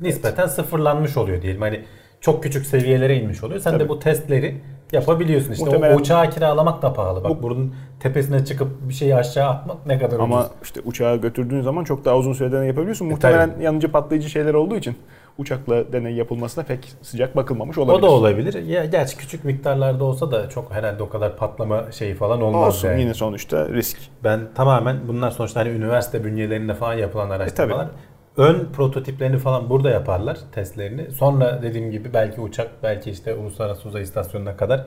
nispeten 0.00 0.42
evet. 0.42 0.52
sıfırlanmış 0.52 1.16
oluyor 1.16 1.42
diyelim. 1.42 1.60
Hani 1.60 1.84
çok 2.26 2.42
küçük 2.42 2.66
seviyelere 2.66 3.16
inmiş 3.16 3.44
oluyor. 3.44 3.60
Sen 3.60 3.70
Tabii. 3.70 3.84
de 3.84 3.88
bu 3.88 3.98
testleri 3.98 4.60
yapabiliyorsun. 4.92 5.52
İşte 5.52 5.64
Muhtemelen... 5.64 5.96
o 5.96 5.98
uçağı 5.98 6.30
kiralamak 6.30 6.82
da 6.82 6.92
pahalı. 6.92 7.24
Bak 7.24 7.30
bu... 7.30 7.42
bunun 7.42 7.74
tepesine 8.00 8.44
çıkıp 8.44 8.88
bir 8.88 8.94
şeyi 8.94 9.16
aşağı 9.16 9.48
atmak 9.48 9.86
ne 9.86 9.98
kadar 9.98 10.18
Ama 10.18 10.40
ucuz. 10.40 10.52
işte 10.62 10.80
uçağı 10.84 11.16
götürdüğün 11.16 11.60
zaman 11.60 11.84
çok 11.84 12.04
daha 12.04 12.16
uzun 12.16 12.32
sürede 12.32 12.56
deney 12.56 12.68
yapabiliyorsun. 12.68 13.06
E, 13.06 13.08
Muhtemelen 13.08 13.52
tabii. 13.52 13.64
yanıcı 13.64 13.92
patlayıcı 13.92 14.30
şeyler 14.30 14.54
olduğu 14.54 14.76
için 14.76 14.96
uçakla 15.38 15.92
deney 15.92 16.14
yapılmasına 16.14 16.64
pek 16.64 16.92
sıcak 17.02 17.36
bakılmamış 17.36 17.78
olabilir. 17.78 17.98
O 17.98 18.02
da 18.02 18.10
olabilir. 18.10 18.64
Ya 18.64 18.84
gerçi 18.84 19.16
küçük 19.16 19.44
miktarlarda 19.44 20.04
olsa 20.04 20.30
da 20.30 20.48
çok 20.48 20.72
herhalde 20.72 21.02
o 21.02 21.08
kadar 21.08 21.36
patlama 21.36 21.92
şeyi 21.92 22.14
falan 22.14 22.42
olmaz 22.42 22.68
Olsun 22.74 22.88
yani. 22.88 23.00
yine 23.00 23.14
sonuçta 23.14 23.68
risk. 23.68 23.98
Ben 24.24 24.40
tamamen 24.54 24.96
bunlar 25.08 25.30
sonuçta 25.30 25.60
hani 25.60 25.68
üniversite 25.68 26.24
bünyelerinde 26.24 26.74
falan 26.74 26.94
yapılan 26.94 27.30
araştırmalar. 27.30 27.84
E, 27.84 27.88
tabii 27.88 27.96
ön 28.36 28.72
prototiplerini 28.72 29.38
falan 29.38 29.70
burada 29.70 29.90
yaparlar 29.90 30.38
testlerini. 30.52 31.10
Sonra 31.10 31.62
dediğim 31.62 31.90
gibi 31.90 32.14
belki 32.14 32.40
uçak 32.40 32.70
belki 32.82 33.10
işte 33.10 33.34
uluslararası 33.34 33.88
uzay 33.88 34.02
istasyonuna 34.02 34.56
kadar 34.56 34.86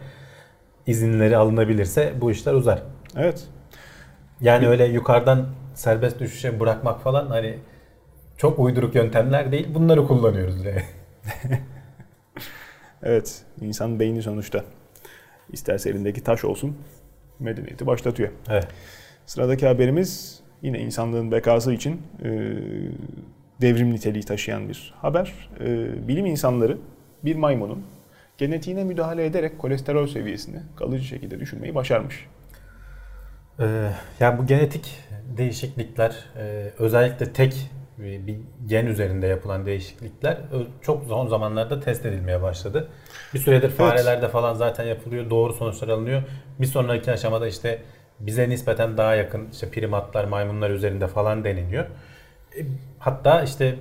izinleri 0.87 1.37
alınabilirse 1.37 2.13
bu 2.21 2.31
işler 2.31 2.53
uzar. 2.53 2.83
Evet. 3.15 3.47
Yani 4.41 4.67
öyle 4.67 4.85
yukarıdan 4.85 5.45
serbest 5.73 6.19
düşüşe 6.19 6.59
bırakmak 6.59 7.01
falan 7.01 7.27
hani 7.27 7.57
çok 8.37 8.59
uyduruk 8.59 8.95
yöntemler 8.95 9.51
değil. 9.51 9.67
Bunları 9.73 10.07
kullanıyoruz 10.07 10.65
yani. 10.65 10.83
evet. 13.03 13.41
insan 13.61 13.99
beyni 13.99 14.21
sonuçta. 14.21 14.63
İsterse 15.51 15.89
elindeki 15.89 16.23
taş 16.23 16.45
olsun 16.45 16.77
medeniyeti 17.39 17.87
başlatıyor. 17.87 18.29
Evet. 18.49 18.67
Sıradaki 19.25 19.67
haberimiz 19.67 20.39
yine 20.61 20.79
insanlığın 20.79 21.31
bekası 21.31 21.73
için 21.73 22.01
e, 22.23 22.29
devrim 23.61 23.93
niteliği 23.93 24.23
taşıyan 24.23 24.69
bir 24.69 24.93
haber. 25.01 25.49
E, 25.59 25.67
bilim 26.07 26.25
insanları 26.25 26.77
bir 27.23 27.35
maymunun 27.35 27.85
genetiğine 28.37 28.83
müdahale 28.83 29.25
ederek 29.25 29.59
kolesterol 29.59 30.07
seviyesini 30.07 30.59
kalıcı 30.75 31.03
şekilde 31.03 31.39
düşürmeyi 31.39 31.75
başarmış. 31.75 32.27
Ee, 33.59 33.89
yani 34.19 34.37
bu 34.39 34.45
genetik 34.45 34.99
değişiklikler 35.37 36.25
e, 36.37 36.71
özellikle 36.79 37.33
tek 37.33 37.71
bir 37.97 38.35
gen 38.65 38.85
üzerinde 38.85 39.27
yapılan 39.27 39.65
değişiklikler 39.65 40.37
çok 40.81 41.03
son 41.05 41.27
zamanlarda 41.27 41.79
test 41.79 42.05
edilmeye 42.05 42.41
başladı. 42.41 42.87
Bir 43.33 43.39
süredir 43.39 43.69
farelerde 43.69 44.19
evet. 44.19 44.31
falan 44.31 44.53
zaten 44.53 44.85
yapılıyor. 44.85 45.29
Doğru 45.29 45.53
sonuçlar 45.53 45.87
alınıyor. 45.87 46.23
Bir 46.59 46.65
sonraki 46.65 47.11
aşamada 47.11 47.47
işte 47.47 47.81
bize 48.19 48.49
nispeten 48.49 48.97
daha 48.97 49.15
yakın 49.15 49.49
işte 49.51 49.69
primatlar, 49.69 50.25
maymunlar 50.25 50.69
üzerinde 50.69 51.07
falan 51.07 51.43
deniliyor. 51.43 51.85
Hatta 52.99 53.43
işte 53.43 53.75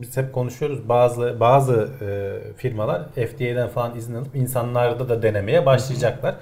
biz 0.00 0.16
hep 0.16 0.32
konuşuyoruz. 0.32 0.88
Bazı 0.88 1.40
bazı 1.40 1.88
e, 2.00 2.38
firmalar 2.56 3.02
FDA'den 3.14 3.68
falan 3.68 3.96
izin 3.96 4.14
alıp 4.14 4.36
insanlarda 4.36 5.08
da 5.08 5.22
denemeye 5.22 5.66
başlayacaklar. 5.66 6.34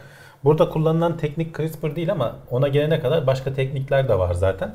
Burada 0.44 0.68
kullanılan 0.68 1.16
teknik 1.16 1.56
CRISPR 1.56 1.96
değil 1.96 2.12
ama 2.12 2.36
ona 2.50 2.68
gelene 2.68 3.00
kadar 3.00 3.26
başka 3.26 3.54
teknikler 3.54 4.08
de 4.08 4.18
var 4.18 4.34
zaten. 4.34 4.74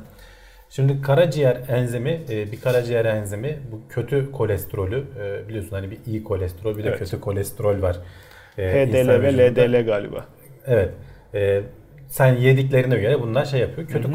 Şimdi 0.70 1.02
karaciğer 1.02 1.60
enzimi, 1.68 2.20
e, 2.30 2.52
bir 2.52 2.60
karaciğer 2.60 3.04
enzimi 3.04 3.58
bu 3.72 3.80
kötü 3.88 4.32
kolesterolü 4.32 5.04
e, 5.20 5.48
biliyorsun 5.48 5.70
hani 5.70 5.90
bir 5.90 5.98
iyi 6.06 6.24
kolesterol 6.24 6.78
bir 6.78 6.84
de 6.84 6.88
evet. 6.88 6.98
kötü 6.98 7.20
kolesterol 7.20 7.82
var. 7.82 7.96
E, 8.58 8.62
HDL 8.62 9.22
ve 9.22 9.38
LDL 9.38 9.86
galiba. 9.86 10.24
Evet. 10.66 10.90
Sen 12.08 12.34
yediklerine 12.34 12.98
göre 12.98 13.20
bunlar 13.20 13.44
şey 13.44 13.60
yapıyor. 13.60 13.88
Kötü 13.88 14.04
hı 14.04 14.08
hı. 14.08 14.14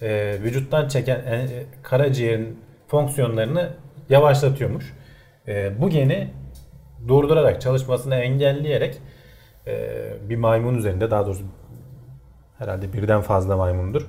Kolesterolü 0.00 0.42
vücuttan 0.42 0.88
çeken 0.88 1.48
karaciğerin 1.82 2.60
fonksiyonlarını 2.88 3.70
yavaşlatıyormuş. 4.08 4.94
Bu 5.78 5.90
geni 5.90 6.30
durdurarak 7.08 7.60
çalışmasını 7.60 8.14
engelleyerek 8.14 8.98
bir 10.28 10.36
maymun 10.36 10.74
üzerinde 10.74 11.10
daha 11.10 11.26
doğrusu 11.26 11.44
herhalde 12.58 12.92
birden 12.92 13.20
fazla 13.20 13.56
maymundur 13.56 14.06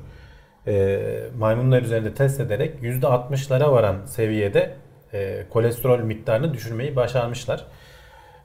e, 0.68 1.00
maymunlar 1.38 1.82
üzerinde 1.82 2.14
test 2.14 2.40
ederek 2.40 2.82
%60'lara 2.82 3.72
varan 3.72 4.06
seviyede 4.06 4.74
e, 5.14 5.44
kolesterol 5.50 6.00
miktarını 6.00 6.54
düşürmeyi 6.54 6.96
başarmışlar. 6.96 7.66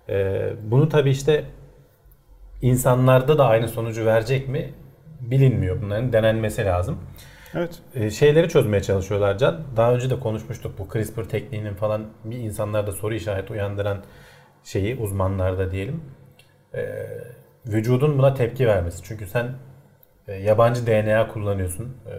E, 0.09 0.49
bunu 0.63 0.89
tabi 0.89 1.11
işte 1.11 1.45
insanlarda 2.63 3.39
da 3.39 3.47
aynı 3.47 3.69
sonucu 3.69 4.07
verecek 4.07 4.49
mi 4.49 4.73
bilinmiyor. 5.21 5.83
Bunların 5.83 6.13
denenmesi 6.13 6.65
lazım. 6.65 6.99
Evet. 7.55 7.79
E, 7.95 8.11
şeyleri 8.11 8.49
çözmeye 8.49 8.83
çalışıyorlar 8.83 9.39
Can. 9.39 9.61
Daha 9.77 9.95
önce 9.95 10.11
de 10.11 10.21
konuşmuştuk 10.21 10.79
bu 10.79 10.89
CRISPR 10.93 11.23
tekniğinin 11.23 11.75
falan 11.75 12.07
bir 12.25 12.39
insanlarda 12.39 12.93
soru 12.93 13.15
işareti 13.15 13.53
uyandıran 13.53 14.03
şeyi 14.65 14.97
uzmanlarda 14.97 15.71
diyelim. 15.71 16.03
E, 16.75 16.83
vücudun 17.67 18.19
buna 18.19 18.35
tepki 18.35 18.67
vermesi. 18.67 19.03
Çünkü 19.03 19.27
sen 19.27 19.55
e, 20.29 20.33
yabancı 20.35 20.87
DNA 20.87 21.29
kullanıyorsun. 21.29 21.85
E, 21.85 22.15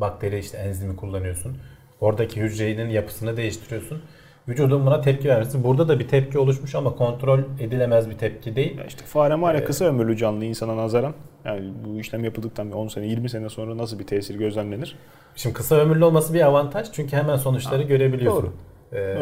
bakteri 0.00 0.38
işte 0.38 0.58
enzimi 0.58 0.96
kullanıyorsun. 0.96 1.58
Oradaki 2.00 2.40
hücrenin 2.40 2.88
yapısını 2.88 3.36
değiştiriyorsun. 3.36 4.02
Vücudun 4.50 4.86
buna 4.86 5.00
tepki 5.00 5.28
vermesi. 5.28 5.64
Burada 5.64 5.88
da 5.88 5.98
bir 5.98 6.08
tepki 6.08 6.38
oluşmuş 6.38 6.74
ama 6.74 6.96
kontrol 6.96 7.38
edilemez 7.60 8.10
bir 8.10 8.18
tepki 8.18 8.56
değil. 8.56 8.78
Ya 8.78 8.84
işte 8.84 9.04
fare 9.04 9.34
mare 9.34 9.58
ee, 9.58 9.64
kısa 9.64 9.84
ömürlü 9.84 10.16
canlı 10.16 10.44
insana 10.44 10.76
nazaran. 10.76 11.14
Yani 11.44 11.72
bu 11.84 12.00
işlem 12.00 12.24
yapıldıktan 12.24 12.72
10 12.72 12.88
sene 12.88 13.06
20 13.06 13.28
sene 13.28 13.48
sonra 13.48 13.78
nasıl 13.78 13.98
bir 13.98 14.06
tesir 14.06 14.34
gözlemlenir? 14.34 14.96
Şimdi 15.36 15.54
kısa 15.54 15.76
ömürlü 15.76 16.04
olması 16.04 16.34
bir 16.34 16.40
avantaj 16.40 16.88
çünkü 16.92 17.16
hemen 17.16 17.36
sonuçları 17.36 17.82
ha, 17.82 17.88
görebiliyorsun. 17.88 18.42
Doğru. 18.42 18.52
Ee, 18.92 19.16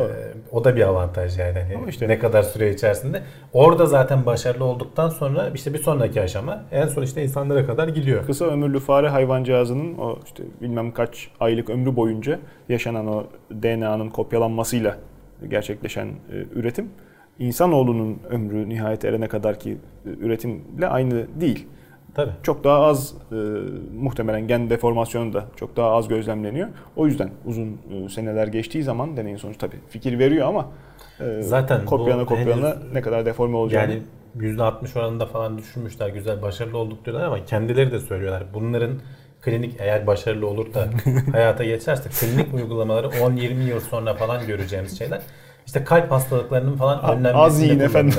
o 0.53 0.65
da 0.65 0.77
bir 0.77 0.83
avantaj 0.83 1.39
yani. 1.39 1.59
Hani 1.59 1.91
işte, 1.91 2.09
ne 2.09 2.19
kadar 2.19 2.43
süre 2.43 2.75
içerisinde. 2.75 3.23
Orada 3.53 3.87
zaten 3.87 4.27
başarılı 4.27 4.65
olduktan 4.65 5.09
sonra 5.09 5.51
işte 5.55 5.75
bir 5.75 5.79
sonraki 5.79 6.23
aşama 6.23 6.65
en 6.73 6.87
son 6.87 7.03
işte 7.03 7.23
insanlara 7.23 7.67
kadar 7.67 7.89
gidiyor. 7.89 8.27
Kısa 8.27 8.45
ömürlü 8.45 8.81
fare 8.81 9.09
hayvancağızının 9.09 9.99
o 9.99 10.19
işte 10.25 10.43
bilmem 10.61 10.93
kaç 10.93 11.29
aylık 11.41 11.71
ömrü 11.71 11.97
boyunca 11.97 12.39
yaşanan 12.69 13.07
o 13.07 13.25
DNA'nın 13.63 14.11
kopyalanmasıyla 14.11 14.97
gerçekleşen 15.49 16.07
e, 16.07 16.45
üretim 16.55 16.91
insanoğlunun 17.39 18.19
ömrü 18.31 18.69
nihayet 18.69 19.05
erene 19.05 19.29
kadar 19.29 19.59
ki 19.59 19.79
e, 20.07 20.09
üretimle 20.09 20.87
aynı 20.87 21.27
değil. 21.41 21.67
Tabii. 22.15 22.31
Çok 22.43 22.65
daha 22.65 22.81
az 22.81 23.15
e, 23.33 23.37
muhtemelen 23.95 24.49
gen 24.49 24.71
deformasyonu 24.71 25.33
da 25.33 25.45
çok 25.57 25.77
daha 25.77 25.91
az 25.91 26.09
gözlemleniyor. 26.09 26.69
O 26.97 27.07
yüzden 27.07 27.31
uzun 27.47 27.79
e, 27.91 28.09
seneler 28.09 28.47
geçtiği 28.47 28.83
zaman 28.83 29.17
deneyin 29.17 29.37
sonucu 29.37 29.59
tabii 29.59 29.77
fikir 29.89 30.19
veriyor 30.19 30.49
ama 30.49 30.69
e, 31.21 31.43
zaten 31.43 31.85
kopyana 31.85 32.25
kopyana 32.25 32.77
ne 32.93 33.03
kadar 33.03 33.27
deforme 33.27 33.57
olacağını 33.57 33.93
yani 33.93 34.03
%60 34.37 34.99
oranında 34.99 35.27
falan 35.27 35.59
düşürmüşler. 35.59 36.09
Güzel 36.09 36.43
başarılı 36.43 36.79
olduk 36.79 37.05
diyorlar 37.05 37.25
ama 37.25 37.45
kendileri 37.45 37.93
de 37.93 37.99
söylüyorlar. 37.99 38.45
Bunların 38.55 38.91
klinik 39.43 39.75
eğer 39.79 40.07
başarılı 40.07 40.47
olur 40.47 40.75
da 40.75 40.89
hayata 41.33 41.65
geçerse 41.65 42.09
klinik 42.09 42.55
uygulamaları 42.55 43.07
10-20 43.07 43.63
yıl 43.63 43.81
sonra 43.81 44.15
falan 44.15 44.47
göreceğimiz 44.47 44.99
şeyler. 44.99 45.21
İşte 45.67 45.85
kalp 45.85 46.11
hastalıklarının 46.11 46.77
falan 46.77 47.05
önlenmesinde 47.05 47.37
Az 47.37 47.63
yiyin 47.63 47.81
efendim. 47.81 48.19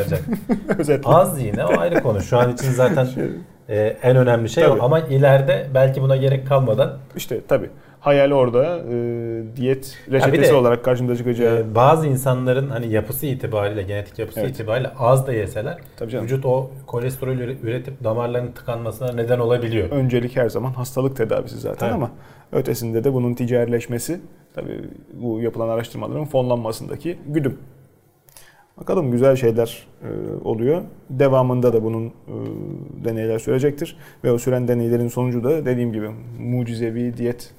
Az 1.05 1.41
yine 1.41 1.65
o 1.65 1.79
ayrı 1.79 2.03
konu. 2.03 2.21
Şu 2.21 2.37
an 2.37 2.53
için 2.53 2.71
zaten 2.71 3.05
şey, 3.05 3.23
e, 3.69 3.97
en 4.03 4.15
önemli 4.15 4.49
şey 4.49 4.63
tabii. 4.63 4.81
o. 4.81 4.85
Ama 4.85 4.99
ileride 4.99 5.67
belki 5.73 6.01
buna 6.01 6.15
gerek 6.15 6.47
kalmadan. 6.47 6.97
İşte 7.15 7.41
tabii. 7.47 7.69
Hayal 7.99 8.31
orada 8.31 8.83
e, 8.91 9.55
diyet 9.55 9.97
reçetesi 10.11 10.51
de, 10.51 10.55
olarak 10.55 10.85
karşımıza 10.85 11.15
çıkacağı. 11.15 11.59
E, 11.59 11.75
bazı 11.75 12.07
insanların 12.07 12.69
hani 12.69 12.87
yapısı 12.87 13.25
itibariyle, 13.25 13.83
genetik 13.83 14.19
yapısı 14.19 14.39
evet. 14.39 14.49
itibariyle 14.49 14.91
az 14.99 15.27
da 15.27 15.33
yeseler 15.33 15.77
tabii 15.97 16.11
canım. 16.11 16.25
vücut 16.25 16.45
o 16.45 16.71
kolesterol 16.87 17.37
üretip 17.37 18.03
damarların 18.03 18.51
tıkanmasına 18.51 19.11
neden 19.11 19.39
olabiliyor. 19.39 19.89
Öncelik 19.89 20.35
her 20.35 20.49
zaman 20.49 20.71
hastalık 20.71 21.17
tedavisi 21.17 21.57
zaten 21.57 21.79
tabii. 21.79 21.93
ama 21.93 22.11
ötesinde 22.51 23.03
de 23.03 23.13
bunun 23.13 23.33
ticarileşmesi 23.33 24.19
tabii 24.53 24.81
bu 25.13 25.41
yapılan 25.41 25.69
araştırmaların 25.69 26.25
fonlanmasındaki 26.25 27.17
güdüm. 27.27 27.57
Bakalım 28.77 29.11
güzel 29.11 29.35
şeyler 29.35 29.87
e, 30.03 30.07
oluyor. 30.43 30.81
Devamında 31.09 31.73
da 31.73 31.83
bunun 31.83 32.07
e, 32.07 32.11
deneyler 33.05 33.39
sürecektir. 33.39 33.97
Ve 34.23 34.31
o 34.31 34.37
süren 34.37 34.67
deneylerin 34.67 35.07
sonucu 35.07 35.43
da 35.43 35.65
dediğim 35.65 35.93
gibi 35.93 36.09
mucizevi 36.39 37.17
diyet 37.17 37.53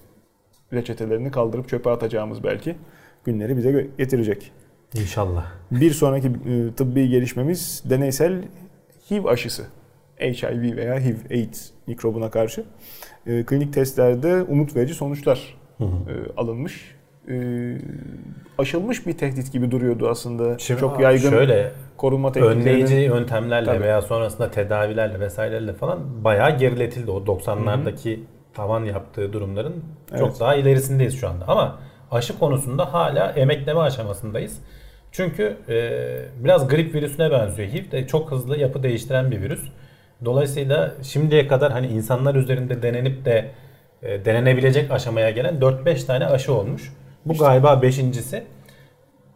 reçetelerini 0.72 1.30
kaldırıp 1.30 1.68
çöpe 1.68 1.90
atacağımız 1.90 2.44
belki 2.44 2.76
günleri 3.24 3.56
bize 3.56 3.86
getirecek. 3.98 4.52
İnşallah. 4.94 5.46
Bir 5.70 5.90
sonraki 5.90 6.28
e, 6.28 6.74
tıbbi 6.76 7.08
gelişmemiz 7.08 7.82
deneysel 7.84 8.42
HIV 9.10 9.24
aşısı. 9.24 9.66
HIV 10.20 10.76
veya 10.76 11.00
HIV, 11.00 11.16
AIDS 11.30 11.70
mikrobuna 11.86 12.30
karşı. 12.30 12.64
Klinik 13.24 13.72
testlerde 13.72 14.42
umut 14.42 14.76
verici 14.76 14.94
sonuçlar 14.94 15.56
hı 15.78 15.84
hı. 15.84 16.32
alınmış 16.36 16.94
e, 17.28 17.34
aşılmış 18.58 19.06
bir 19.06 19.12
tehdit 19.12 19.52
gibi 19.52 19.70
duruyordu 19.70 20.08
aslında. 20.08 20.58
Şimdi, 20.58 20.80
Çok 20.80 21.00
yaygın 21.00 21.30
şöyle, 21.30 21.72
tekniklerinin. 22.32 22.60
Önleyici 22.60 22.94
yöntemlerle 22.94 23.66
tabii. 23.66 23.80
veya 23.80 24.02
sonrasında 24.02 24.50
tedavilerle 24.50 25.20
vesairelerle 25.20 25.72
falan 25.72 26.24
bayağı 26.24 26.58
geriletildi. 26.58 27.10
O 27.10 27.24
90'lardaki 27.24 28.16
Hı-hı. 28.16 28.20
Tavan 28.54 28.84
yaptığı 28.84 29.32
durumların 29.32 29.84
evet. 30.10 30.20
çok 30.20 30.40
daha 30.40 30.54
ilerisindeyiz 30.54 31.20
şu 31.20 31.28
anda. 31.28 31.48
Ama 31.48 31.78
aşı 32.10 32.38
konusunda 32.38 32.92
hala 32.92 33.30
emekleme 33.30 33.80
aşamasındayız. 33.80 34.58
Çünkü 35.12 35.56
e, 35.68 35.74
biraz 36.44 36.68
grip 36.68 36.94
virüsüne 36.94 37.30
benziyor. 37.30 37.68
HIV 37.68 37.90
de 37.90 38.06
çok 38.06 38.30
hızlı 38.30 38.58
yapı 38.58 38.82
değiştiren 38.82 39.30
bir 39.30 39.40
virüs. 39.40 39.62
Dolayısıyla 40.24 40.92
şimdiye 41.02 41.48
kadar 41.48 41.72
hani 41.72 41.86
insanlar 41.86 42.34
üzerinde 42.34 42.82
denenip 42.82 43.24
de 43.24 43.50
e, 44.02 44.24
denenebilecek 44.24 44.90
aşamaya 44.90 45.30
gelen 45.30 45.54
4-5 45.54 46.06
tane 46.06 46.26
aşı 46.26 46.54
olmuş. 46.54 46.92
Bu 47.26 47.32
işte, 47.32 47.44
galiba 47.44 47.82
beşincisi. 47.82 48.44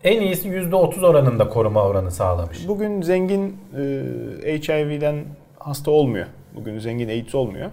En 0.04 0.20
iyisi 0.20 0.48
%30 0.48 1.06
oranında 1.06 1.48
koruma 1.48 1.82
oranı 1.82 2.10
sağlamış. 2.10 2.68
Bugün 2.68 3.02
zengin 3.02 3.56
e, 4.44 4.58
HIV'den 4.58 5.24
hasta 5.58 5.90
olmuyor. 5.90 6.26
Bugün 6.54 6.78
zengin 6.78 7.08
AIDS 7.08 7.34
olmuyor. 7.34 7.70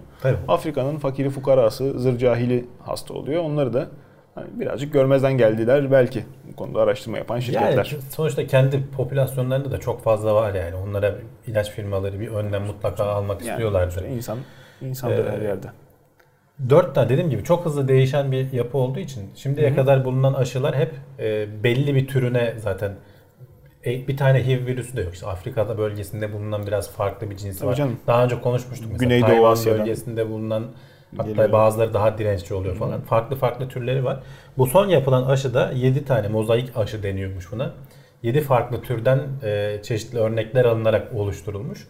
Afrika'nın 0.48 0.98
fakiri 0.98 1.30
fukarası, 1.30 2.00
zır 2.00 2.18
cahili 2.18 2.66
hasta 2.80 3.14
oluyor. 3.14 3.44
Onları 3.44 3.74
da 3.74 3.88
hani 4.36 4.48
birazcık 4.60 4.94
görmezden 4.94 5.38
geldiler 5.38 5.92
belki 5.92 6.24
bu 6.52 6.56
konuda 6.56 6.82
araştırma 6.82 7.18
yapan 7.18 7.40
şirketler. 7.40 7.72
Yani 7.92 8.02
sonuçta 8.10 8.48
kendi 8.48 8.84
popülasyonlarında 8.98 9.72
da 9.72 9.78
çok 9.78 10.04
fazla 10.04 10.36
var 10.36 10.54
yani. 10.54 10.76
Onlara 10.76 11.16
ilaç 11.48 11.72
firmaları 11.72 12.20
bir 12.20 12.28
önlem 12.28 12.64
mutlaka 12.64 13.06
almak 13.06 13.42
yani 13.42 13.52
istiyorlardır. 13.52 14.06
İnsan 14.06 14.38
insandır 14.82 15.26
ee, 15.26 15.32
her 15.32 15.42
yerde. 15.42 15.68
Dört 16.70 16.96
tane 16.96 17.10
dediğim 17.10 17.30
gibi 17.30 17.44
çok 17.44 17.66
hızlı 17.66 17.88
değişen 17.88 18.32
bir 18.32 18.54
yapı 18.54 18.78
olduğu 18.78 19.00
için 19.00 19.30
şimdiye 19.36 19.68
Hı-hı. 19.68 19.76
kadar 19.76 20.06
bulunan 20.06 20.34
aşılar 20.34 20.76
hep 20.76 20.92
e, 21.20 21.48
belli 21.64 21.96
bir 21.96 22.08
türüne 22.08 22.54
zaten 22.58 22.92
bir 23.86 24.18
tane 24.18 24.48
HIV 24.48 24.66
virüsü 24.66 24.98
de 24.98 25.02
yok. 25.02 25.14
İşte 25.14 25.28
Afrika'da 25.28 25.78
bölgesinde 25.78 26.34
bulunan 26.34 26.68
biraz 26.68 26.92
farklı 26.92 27.30
bir 27.30 27.38
cinsi 27.38 27.66
var. 27.66 27.76
Canım. 27.76 28.00
Daha 28.08 28.24
önce 28.24 28.42
konuşmuştuk 28.42 28.92
mesela 28.92 29.04
Güneydoğu 29.06 29.30
Tayvan 29.30 29.52
Asya'da. 29.52 29.80
bölgesinde 29.80 30.30
bulunan 30.30 30.66
hatta 31.18 31.30
Geliyor. 31.30 31.52
bazıları 31.52 31.94
daha 31.94 32.18
dirençli 32.18 32.56
oluyor 32.56 32.76
falan. 32.76 32.98
Hı-hı. 32.98 33.06
Farklı 33.06 33.36
farklı 33.36 33.68
türleri 33.68 34.04
var. 34.04 34.20
Bu 34.58 34.68
son 34.68 34.88
yapılan 34.88 35.24
aşıda 35.24 35.72
7 35.72 36.06
tane 36.06 36.28
mozaik 36.28 36.78
aşı 36.78 37.04
deniyormuş 37.04 37.52
buna. 37.52 37.74
7 38.24 38.42
farklı 38.42 38.82
türden 38.82 39.20
e, 39.44 39.80
çeşitli 39.84 40.20
örnekler 40.20 40.66
alınarak 40.66 41.14
oluşturulmuş. 41.16 41.88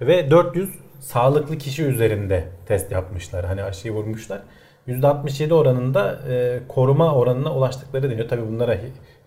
Ve 0.00 0.30
400 0.30 0.70
sağlıklı 1.00 1.58
kişi 1.58 1.84
üzerinde 1.84 2.44
test 2.66 2.92
yapmışlar. 2.92 3.44
Hani 3.46 3.62
aşıyı 3.62 3.94
vurmuşlar. 3.94 4.40
%67 4.88 5.52
oranında 5.54 6.18
e, 6.28 6.60
koruma 6.68 7.14
oranına 7.14 7.54
ulaştıkları 7.54 8.10
deniyor. 8.10 8.28
Tabi 8.28 8.48
bunlara 8.48 8.74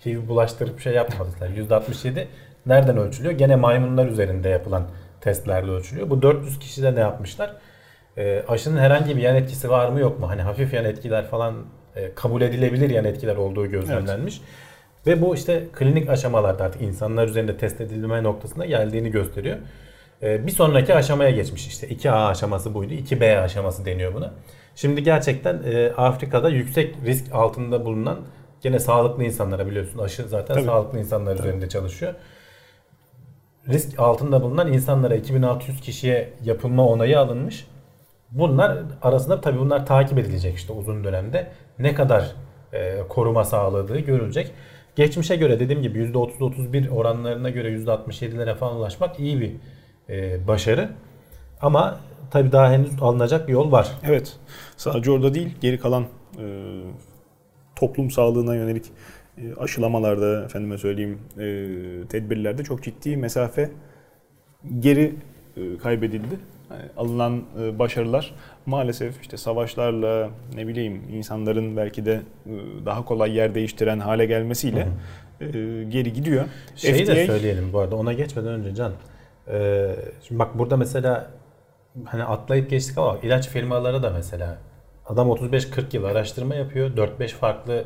HIV 0.05 0.27
bulaştırıp 0.27 0.79
şey 0.79 0.93
yapmadılar. 0.93 1.49
%67 1.49 2.27
nereden 2.65 2.97
ölçülüyor? 2.97 3.33
Gene 3.33 3.55
maymunlar 3.55 4.07
üzerinde 4.07 4.49
yapılan 4.49 4.83
testlerle 5.21 5.71
ölçülüyor. 5.71 6.09
Bu 6.09 6.21
400 6.21 6.59
kişide 6.59 6.95
ne 6.95 6.99
yapmışlar? 6.99 7.55
E, 8.17 8.43
aşının 8.47 8.77
herhangi 8.77 9.17
bir 9.17 9.21
yan 9.21 9.35
etkisi 9.35 9.69
var 9.69 9.89
mı 9.89 9.99
yok 9.99 10.19
mu? 10.19 10.29
Hani 10.29 10.41
hafif 10.41 10.73
yan 10.73 10.85
etkiler 10.85 11.27
falan 11.27 11.55
e, 11.95 12.15
kabul 12.15 12.41
edilebilir 12.41 12.89
yan 12.89 13.05
etkiler 13.05 13.35
olduğu 13.35 13.67
gözlemlenmiş. 13.67 14.38
Evet. 14.38 14.49
Ve 15.07 15.21
bu 15.21 15.35
işte 15.35 15.63
klinik 15.73 16.09
aşamalarda 16.09 16.63
artık 16.63 16.81
insanlar 16.81 17.27
üzerinde 17.27 17.57
test 17.57 17.81
edilme 17.81 18.23
noktasına 18.23 18.65
geldiğini 18.65 19.12
gösteriyor. 19.12 19.57
E, 20.21 20.47
bir 20.47 20.51
sonraki 20.51 20.95
aşamaya 20.95 21.29
geçmiş 21.29 21.67
işte 21.67 21.88
2A 21.88 22.27
aşaması 22.27 22.73
buydu. 22.73 22.93
2B 22.93 23.39
aşaması 23.39 23.85
deniyor 23.85 24.13
buna. 24.13 24.33
Şimdi 24.75 25.03
gerçekten 25.03 25.62
e, 25.65 25.91
Afrika'da 25.97 26.49
yüksek 26.49 26.95
risk 27.05 27.33
altında 27.33 27.85
bulunan 27.85 28.19
gene 28.61 28.79
sağlıklı 28.79 29.23
insanlara 29.23 29.67
biliyorsun 29.67 29.99
aşı 29.99 30.27
zaten 30.27 30.53
Tabii. 30.53 30.65
sağlıklı 30.65 30.99
insanlar 30.99 31.37
Tabii. 31.37 31.47
üzerinde 31.47 31.69
çalışıyor. 31.69 32.13
Risk 33.67 33.99
altında 33.99 34.41
bulunan 34.41 34.73
insanlara 34.73 35.15
2600 35.15 35.81
kişiye 35.81 36.33
yapılma 36.43 36.87
onayı 36.87 37.19
alınmış. 37.19 37.67
Bunlar 38.31 38.77
arasında 39.01 39.41
tabii 39.41 39.59
bunlar 39.59 39.85
takip 39.85 40.17
edilecek 40.17 40.55
işte 40.55 40.73
uzun 40.73 41.03
dönemde. 41.03 41.51
Ne 41.79 41.93
kadar 41.93 42.35
e, 42.73 42.99
koruma 43.09 43.43
sağladığı 43.43 43.99
görülecek. 43.99 44.51
Geçmişe 44.95 45.35
göre 45.35 45.59
dediğim 45.59 45.81
gibi 45.81 45.99
%30-31 45.99 46.89
oranlarına 46.89 47.49
göre 47.49 47.69
%67'lere 47.77 48.55
falan 48.55 48.75
ulaşmak 48.75 49.19
iyi 49.19 49.41
bir 49.41 49.51
e, 50.09 50.47
başarı. 50.47 50.89
Ama 51.61 51.99
tabii 52.31 52.51
daha 52.51 52.71
henüz 52.71 52.89
alınacak 53.01 53.47
bir 53.47 53.53
yol 53.53 53.71
var. 53.71 53.91
Evet. 54.03 54.37
Sadece 54.77 55.11
orada 55.11 55.33
değil, 55.33 55.55
geri 55.61 55.79
kalan 55.79 56.03
e, 56.37 56.45
toplum 57.79 58.11
sağlığına 58.11 58.55
yönelik 58.55 58.85
e, 59.37 59.55
aşılamalarda, 59.55 60.45
efendime 60.45 60.77
söyleyeyim, 60.77 61.19
e, 61.37 62.07
tedbirlerde 62.07 62.63
çok 62.63 62.83
ciddi 62.83 63.17
mesafe 63.17 63.69
geri 64.79 65.15
e, 65.57 65.77
kaybedildi. 65.77 66.39
Yani 66.71 66.81
alınan 66.97 67.41
başarılar 67.79 68.35
maalesef 68.65 69.21
işte 69.21 69.37
savaşlarla 69.37 70.29
ne 70.55 70.67
bileyim 70.67 71.01
insanların 71.11 71.77
belki 71.77 72.05
de 72.05 72.21
daha 72.85 73.05
kolay 73.05 73.35
yer 73.35 73.55
değiştiren 73.55 73.99
hale 73.99 74.25
gelmesiyle 74.25 74.87
hı 75.39 75.45
hı. 75.45 75.83
geri 75.83 76.13
gidiyor. 76.13 76.45
Şeyi 76.75 77.05
FDA... 77.05 77.15
de 77.15 77.25
söyleyelim 77.25 77.73
bu 77.73 77.79
arada 77.79 77.95
ona 77.95 78.13
geçmeden 78.13 78.49
önce 78.49 78.75
Can. 78.75 78.91
Şimdi 80.27 80.39
bak 80.39 80.57
burada 80.57 80.77
mesela 80.77 81.31
hani 82.05 82.23
atlayıp 82.23 82.69
geçtik 82.69 82.97
ama 82.97 83.17
ilaç 83.23 83.49
firmaları 83.49 84.03
da 84.03 84.09
mesela 84.09 84.57
adam 85.09 85.27
35-40 85.27 85.95
yıl 85.95 86.03
araştırma 86.03 86.55
yapıyor. 86.55 86.97
4-5 86.97 87.27
farklı 87.27 87.83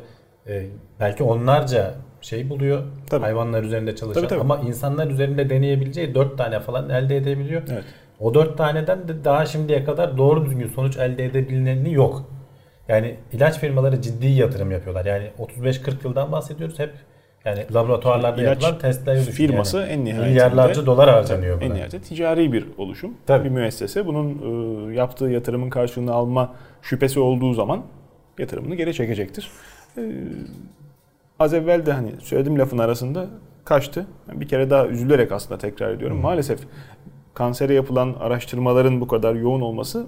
belki 1.00 1.22
onlarca 1.22 1.94
şey 2.20 2.50
buluyor. 2.50 2.82
Tabii. 3.10 3.22
Hayvanlar 3.22 3.62
üzerinde 3.62 3.96
çalışan 3.96 4.20
tabii, 4.20 4.28
tabii. 4.28 4.40
ama 4.40 4.58
insanlar 4.58 5.06
üzerinde 5.06 5.50
deneyebileceği 5.50 6.14
4 6.14 6.38
tane 6.38 6.60
falan 6.60 6.90
elde 6.90 7.16
edebiliyor. 7.16 7.62
Evet. 7.72 7.84
O 8.20 8.34
dört 8.34 8.58
taneden 8.58 9.08
de 9.08 9.24
daha 9.24 9.46
şimdiye 9.46 9.84
kadar 9.84 10.18
doğru 10.18 10.44
düzgün 10.46 10.68
sonuç 10.68 10.96
elde 10.96 11.24
edebilineni 11.24 11.92
yok. 11.92 12.30
Yani 12.88 13.16
ilaç 13.32 13.58
firmaları 13.58 14.02
ciddi 14.02 14.26
yatırım 14.26 14.70
yapıyorlar. 14.70 15.04
Yani 15.04 15.30
35-40 15.38 15.92
yıldan 16.04 16.32
bahsediyoruz 16.32 16.78
hep. 16.78 16.90
Yani 17.44 17.66
laboratuvarlarda 17.74 18.42
ilaç 18.42 18.62
yapılan 18.62 18.78
testler 18.78 19.20
firması 19.20 19.76
yani. 19.76 19.88
en 19.88 20.04
nihayetinde 20.04 20.30
milyarlarca 20.30 20.86
dolar 20.86 21.10
harcanıyor 21.10 21.56
buna. 21.56 21.64
En 21.64 21.74
nihayetinde 21.74 22.02
ticari 22.02 22.52
bir 22.52 22.66
oluşum. 22.78 23.14
Tabii. 23.26 23.44
Bir 23.44 23.50
müessese 23.50 24.06
bunun 24.06 24.90
e, 24.90 24.94
yaptığı 24.94 25.24
yatırımın 25.24 25.70
karşılığını 25.70 26.12
alma 26.12 26.54
şüphesi 26.82 27.20
olduğu 27.20 27.54
zaman 27.54 27.82
yatırımını 28.38 28.74
geri 28.74 28.94
çekecektir. 28.94 29.50
E, 29.98 30.02
az 31.38 31.54
evvel 31.54 31.86
de 31.86 31.92
hani 31.92 32.12
söylediğim 32.20 32.58
lafın 32.58 32.78
arasında 32.78 33.26
kaçtı. 33.64 34.06
Bir 34.32 34.48
kere 34.48 34.70
daha 34.70 34.86
üzülerek 34.86 35.32
aslında 35.32 35.58
tekrar 35.58 35.90
ediyorum. 35.90 36.16
Hmm. 36.16 36.22
Maalesef 36.22 36.60
kansere 37.34 37.74
yapılan 37.74 38.14
araştırmaların 38.20 39.00
bu 39.00 39.08
kadar 39.08 39.34
yoğun 39.34 39.60
olması 39.60 40.06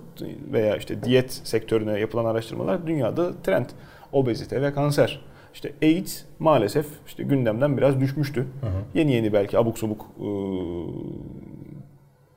veya 0.53 0.77
işte 0.77 1.03
diyet 1.03 1.33
sektörüne 1.33 2.01
yapılan 2.01 2.25
araştırmalar 2.25 2.87
dünyada 2.87 3.33
trend. 3.43 3.67
Obezite 4.13 4.63
ve 4.63 4.73
kanser. 4.73 5.21
İşte 5.57 5.73
AIDS 5.83 6.23
maalesef 6.39 6.87
işte 7.07 7.23
gündemden 7.23 7.77
biraz 7.77 8.01
düşmüştü. 8.01 8.47
Hı 8.61 8.67
hı. 8.67 8.71
Yeni 8.95 9.13
yeni 9.13 9.33
belki 9.33 9.59
abuk 9.59 9.79
subuk 9.79 10.07
e, 10.21 10.29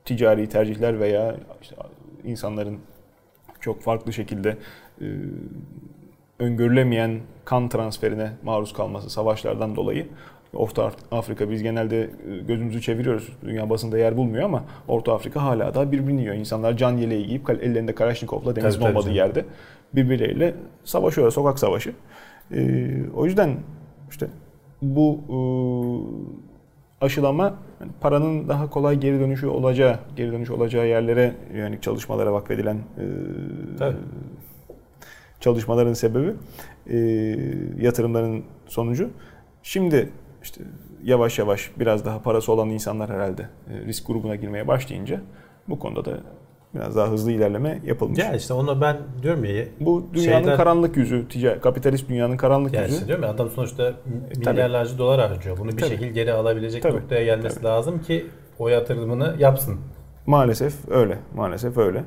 ticari 0.06 0.50
tercihler 0.50 1.00
veya 1.00 1.36
işte 1.62 1.76
insanların 2.24 2.80
çok 3.60 3.82
farklı 3.82 4.14
şekilde 4.14 4.58
e, 5.02 5.06
öngörülemeyen 6.40 7.20
kan 7.46 7.70
transferine 7.70 8.32
maruz 8.44 8.74
kalması 8.74 9.10
savaşlardan 9.10 9.76
dolayı 9.76 10.08
Orta 10.54 10.92
Afrika 11.12 11.50
biz 11.50 11.64
genelde 11.64 12.02
e, 12.02 12.38
gözümüzü 12.48 12.82
çeviriyoruz. 12.82 13.30
Dünya 13.46 13.70
basında 13.70 13.98
yer 13.98 14.18
bulmuyor 14.18 14.44
ama 14.44 14.64
Orta 14.88 15.14
Afrika 15.14 15.44
hala 15.44 15.74
da 15.74 15.92
birbirini 15.92 16.22
yiyor. 16.22 16.36
İnsanlar 16.36 16.78
can 16.78 16.98
yeleği 16.98 17.28
giyip 17.28 17.50
ellerinde 17.50 17.96
Kalaşnikov'la 17.96 18.56
denizin 18.56 18.82
olmadığı 18.82 19.12
yerde 19.12 19.46
birbirleriyle 19.94 20.54
savaşıyor. 20.84 21.32
Sokak 21.32 21.60
savaşı. 21.60 21.94
Ee, 22.52 23.10
o 23.16 23.26
yüzden 23.26 23.58
işte 24.10 24.28
bu 24.82 25.20
e, 25.30 25.38
aşılama 27.06 27.44
yani 27.82 27.92
paranın 28.02 28.50
daha 28.50 28.70
kolay 28.70 29.00
geri 29.00 29.20
dönüşü 29.20 29.48
olacağı, 29.48 30.00
geri 30.16 30.32
dönüş 30.32 30.50
olacağı 30.50 30.88
yerlere 30.88 31.36
yönelik 31.54 31.84
çalışmalara 31.84 32.34
vakfedilen 32.34 32.76
e, 32.76 33.06
çalışmaların 35.40 35.94
sebebi 35.94 36.34
e, 36.88 36.98
yatırımların 37.78 38.44
sonucu. 38.68 39.10
Şimdi 39.64 40.10
işte 40.44 40.64
yavaş 41.04 41.40
yavaş 41.40 41.72
biraz 41.80 42.06
daha 42.06 42.22
parası 42.22 42.52
olan 42.52 42.70
insanlar 42.70 43.10
herhalde 43.10 43.42
e, 43.42 43.86
risk 43.86 44.08
grubuna 44.08 44.36
girmeye 44.36 44.68
başlayınca 44.68 45.22
bu 45.68 45.80
konuda 45.80 46.06
da 46.06 46.20
biraz 46.76 46.96
daha 46.96 47.08
hızlı 47.08 47.32
ilerleme 47.32 47.82
yapılmış. 47.86 48.20
Ya 48.20 48.34
işte 48.34 48.54
onu 48.54 48.82
ben 48.82 48.98
diyorum 49.22 49.46
ya. 49.46 49.66
Bu 49.80 50.06
dünyanın 50.14 50.42
şeyler, 50.44 50.58
karanlık 50.58 50.98
yüzü, 50.98 51.28
ticari, 51.28 51.62
kapitalist 51.62 52.10
dünyanın 52.10 52.38
karanlık 52.38 52.74
yüzü. 52.74 52.94
Işte 52.94 53.08
diyorum 53.08 53.24
ya 53.24 53.30
adam 53.30 53.50
sonuçta 53.50 53.84
e, 53.88 54.50
milyarlarca 54.50 54.98
dolar 54.98 55.30
harcıyor. 55.30 55.58
Bunu 55.58 55.72
bir 55.72 55.78
tabii. 55.78 55.90
şekilde 55.90 56.10
geri 56.10 56.34
alabilecek 56.34 56.84
tabii. 56.84 56.96
noktaya 56.96 57.24
gelmesi 57.24 57.56
tabii. 57.56 57.66
lazım 57.66 58.02
ki 58.02 58.26
o 58.60 58.68
yatırımını 58.68 59.36
yapsın. 59.40 59.80
Maalesef 60.26 60.74
öyle. 60.90 61.20
Maalesef 61.36 61.78
öyle. 61.78 62.04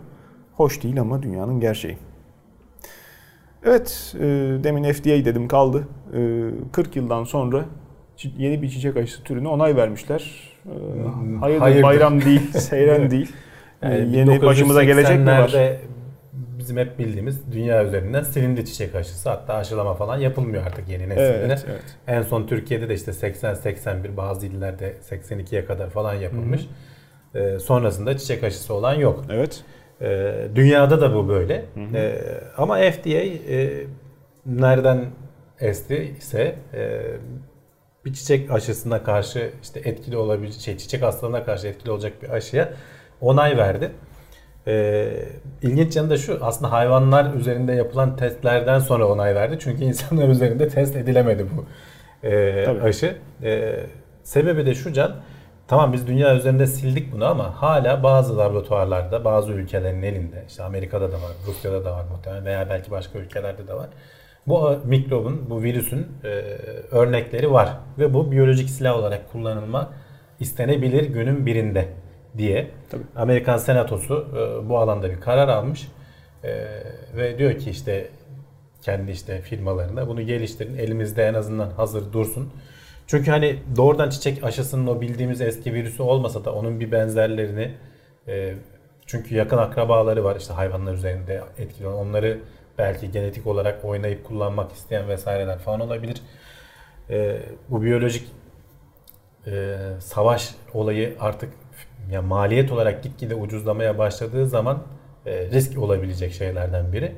Hoş 0.53 0.83
değil 0.83 1.01
ama 1.01 1.23
dünyanın 1.23 1.61
gerçeği. 1.61 1.99
Evet, 3.65 4.15
e, 4.19 4.21
demin 4.65 4.93
FDA 4.93 5.11
dedim 5.11 5.49
kaldı. 5.49 5.89
E, 6.15 6.51
40 6.73 6.97
yıldan 6.97 7.25
sonra 7.25 7.65
yeni 8.39 8.63
bir 8.63 8.69
çiçek 8.69 8.97
aşısı 8.97 9.23
türüne 9.23 9.49
onay 9.49 9.77
vermişler. 9.77 10.53
Ee, 10.67 11.39
hayırdır, 11.41 11.61
Hayırdır. 11.61 11.83
bayram 11.83 12.21
değil, 12.21 12.53
seyren 12.53 13.11
değil. 13.11 13.33
Yani 13.83 14.17
yeni 14.17 14.43
başımıza 14.43 14.85
gelecek 14.85 15.19
mi 15.19 15.27
var? 15.27 15.57
Bizim 16.33 16.77
hep 16.77 16.99
bildiğimiz 16.99 17.53
dünya 17.53 17.85
üzerinden 17.85 18.23
silindi 18.23 18.67
çiçek 18.67 18.95
aşısı. 18.95 19.31
Hatta 19.31 19.55
aşılama 19.55 19.95
falan 19.95 20.19
yapılmıyor 20.19 20.67
artık 20.67 20.89
yeni 20.89 21.09
nesilde. 21.09 21.45
Evet, 21.47 21.65
evet. 21.71 21.83
En 22.07 22.23
son 22.23 22.47
Türkiye'de 22.47 22.89
de 22.89 22.95
işte 22.95 23.11
80-81 23.11 24.17
bazı 24.17 24.47
illerde 24.47 24.95
82'ye 25.11 25.65
kadar 25.65 25.91
falan 25.91 26.15
yapılmış. 26.15 26.61
Hı 26.61 26.65
hı. 26.65 26.69
Ee, 27.35 27.59
sonrasında 27.59 28.19
çiçek 28.19 28.45
aşısı 28.45 28.75
olan 28.75 28.95
yok. 28.95 29.25
Evet. 29.31 29.65
Ee, 30.01 30.35
dünyada 30.55 31.01
da 31.01 31.15
bu 31.15 31.29
böyle. 31.29 31.65
Hı 31.75 31.81
hı. 31.81 31.97
Ee, 31.97 32.21
ama 32.57 32.77
FDA 32.77 33.09
e, 33.09 33.71
nereden 34.47 35.07
esti 35.61 36.15
ise 36.19 36.55
e, 36.75 37.03
bir 38.05 38.13
çiçek 38.13 38.51
aşısına 38.51 39.03
karşı 39.03 39.51
işte 39.63 39.81
etkili 39.85 40.17
olabilecek 40.17 40.61
şey 40.61 40.77
çiçek 40.77 41.03
hastalığına 41.03 41.45
karşı 41.45 41.69
etkili 41.69 41.91
olacak 41.91 42.13
bir 42.23 42.31
aşıya 42.31 42.73
onay 43.23 43.57
verdi. 43.57 43.91
Ee, 44.67 45.09
ilginç 45.63 45.97
yanı 45.97 46.11
da 46.11 46.17
şu 46.17 46.39
aslında 46.43 46.73
hayvanlar 46.73 47.35
üzerinde 47.35 47.73
yapılan 47.73 48.17
testlerden 48.17 48.79
sonra 48.79 49.09
onay 49.09 49.35
verdi. 49.35 49.59
Çünkü 49.61 49.85
insanlar 49.85 50.29
üzerinde 50.29 50.69
test 50.69 50.97
edilemedi 50.97 51.47
bu 51.57 51.65
e, 52.27 52.67
aşı. 52.83 53.17
E, 53.43 53.81
sebebi 54.23 54.67
de 54.67 54.75
şu 54.75 54.93
can 54.93 55.17
tamam 55.69 55.93
biz 55.93 56.07
dünya 56.07 56.37
üzerinde 56.37 56.67
sildik 56.67 57.13
bunu 57.13 57.27
ama 57.27 57.63
hala 57.63 58.03
bazı 58.03 58.39
laboratuvarlarda 58.39 59.25
bazı 59.25 59.53
ülkelerin 59.53 60.03
elinde 60.03 60.45
işte 60.49 60.63
Amerika'da 60.63 61.13
da 61.13 61.17
var 61.17 61.31
Rusya'da 61.47 61.85
da 61.85 61.93
var 61.93 62.05
muhtemelen 62.11 62.45
veya 62.45 62.71
belki 62.71 62.91
başka 62.91 63.19
ülkelerde 63.19 63.69
de 63.69 63.75
var 63.75 63.89
bu 64.47 64.77
mikrobun, 64.85 65.51
bu 65.51 65.63
virüsün 65.63 66.07
e, 66.25 66.29
örnekleri 66.91 67.53
var 67.53 67.69
ve 67.99 68.15
bu 68.15 68.33
biyolojik 68.33 68.71
silah 68.71 68.97
olarak 68.97 69.33
kullanılma 69.33 69.93
istenebilir 70.41 71.05
günün 71.05 71.47
birinde 71.47 71.89
diye 72.39 72.71
Tabii. 72.91 73.03
Amerikan 73.17 73.57
Senatosu 73.57 74.27
e, 74.37 74.69
bu 74.69 74.79
alanda 74.79 75.11
bir 75.11 75.21
karar 75.21 75.49
almış 75.49 75.89
e, 76.45 76.69
ve 77.17 77.39
diyor 77.39 77.59
ki 77.59 77.71
işte 77.71 78.11
kendi 78.83 79.11
işte 79.11 79.41
firmalarında 79.41 80.09
bunu 80.09 80.23
geliştirin 80.23 80.79
elimizde 80.79 81.27
en 81.27 81.35
azından 81.35 81.71
hazır 81.71 82.13
dursun. 82.13 82.53
Çünkü 83.07 83.31
hani 83.31 83.59
doğrudan 83.77 84.11
çiçek 84.11 84.45
aşısının 84.45 84.87
o 84.87 85.01
bildiğimiz 85.01 85.41
eski 85.41 85.75
virüsü 85.75 86.03
olmasa 86.03 86.45
da 86.45 86.55
onun 86.55 86.81
bir 86.81 86.93
benzerlerini 86.93 87.75
e, 88.29 88.55
çünkü 89.07 89.35
yakın 89.35 89.59
akrabaları 89.59 90.25
var 90.25 90.37
işte 90.37 90.55
hayvanlar 90.55 90.95
üzerinde 90.95 91.43
etkili 91.59 91.89
onları 91.89 92.39
belki 92.79 93.11
genetik 93.11 93.47
olarak 93.47 93.85
oynayıp 93.85 94.25
kullanmak 94.25 94.73
isteyen 94.73 95.09
vesaireler 95.09 95.59
falan 95.59 95.81
olabilir. 95.81 96.23
E, 97.11 97.39
bu 97.69 97.83
biyolojik 97.83 98.29
e, 99.47 99.77
savaş 100.01 100.55
olayı 100.75 101.17
artık 101.21 101.53
ya 102.11 102.23
maliyet 102.23 102.73
olarak 102.73 103.03
gitgide 103.03 103.35
ucuzlamaya 103.35 103.99
başladığı 103.99 104.47
zaman 104.47 104.83
e, 105.27 105.47
risk 105.51 105.79
olabilecek 105.79 106.33
şeylerden 106.33 106.93
biri. 106.93 107.13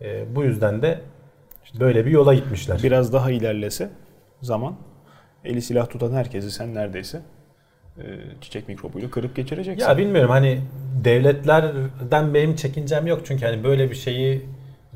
E, 0.00 0.36
bu 0.36 0.44
yüzden 0.44 0.82
de 0.82 1.00
İşte 1.64 1.80
böyle 1.80 2.06
bir 2.06 2.10
yola 2.10 2.34
gitmişler. 2.34 2.80
Biraz 2.82 3.12
daha 3.12 3.30
ilerlese 3.30 3.90
zaman 4.42 4.76
eli 5.44 5.62
silah 5.62 5.88
tutan 5.88 6.12
herkesi 6.12 6.50
sen 6.50 6.74
neredeyse 6.74 7.20
e, 7.98 8.02
çiçek 8.40 8.68
mikrobuyla 8.68 9.10
kırıp 9.10 9.36
geçireceksin. 9.36 9.88
Ya 9.88 9.98
bilmiyorum 9.98 10.30
hani 10.30 10.60
devletlerden 11.04 12.34
benim 12.34 12.56
çekincem 12.56 13.06
yok 13.06 13.20
çünkü 13.24 13.46
hani 13.46 13.64
böyle 13.64 13.90
bir 13.90 13.96
şeyi 13.96 14.46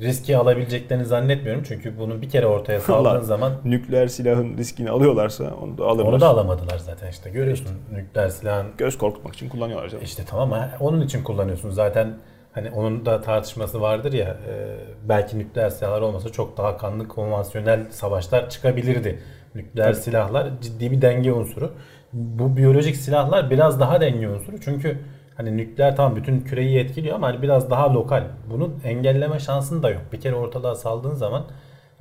riski 0.03 0.37
alabileceklerini 0.37 1.05
zannetmiyorum. 1.05 1.63
Çünkü 1.69 1.99
bunu 1.99 2.23
bir 2.23 2.31
kere 2.31 2.47
ortaya 2.47 2.81
saldığın 2.91 3.21
zaman 3.21 3.53
nükleer 3.65 4.07
silahın 4.07 4.57
riskini 4.57 4.91
alıyorlarsa 4.91 5.55
onu 5.63 5.79
da 5.79 5.85
alırlar. 5.85 6.13
Onu 6.13 6.21
da 6.21 6.29
alamadılar 6.29 6.79
zaten 6.79 7.11
işte 7.11 7.31
görüyorsun 7.31 7.65
işte, 7.65 8.03
nükleer 8.03 8.29
silahın 8.29 8.67
göz 8.79 8.99
korkutmak 8.99 9.35
için 9.35 9.49
kullanıyorlar 9.49 9.89
canım. 9.89 10.05
İşte 10.05 10.23
tamam 10.27 10.71
onun 10.81 11.01
için 11.01 11.25
kullanıyorsun. 11.25 11.71
Zaten 11.71 12.15
hani 12.53 12.71
onun 12.71 13.07
da 13.07 13.21
tartışması 13.21 13.81
vardır 13.81 14.13
ya 14.13 14.37
e, 14.49 14.77
belki 15.09 15.39
nükleer 15.39 15.71
silahlar 15.71 16.01
olmasa 16.01 16.29
çok 16.29 16.57
daha 16.57 16.77
kanlı 16.77 17.09
konvansiyonel 17.09 17.91
savaşlar 17.91 18.51
çıkabilirdi. 18.51 19.23
Nükleer 19.55 19.93
Tabii. 19.93 20.03
silahlar 20.03 20.51
ciddi 20.61 20.91
bir 20.91 21.03
denge 21.03 21.33
unsuru. 21.33 21.73
Bu 22.13 22.57
biyolojik 22.57 22.97
silahlar 22.97 23.51
biraz 23.51 23.81
daha 23.81 24.01
denge 24.01 24.29
unsuru. 24.29 24.61
Çünkü 24.61 24.99
hani 25.37 25.57
nükleer 25.57 25.97
tamam 25.97 26.17
bütün 26.17 26.41
küreyi 26.41 26.79
etkiliyor 26.79 27.15
ama 27.15 27.27
hani 27.27 27.43
biraz 27.43 27.71
daha 27.71 27.95
lokal. 27.95 28.25
Bunun 28.51 28.81
engelleme 28.85 29.39
şansın 29.39 29.83
da 29.83 29.91
yok. 29.91 30.03
Bir 30.13 30.21
kere 30.21 30.35
ortalığa 30.35 30.75
saldığın 30.75 31.15
zaman 31.15 31.45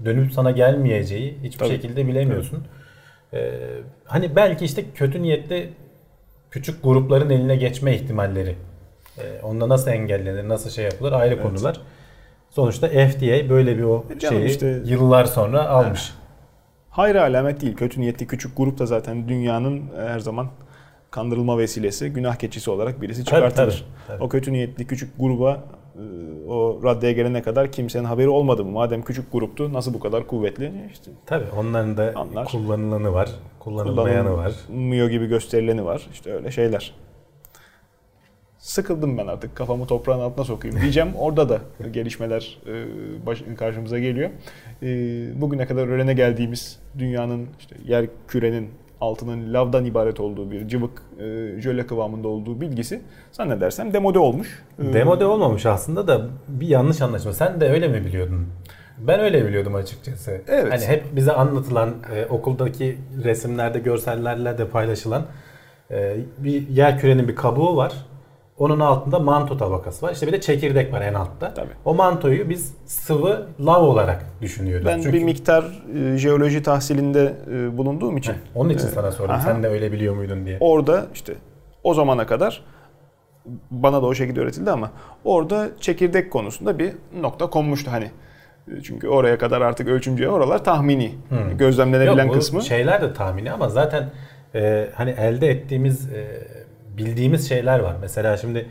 dönüp 0.06 0.34
sana 0.34 0.52
gelmeyeceği 0.52 1.38
hiçbir 1.44 1.60
Tabii. 1.60 1.70
şekilde 1.70 2.08
bilemiyorsun. 2.08 2.64
Ee, 3.34 3.60
hani 4.06 4.36
belki 4.36 4.66
işte 4.66 4.86
kötü 4.96 5.22
niyetli 5.22 5.70
küçük 6.52 6.84
grupların 6.84 7.30
eline 7.30 7.56
geçme 7.56 7.96
ihtimalleri. 7.96 8.56
Ee, 9.18 9.42
onda 9.44 9.70
nasıl 9.70 9.92
engellenir, 9.92 10.50
nasıl 10.50 10.70
şey 10.70 10.86
yapılır 10.86 11.12
ayrı 11.12 11.34
evet. 11.34 11.44
konular. 11.44 11.82
Sonuçta 12.50 12.88
FDA 12.88 13.50
böyle 13.50 13.78
bir 13.78 13.84
o 13.84 14.06
e 14.16 14.20
şeyi 14.20 14.46
işte, 14.46 14.82
yıllar 14.86 15.26
sonra 15.26 15.70
almış. 15.70 16.14
Hayır 16.90 17.16
alamet 17.16 17.62
değil. 17.62 17.76
Kötü 17.76 18.02
niyetli 18.02 18.28
küçük 18.28 18.58
grup 18.58 18.80
da 18.80 18.86
zaten 18.86 19.30
dünyanın 19.30 19.84
her 19.98 20.20
zaman 20.20 20.48
kandırılma 21.12 21.58
vesilesi, 21.58 22.10
günah 22.10 22.36
keçisi 22.36 22.72
olarak 22.72 23.02
birisi 23.02 23.26
çıkartılır. 23.26 23.56
Tabii, 23.56 23.72
tabii, 23.72 24.08
tabii. 24.08 24.24
O 24.24 24.30
kötü 24.30 24.54
niyetli 24.54 24.88
küçük 24.88 25.20
gruba 25.20 25.64
e, 25.96 26.04
o 26.48 26.80
raddeye 26.84 27.14
gelene 27.14 27.42
kadar 27.42 27.72
kimsenin 27.72 28.04
haberi 28.04 28.30
olmadı 28.30 28.66
mı? 28.66 28.72
Madem 28.72 29.02
küçük 29.02 29.32
gruptu 29.32 29.74
nasıl 29.74 29.94
bu 29.94 30.00
kadar 30.00 30.28
kuvvetli? 30.28 30.72
İşte 30.92 31.12
Tabii 31.26 31.46
onların 31.58 31.98
da 31.98 32.14
anlar. 32.16 32.48
kullanılanı 32.48 33.14
var, 33.14 33.30
kullanılmayanı 33.60 34.38
var. 34.38 34.54
Kullanılmıyor 34.68 35.10
gibi 35.10 35.28
gösterileni 35.28 35.86
var. 35.86 36.08
İşte 36.14 36.34
öyle 36.34 36.52
şeyler. 36.52 36.94
Sıkıldım 38.58 39.18
ben 39.18 39.28
artık 39.28 39.56
kafamı 39.56 39.88
toprağın 39.88 40.20
altına 40.20 40.46
sokayım 40.46 40.82
diyeceğim. 40.82 41.10
Orada 41.18 41.50
da 41.50 41.60
gelişmeler 41.92 42.60
e, 43.48 43.56
karşımıza 43.56 44.00
geliyor. 44.00 44.30
E, 44.84 44.88
bugüne 45.42 45.66
kadar 45.66 45.88
öğrene 45.88 46.14
geldiğimiz 46.14 46.80
dünyanın 47.00 47.48
işte 47.60 47.76
yer 47.86 48.06
kürenin 48.28 48.70
altının 49.02 49.54
lavdan 49.54 49.86
ibaret 49.86 50.20
olduğu 50.20 50.52
bir 50.52 50.68
cıvık 50.68 51.02
e, 51.20 51.62
jöle 51.62 51.88
kıvamında 51.88 52.28
olduğu 52.28 52.62
bilgisi 52.62 53.02
zannedersem 53.32 53.94
demode 53.94 54.20
olmuş. 54.20 54.64
E, 54.80 54.94
demode 54.94 55.26
olmamış 55.26 55.66
aslında 55.66 56.08
da 56.08 56.28
bir 56.48 56.68
yanlış 56.68 57.02
anlaşma. 57.02 57.34
Sen 57.34 57.62
de 57.62 57.70
öyle 57.70 57.88
mi 57.88 58.06
biliyordun? 58.06 58.48
Ben 59.08 59.20
öyle 59.20 59.46
biliyordum 59.46 59.76
açıkçası. 59.76 60.42
Evet. 60.48 60.74
Hani 60.74 60.86
hep 60.86 61.04
bize 61.16 61.32
anlatılan 61.32 61.94
e, 62.16 62.26
okuldaki 62.26 62.98
resimlerde, 63.24 63.80
görsellerle 63.80 64.58
de 64.58 64.68
paylaşılan 64.68 65.26
e, 65.92 66.18
bir 66.38 66.68
yer 66.68 67.00
kürenin 67.00 67.28
bir 67.28 67.36
kabuğu 67.36 67.76
var. 67.76 67.94
Onun 68.62 68.80
altında 68.80 69.20
manto 69.20 69.58
tabakası 69.58 70.06
var. 70.06 70.12
İşte 70.12 70.28
bir 70.28 70.32
de 70.32 70.42
çekirdek 70.42 70.94
var 70.94 71.02
en 71.02 71.14
altta. 71.14 71.54
Tabii. 71.54 71.70
O 71.86 71.94
mantoyu 71.94 72.50
biz 72.50 72.76
sıvı 72.86 73.48
lav 73.66 73.84
olarak 73.84 74.26
düşünüyoruz. 74.42 74.86
Ben 74.86 75.02
Çünkü... 75.02 75.18
bir 75.18 75.24
miktar 75.24 75.84
e, 75.96 76.18
jeoloji 76.18 76.64
tahsilinde 76.64 77.34
e, 77.52 77.78
bulunduğum 77.78 78.18
için. 78.18 78.32
Heh, 78.32 78.38
onun 78.56 78.70
için 78.70 78.88
e, 78.88 78.92
sana 78.92 79.12
sordum. 79.12 79.36
Aha. 79.36 79.42
Sen 79.42 79.64
de 79.64 79.68
öyle 79.68 79.92
biliyor 79.92 80.16
muydun 80.16 80.46
diye. 80.46 80.58
Orada 80.60 81.06
işte 81.14 81.34
o 81.84 81.94
zamana 81.94 82.26
kadar 82.26 82.64
bana 83.72 84.02
da 84.02 84.06
o 84.06 84.14
şekilde 84.14 84.40
öğretildi 84.40 84.72
ama 84.72 84.92
orada 85.24 85.70
çekirdek 85.80 86.32
konusunda 86.32 86.80
bir 86.80 86.94
nokta 87.22 87.50
konmuştu 87.50 87.92
hani. 87.92 88.12
E, 88.68 88.82
çünkü 88.84 89.08
oraya 89.08 89.38
kadar 89.38 89.62
artık 89.62 89.88
ölçümcüye 89.88 90.30
oralar 90.30 90.64
tahmini. 90.64 91.16
Hmm. 91.30 91.58
Gözlemlenebilen 91.58 92.26
Yok, 92.26 92.36
kısmı. 92.36 92.62
Şeyler 92.62 93.02
de 93.02 93.14
tahmini 93.14 93.52
ama 93.52 93.70
zaten 93.70 94.10
e, 94.56 94.90
hani 94.96 95.10
elde 95.10 95.50
ettiğimiz 95.50 96.14
e, 96.14 96.28
bildiğimiz 97.06 97.50
şeyler 97.50 97.80
var. 97.80 97.96
Mesela 98.02 98.38
şimdi 98.38 98.66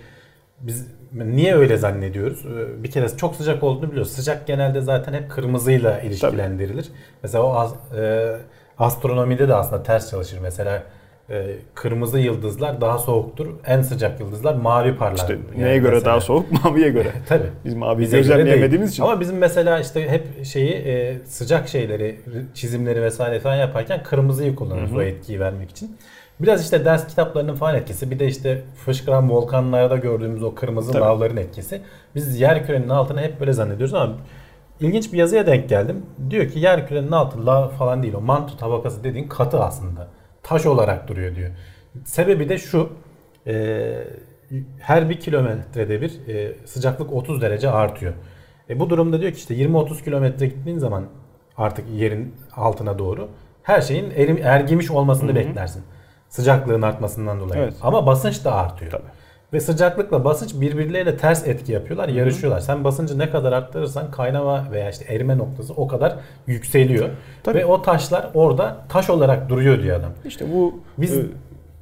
biz 0.60 0.86
niye 1.12 1.54
öyle 1.56 1.76
zannediyoruz? 1.76 2.46
Ee, 2.46 2.82
bir 2.82 2.90
kere 2.90 3.08
çok 3.16 3.36
sıcak 3.36 3.62
olduğunu 3.62 3.90
biliyoruz. 3.90 4.12
Sıcak 4.12 4.46
genelde 4.46 4.80
zaten 4.80 5.12
hep 5.12 5.30
kırmızıyla 5.30 6.00
ilişkilendirilir. 6.00 6.82
Tabii. 6.82 6.94
Mesela 7.22 7.44
o 7.44 7.76
e, 7.96 8.32
astronomide 8.78 9.48
de 9.48 9.54
aslında 9.54 9.82
ters 9.82 10.10
çalışır. 10.10 10.38
Mesela 10.42 10.82
e, 11.30 11.56
kırmızı 11.74 12.18
yıldızlar 12.18 12.80
daha 12.80 12.98
soğuktur. 12.98 13.46
En 13.66 13.82
sıcak 13.82 14.20
yıldızlar 14.20 14.54
mavi 14.54 14.96
parlar. 14.96 15.16
İşte 15.16 15.32
yani 15.32 15.64
neye 15.64 15.78
göre 15.78 15.94
mesela. 15.94 16.04
daha 16.10 16.20
soğuk? 16.20 16.64
Maviye 16.64 16.88
göre. 16.88 17.12
Tabii. 17.28 17.50
Biz 17.64 17.74
maviyi 17.74 18.10
gözlemleyemediğimiz 18.10 18.90
için. 18.90 19.02
Ama 19.02 19.20
bizim 19.20 19.38
mesela 19.38 19.80
işte 19.80 20.08
hep 20.08 20.44
şeyi 20.44 20.72
e, 20.72 21.18
sıcak 21.24 21.68
şeyleri, 21.68 22.20
çizimleri 22.54 23.02
vesaire 23.02 23.40
falan 23.40 23.56
yaparken 23.56 24.02
kırmızıyı 24.02 24.54
kullanırız 24.54 24.90
Hı-hı. 24.90 24.98
o 24.98 25.02
etkiyi 25.02 25.40
vermek 25.40 25.70
için. 25.70 25.96
Biraz 26.40 26.62
işte 26.62 26.84
ders 26.84 27.06
kitaplarının 27.06 27.54
falan 27.54 27.74
etkisi. 27.74 28.10
Bir 28.10 28.18
de 28.18 28.26
işte 28.26 28.62
fışkıran 28.84 29.30
volkanlarda 29.30 29.96
gördüğümüz 29.96 30.42
o 30.42 30.54
kırmızı 30.54 30.92
Tabii. 30.92 31.02
lavların 31.02 31.36
etkisi. 31.36 31.82
Biz 32.14 32.40
yer 32.40 32.66
kürenin 32.66 32.88
altını 32.88 33.20
hep 33.20 33.40
böyle 33.40 33.52
zannediyoruz 33.52 33.94
ama 33.94 34.16
ilginç 34.80 35.12
bir 35.12 35.18
yazıya 35.18 35.46
denk 35.46 35.68
geldim. 35.68 36.06
Diyor 36.30 36.48
ki 36.48 36.58
yer 36.58 36.88
kürenin 36.88 37.12
altı 37.12 37.46
lav 37.46 37.68
falan 37.68 38.02
değil 38.02 38.14
o 38.14 38.20
manto 38.20 38.56
tabakası 38.56 39.04
dediğin 39.04 39.28
katı 39.28 39.60
aslında. 39.60 40.08
Taş 40.42 40.66
olarak 40.66 41.08
duruyor 41.08 41.36
diyor. 41.36 41.50
Sebebi 42.04 42.48
de 42.48 42.58
şu. 42.58 42.92
E, 43.46 44.04
her 44.78 45.10
bir 45.10 45.20
kilometrede 45.20 46.00
bir 46.00 46.28
e, 46.28 46.56
sıcaklık 46.66 47.12
30 47.12 47.42
derece 47.42 47.70
artıyor. 47.70 48.12
E, 48.70 48.80
bu 48.80 48.90
durumda 48.90 49.20
diyor 49.20 49.32
ki 49.32 49.38
işte 49.38 49.54
20-30 49.54 50.04
kilometre 50.04 50.46
gittiğin 50.46 50.78
zaman 50.78 51.04
artık 51.56 51.84
yerin 51.90 52.34
altına 52.56 52.98
doğru 52.98 53.28
her 53.62 53.80
şeyin 53.80 54.10
erim, 54.10 54.38
ergimiş 54.42 54.90
olmasını 54.90 55.28
Hı-hı. 55.28 55.36
beklersin. 55.36 55.82
Sıcaklığın 56.30 56.82
artmasından 56.82 57.40
dolayı. 57.40 57.62
Evet. 57.62 57.74
Ama 57.82 58.06
basınç 58.06 58.44
da 58.44 58.54
artıyor. 58.54 58.90
Tabii. 58.90 59.10
Ve 59.52 59.60
sıcaklıkla 59.60 60.24
basınç 60.24 60.54
birbirleriyle 60.54 61.16
ters 61.16 61.46
etki 61.46 61.72
yapıyorlar, 61.72 62.08
yarışıyorlar. 62.08 62.60
Sen 62.60 62.84
basıncı 62.84 63.18
ne 63.18 63.30
kadar 63.30 63.52
arttırırsan 63.52 64.10
kaynama 64.10 64.66
veya 64.72 64.90
işte 64.90 65.14
erime 65.14 65.38
noktası 65.38 65.72
o 65.74 65.88
kadar 65.88 66.16
yükseliyor. 66.46 67.08
Tabii. 67.42 67.58
Ve 67.58 67.64
o 67.64 67.82
taşlar 67.82 68.30
orada 68.34 68.76
taş 68.88 69.10
olarak 69.10 69.48
duruyor 69.48 69.82
diyor 69.82 70.00
adam. 70.00 70.12
İşte 70.24 70.44
bu 70.52 70.80
biz 70.98 71.18
e, 71.18 71.22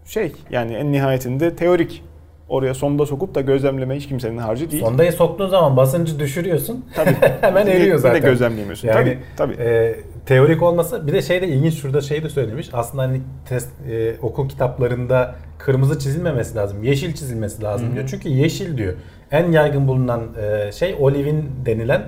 şey 0.04 0.32
yani 0.50 0.74
en 0.74 0.92
nihayetinde 0.92 1.56
teorik 1.56 2.04
oraya 2.48 2.74
sonda 2.74 3.06
sokup 3.06 3.34
da 3.34 3.40
gözlemleme 3.40 3.96
hiç 3.96 4.08
kimsenin 4.08 4.38
harcı 4.38 4.70
değil. 4.70 4.82
Sondayı 4.82 5.12
soktuğun 5.12 5.48
zaman 5.48 5.76
basıncı 5.76 6.18
düşürüyorsun. 6.18 6.84
Tabii. 6.94 7.16
Hemen 7.40 7.66
eriyor 7.66 7.98
zaten. 7.98 8.16
Bir 8.16 8.22
de 8.22 8.30
gözlemleyemiyorsun. 8.30 8.88
Yani, 8.88 9.18
tabii. 9.37 9.54
tabii. 9.56 9.62
E, 9.62 9.96
teorik 10.29 10.62
olmasa 10.62 11.07
bir 11.07 11.12
de 11.12 11.23
şey 11.23 11.43
de 11.43 11.49
ilginç 11.49 11.75
şurada 11.75 12.01
şey 12.01 12.23
de 12.23 12.29
söylemiş. 12.29 12.69
Aslında 12.73 13.03
hani 13.03 13.21
test 13.49 13.69
e, 13.91 14.17
okul 14.23 14.49
kitaplarında 14.49 15.35
kırmızı 15.59 15.99
çizilmemesi 15.99 16.57
lazım. 16.57 16.85
Yeşil 16.85 17.14
çizilmesi 17.14 17.62
lazım 17.62 17.87
Hı-hı. 17.87 17.95
diyor. 17.95 18.09
Çünkü 18.11 18.29
yeşil 18.29 18.79
diyor. 18.79 18.95
En 19.31 19.53
yaygın 19.53 19.88
bulunan 19.88 20.23
e, 20.43 20.73
şey 20.73 20.97
olivin 21.01 21.51
denilen 21.67 22.03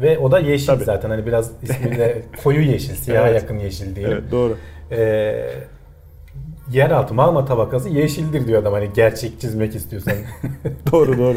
ve 0.00 0.18
o 0.18 0.32
da 0.32 0.38
yeşil 0.38 0.66
Tabii. 0.66 0.84
zaten. 0.84 1.10
Hani 1.10 1.26
biraz 1.26 1.50
ismiyle 1.62 2.22
koyu 2.44 2.60
yeşil, 2.60 2.94
siyaha 2.94 3.28
evet. 3.28 3.42
yakın 3.42 3.58
yeşil 3.58 3.96
diyelim. 3.96 4.12
Evet, 4.12 4.32
doğru. 4.32 4.56
Ee, 4.90 5.50
yeraltı 6.70 7.14
magma 7.14 7.44
tabakası 7.44 7.88
yeşildir 7.88 8.46
diyor 8.46 8.62
adam 8.62 8.72
hani 8.72 8.90
gerçek 8.94 9.40
çizmek 9.40 9.74
istiyorsan. 9.74 10.14
doğru 10.92 11.18
doğru. 11.18 11.36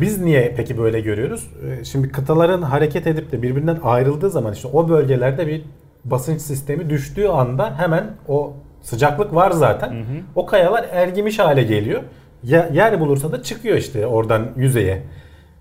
Biz 0.00 0.20
niye 0.20 0.54
peki 0.56 0.78
böyle 0.78 1.00
görüyoruz? 1.00 1.50
Ee, 1.66 1.84
şimdi 1.84 2.08
kıtaların 2.08 2.62
hareket 2.62 3.06
edip 3.06 3.32
de 3.32 3.42
birbirinden 3.42 3.78
ayrıldığı 3.82 4.30
zaman 4.30 4.52
işte 4.52 4.68
o 4.68 4.88
bölgelerde 4.88 5.46
bir 5.46 5.64
basınç 6.04 6.40
sistemi 6.40 6.90
düştüğü 6.90 7.28
anda 7.28 7.78
hemen 7.78 8.10
o 8.28 8.52
sıcaklık 8.82 9.34
var 9.34 9.50
zaten. 9.50 9.90
Hı 9.90 9.98
hı. 9.98 10.20
O 10.34 10.46
kayalar 10.46 10.86
ergimiş 10.92 11.38
hale 11.38 11.62
geliyor. 11.62 12.02
Yer 12.42 13.00
bulursa 13.00 13.32
da 13.32 13.42
çıkıyor 13.42 13.76
işte 13.76 14.06
oradan 14.06 14.48
yüzeye. 14.56 15.02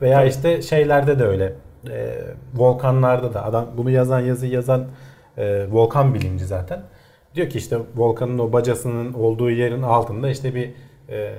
Veya 0.02 0.22
evet. 0.22 0.34
işte 0.34 0.62
şeylerde 0.62 1.20
de 1.20 1.24
öyle. 1.24 1.54
E, 1.90 2.16
volkanlarda 2.56 3.34
da 3.34 3.46
adam 3.46 3.66
bunu 3.78 3.90
yazan 3.90 4.20
yazı 4.20 4.48
yazan 4.48 4.86
e, 5.38 5.68
volkan 5.72 6.14
bilimci 6.14 6.46
zaten 6.46 6.84
Diyor 7.36 7.50
ki 7.50 7.58
işte 7.58 7.78
volkanın 7.96 8.40
o 8.40 8.54
bacasının 8.54 9.14
olduğu 9.14 9.52
yerin 9.52 9.82
altında 9.82 10.30
işte 10.30 10.56
bir 10.56 10.70
e, 11.10 11.34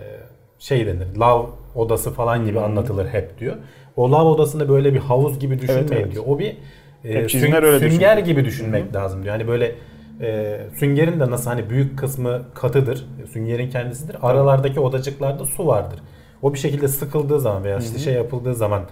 şey 0.58 0.86
denir. 0.86 1.16
Lav 1.18 1.46
odası 1.74 2.10
falan 2.12 2.44
gibi 2.44 2.58
hmm. 2.58 2.64
anlatılır 2.64 3.06
hep 3.06 3.38
diyor. 3.38 3.56
O 3.96 4.12
lav 4.12 4.26
odasını 4.26 4.68
böyle 4.68 4.94
bir 4.94 4.98
havuz 4.98 5.38
gibi 5.38 5.60
düşünmeyin 5.60 5.88
evet, 5.88 6.00
evet. 6.00 6.12
diyor. 6.12 6.24
O 6.26 6.38
bir 6.38 6.56
e, 7.04 7.28
süng, 7.28 7.54
öyle 7.54 7.90
sünger 7.90 8.18
gibi 8.18 8.44
düşünmek 8.44 8.84
hmm. 8.84 8.94
lazım 8.94 9.22
diyor. 9.22 9.34
Hani 9.34 9.48
böyle 9.48 9.74
e, 10.20 10.60
süngerin 10.78 11.20
de 11.20 11.30
nasıl 11.30 11.50
hani 11.50 11.70
büyük 11.70 11.98
kısmı 11.98 12.42
katıdır. 12.54 13.06
Süngerin 13.32 13.70
kendisidir. 13.70 14.16
Aralardaki 14.22 14.80
odacıklarda 14.80 15.44
su 15.44 15.66
vardır. 15.66 15.98
O 16.42 16.54
bir 16.54 16.58
şekilde 16.58 16.88
sıkıldığı 16.88 17.40
zaman 17.40 17.64
veya 17.64 17.78
işte 17.78 17.98
şey 17.98 18.14
yapıldığı 18.14 18.54
zaman 18.54 18.82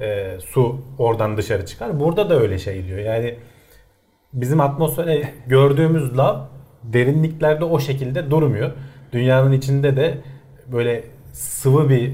e, 0.00 0.36
su 0.40 0.80
oradan 0.98 1.36
dışarı 1.36 1.66
çıkar. 1.66 2.00
Burada 2.00 2.30
da 2.30 2.40
öyle 2.40 2.58
şey 2.58 2.86
diyor. 2.86 2.98
Yani 2.98 3.36
bizim 4.32 4.60
atmosfere 4.60 5.28
gördüğümüz 5.46 6.18
lav 6.18 6.40
derinliklerde 6.82 7.64
o 7.64 7.80
şekilde 7.80 8.30
durmuyor. 8.30 8.70
Dünyanın 9.12 9.52
içinde 9.52 9.96
de 9.96 10.18
böyle 10.72 11.04
sıvı 11.32 11.88
bir 11.88 12.12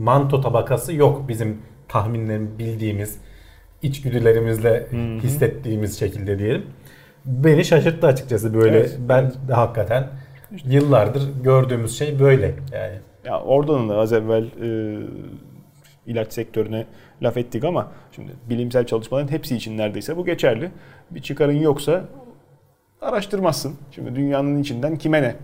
manto 0.00 0.40
tabakası 0.40 0.94
yok 0.94 1.28
bizim 1.28 1.58
tahminlerim 1.88 2.58
bildiğimiz 2.58 3.18
içgüdülerimizle 3.82 4.86
Hı-hı. 4.90 5.18
hissettiğimiz 5.18 5.98
şekilde 5.98 6.38
diyelim. 6.38 6.66
Beni 7.24 7.64
şaşırttı 7.64 8.06
açıkçası 8.06 8.54
böyle. 8.54 8.78
Evet, 8.78 8.98
ben 9.08 9.32
de 9.48 9.52
hakikaten 9.52 10.08
yıllardır 10.64 11.22
gördüğümüz 11.42 11.98
şey 11.98 12.20
böyle 12.20 12.54
yani. 12.72 12.94
Ya 13.24 13.40
oradan 13.40 13.88
da 13.88 13.96
az 13.96 14.12
evvel 14.12 14.44
e, 14.44 15.00
ilaç 16.06 16.32
sektörüne 16.32 16.86
laf 17.22 17.36
ettik 17.36 17.64
ama 17.64 17.88
şimdi 18.12 18.32
bilimsel 18.50 18.86
çalışmaların 18.86 19.32
hepsi 19.32 19.56
için 19.56 19.78
neredeyse 19.78 20.16
bu 20.16 20.24
geçerli. 20.24 20.70
Bir 21.10 21.22
çıkarın 21.22 21.52
yoksa 21.60 22.04
araştırmazsın. 23.02 23.74
Şimdi 23.90 24.16
dünyanın 24.16 24.58
içinden 24.58 24.96
kime 24.96 25.22
ne? 25.22 25.34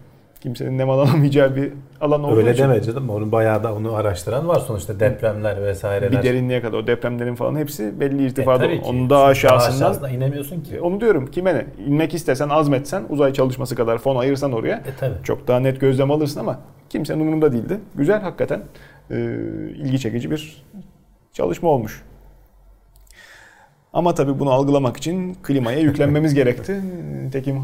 kimsenin 0.45 0.79
nem 0.79 0.91
alamayacağı 0.91 1.57
bir 1.57 1.73
alan 2.01 2.25
olduğu 2.25 2.37
Öyle 2.37 2.53
için. 2.53 2.63
deme 2.63 2.83
canım. 2.83 3.11
Onun 3.11 3.33
bayağı 3.33 3.65
da 3.65 3.75
onu 3.75 3.95
araştıran 3.95 4.49
var 4.49 4.61
sonuçta 4.61 5.01
depremler 5.01 5.63
vesaireler. 5.63 6.13
Bir 6.13 6.23
derinliğe 6.23 6.63
kadar 6.63 6.79
o 6.79 6.87
depremlerin 6.87 7.35
falan 7.35 7.57
hepsi 7.57 8.01
belli 8.01 8.27
irtifada. 8.27 8.67
E, 8.67 8.81
Onun 8.81 9.11
daha 9.11 9.25
aşağısından. 9.25 9.81
Daha 9.81 9.89
aşağısına 9.91 10.11
inemiyorsun 10.11 10.61
ki. 10.61 10.81
Onu 10.81 11.01
diyorum 11.01 11.27
kime 11.31 11.55
ne? 11.55 11.67
İnmek 11.87 12.15
istesen 12.15 12.49
azmetsen 12.49 13.05
uzay 13.09 13.33
çalışması 13.33 13.75
kadar 13.75 13.99
fon 13.99 14.17
ayırsan 14.17 14.53
oraya 14.53 14.77
e, 14.77 14.83
tabii. 15.01 15.15
çok 15.23 15.49
daha 15.49 15.61
net 15.61 15.81
gözlem 15.81 16.11
alırsın 16.11 16.41
ama 16.41 16.61
kimsenin 16.89 17.21
umurunda 17.21 17.53
değildi. 17.53 17.81
Güzel 17.95 18.21
hakikaten 18.21 18.63
e, 19.11 19.15
ilgi 19.77 20.01
çekici 20.01 20.31
bir 20.31 20.63
çalışma 21.35 21.69
olmuş. 21.69 22.03
Ama 23.93 24.15
tabii 24.15 24.39
bunu 24.39 24.51
algılamak 24.51 24.97
için 24.97 25.37
klimaya 25.43 25.79
yüklenmemiz 25.79 26.35
gerekti. 26.41 26.81
Tekim 27.33 27.63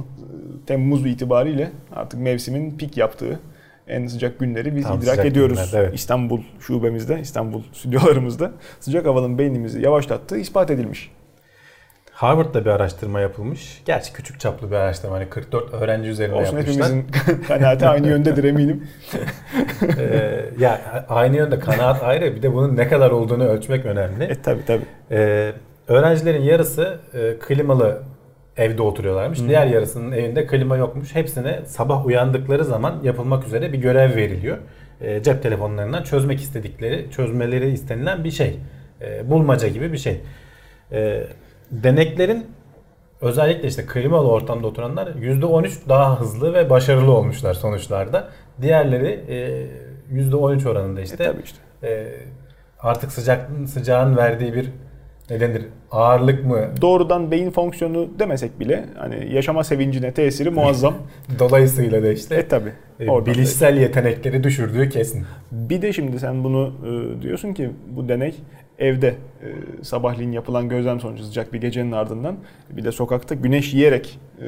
Temmuz 0.67 1.07
itibariyle 1.07 1.71
artık 1.93 2.21
mevsimin 2.21 2.77
pik 2.77 2.97
yaptığı 2.97 3.41
en 3.89 4.07
sıcak 4.07 4.39
günleri 4.39 4.77
biz 4.77 4.85
Tam 4.85 4.99
idrak 4.99 5.25
ediyoruz. 5.25 5.71
Günler, 5.71 5.85
evet. 5.85 5.95
İstanbul 5.95 6.41
şubemizde, 6.61 7.21
İstanbul 7.21 7.63
stüdyolarımızda 7.73 8.53
sıcak 8.81 9.07
havanın 9.07 9.39
beynimizi 9.39 9.83
yavaşlattığı 9.83 10.39
ispat 10.39 10.71
edilmiş. 10.71 11.11
Harvard'da 12.21 12.65
bir 12.65 12.71
araştırma 12.71 13.21
yapılmış. 13.21 13.83
Gerçi 13.85 14.13
küçük 14.13 14.41
çaplı 14.41 14.71
bir 14.71 14.77
araştırma. 14.77 15.17
Hani 15.17 15.29
44 15.29 15.75
öğrenci 15.75 16.09
üzerinde 16.09 16.35
Olsun 16.35 16.57
yapmışlar. 16.57 16.87
hepimizin 16.87 17.07
kanaati 17.49 17.87
aynı 17.87 18.09
yöndedir 18.09 18.45
eminim. 18.45 18.89
ee, 19.99 20.45
ya 20.59 20.81
aynı 21.09 21.37
yönde 21.37 21.59
kanaat 21.59 22.03
ayrı. 22.03 22.37
Bir 22.37 22.43
de 22.43 22.55
bunun 22.55 22.77
ne 22.77 22.89
kadar 22.89 23.11
olduğunu 23.11 23.45
ölçmek 23.45 23.87
önemli. 23.87 24.25
E 24.25 24.43
tabi 24.43 24.65
tabi. 24.65 24.83
Ee, 25.11 25.53
öğrencilerin 25.89 26.43
yarısı 26.43 26.99
e, 27.15 27.39
klimalı 27.39 28.03
evde 28.57 28.83
oturuyorlarmış. 28.83 29.41
Hmm. 29.41 29.49
Diğer 29.49 29.67
yarısının 29.67 30.13
evinde 30.13 30.47
klima 30.47 30.77
yokmuş. 30.77 31.15
Hepsine 31.15 31.61
sabah 31.67 32.07
uyandıkları 32.07 32.65
zaman 32.65 33.01
yapılmak 33.03 33.47
üzere 33.47 33.73
bir 33.73 33.79
görev 33.79 34.17
veriliyor. 34.17 34.59
E, 35.01 35.23
cep 35.23 35.43
telefonlarından 35.43 36.03
çözmek 36.03 36.41
istedikleri, 36.41 37.11
çözmeleri 37.11 37.71
istenilen 37.71 38.25
bir 38.25 38.31
şey. 38.31 38.59
E, 39.01 39.31
bulmaca 39.31 39.69
gibi 39.69 39.93
bir 39.93 39.99
şey. 39.99 40.21
E, 40.93 41.27
deneklerin 41.71 42.47
özellikle 43.21 43.69
işte 43.69 43.87
klimalı 43.87 44.29
ortamda 44.29 44.67
oturanlar 44.67 45.07
%13 45.07 45.89
daha 45.89 46.21
hızlı 46.21 46.55
ve 46.55 46.71
başarılı 46.71 47.13
olmuşlar 47.13 47.55
sonuçlarda. 47.55 48.29
Diğerleri 48.63 49.25
e, 49.29 50.21
%13 50.21 50.69
oranında 50.69 51.01
işte. 51.01 51.25
E, 51.25 51.27
tabii 51.27 51.43
işte. 51.45 51.59
E, 51.83 52.07
artık 52.81 53.13
sıcak 53.13 53.51
sıcağın 53.69 54.17
verdiği 54.17 54.55
bir 54.55 54.71
ne 55.31 55.41
denir 55.41 55.63
ağırlık 55.91 56.45
mı? 56.45 56.59
Doğrudan 56.81 57.31
beyin 57.31 57.51
fonksiyonu 57.51 58.09
demesek 58.19 58.61
bile 58.61 58.85
hani 58.99 59.35
yaşama 59.35 59.65
sevincine 59.65 60.13
tesiri 60.13 60.51
muazzam. 60.51 60.95
Dolayısıyla 61.39 62.03
da 62.03 62.13
işte 62.13 62.35
e, 62.35 62.49
tabii, 62.49 62.73
e, 63.01 63.27
bilişsel 63.27 63.77
yetenekleri 63.77 64.45
düşürdüğü 64.45 64.89
kesin. 64.89 65.27
Bir 65.53 65.83
de 65.83 65.93
şimdi 65.93 66.21
sen 66.21 66.45
bunu 66.45 66.73
e, 66.87 67.23
diyorsun 67.23 67.53
ki 67.53 67.71
bu 67.97 68.09
deney 68.09 68.35
evde 68.81 69.09
e, 69.09 69.49
sabahleyin 69.83 70.33
yapılan 70.33 70.69
gözlem 70.69 71.01
sonucu 71.01 71.25
sıcak 71.25 71.53
bir 71.53 71.61
gecenin 71.61 71.93
ardından 71.93 72.37
bir 72.71 72.85
de 72.85 72.93
sokakta 72.93 73.35
güneş 73.35 73.75
yiyerek 73.75 74.19
e, 74.41 74.47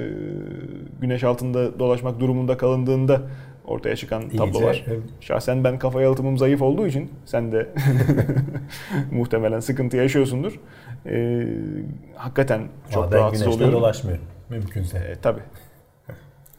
güneş 1.01 1.24
altında 1.24 1.78
dolaşmak 1.78 2.20
durumunda 2.20 2.57
kalındığında 2.57 3.22
ortaya 3.64 3.97
çıkan 3.97 4.28
tablo 4.28 4.45
İyice, 4.45 4.64
var. 4.64 4.85
Evet. 4.87 5.03
Şahsen 5.20 5.64
ben 5.64 5.78
kafa 5.78 6.03
yalıtımım 6.03 6.39
zayıf 6.39 6.62
olduğu 6.62 6.87
için 6.87 7.11
sen 7.24 7.53
de 7.53 7.68
muhtemelen 9.12 9.61
sıkıntı 9.61 9.97
yaşıyorsundur. 9.97 10.61
Ee, 11.07 11.47
hakikaten 12.14 12.62
çok 12.91 13.12
Aa, 13.12 13.16
rahatsız 13.16 13.47
oluyorum. 13.47 13.74
dolaşmıyorum 13.74 14.24
mümkünse. 14.51 14.99
Ee, 14.99 15.14
tabii. 15.22 15.41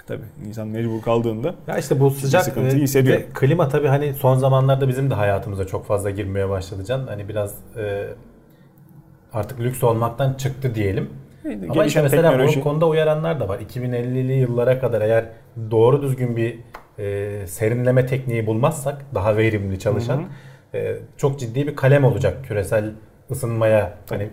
Tabii 0.08 0.24
insan 0.48 0.68
mecbur 0.68 1.02
kaldığında 1.02 1.56
ya 1.68 1.78
işte 1.78 2.00
bu 2.00 2.12
sıcak 2.12 2.44
sıkıntıyı 2.44 2.82
hissediyor. 2.84 3.22
klima 3.34 3.70
tabii 3.70 3.88
hani 3.88 4.14
son 4.14 4.38
zamanlarda 4.38 4.88
bizim 4.88 5.10
de 5.10 5.14
hayatımıza 5.14 5.68
çok 5.68 5.86
fazla 5.86 6.10
girmeye 6.10 6.50
başladı 6.50 6.86
can. 6.86 7.08
Hani 7.08 7.30
biraz 7.30 7.56
e, 7.78 8.08
artık 9.34 9.60
lüks 9.60 9.84
olmaktan 9.84 10.34
çıktı 10.34 10.76
diyelim. 10.76 11.10
Ama 11.70 11.86
işte 11.86 12.02
mesela 12.02 12.30
teknoloji... 12.30 12.60
bu 12.60 12.64
konuda 12.64 12.88
uyaranlar 12.88 13.40
da 13.40 13.50
var. 13.50 13.60
2050'li 13.60 14.34
yıllara 14.34 14.80
kadar 14.80 15.02
eğer 15.02 15.26
doğru 15.72 16.02
düzgün 16.02 16.38
bir 16.38 16.60
e, 17.00 17.48
serinleme 17.48 18.06
tekniği 18.06 18.48
bulmazsak 18.48 19.06
daha 19.16 19.38
verimli 19.38 19.80
çalışan 19.80 20.18
hı 20.18 20.22
hı. 20.22 20.78
E, 20.78 20.98
çok 21.18 21.40
ciddi 21.40 21.68
bir 21.68 21.76
kalem 21.76 22.04
olacak 22.04 22.46
küresel 22.46 22.92
ısınmaya. 23.32 23.94
Hani 24.10 24.30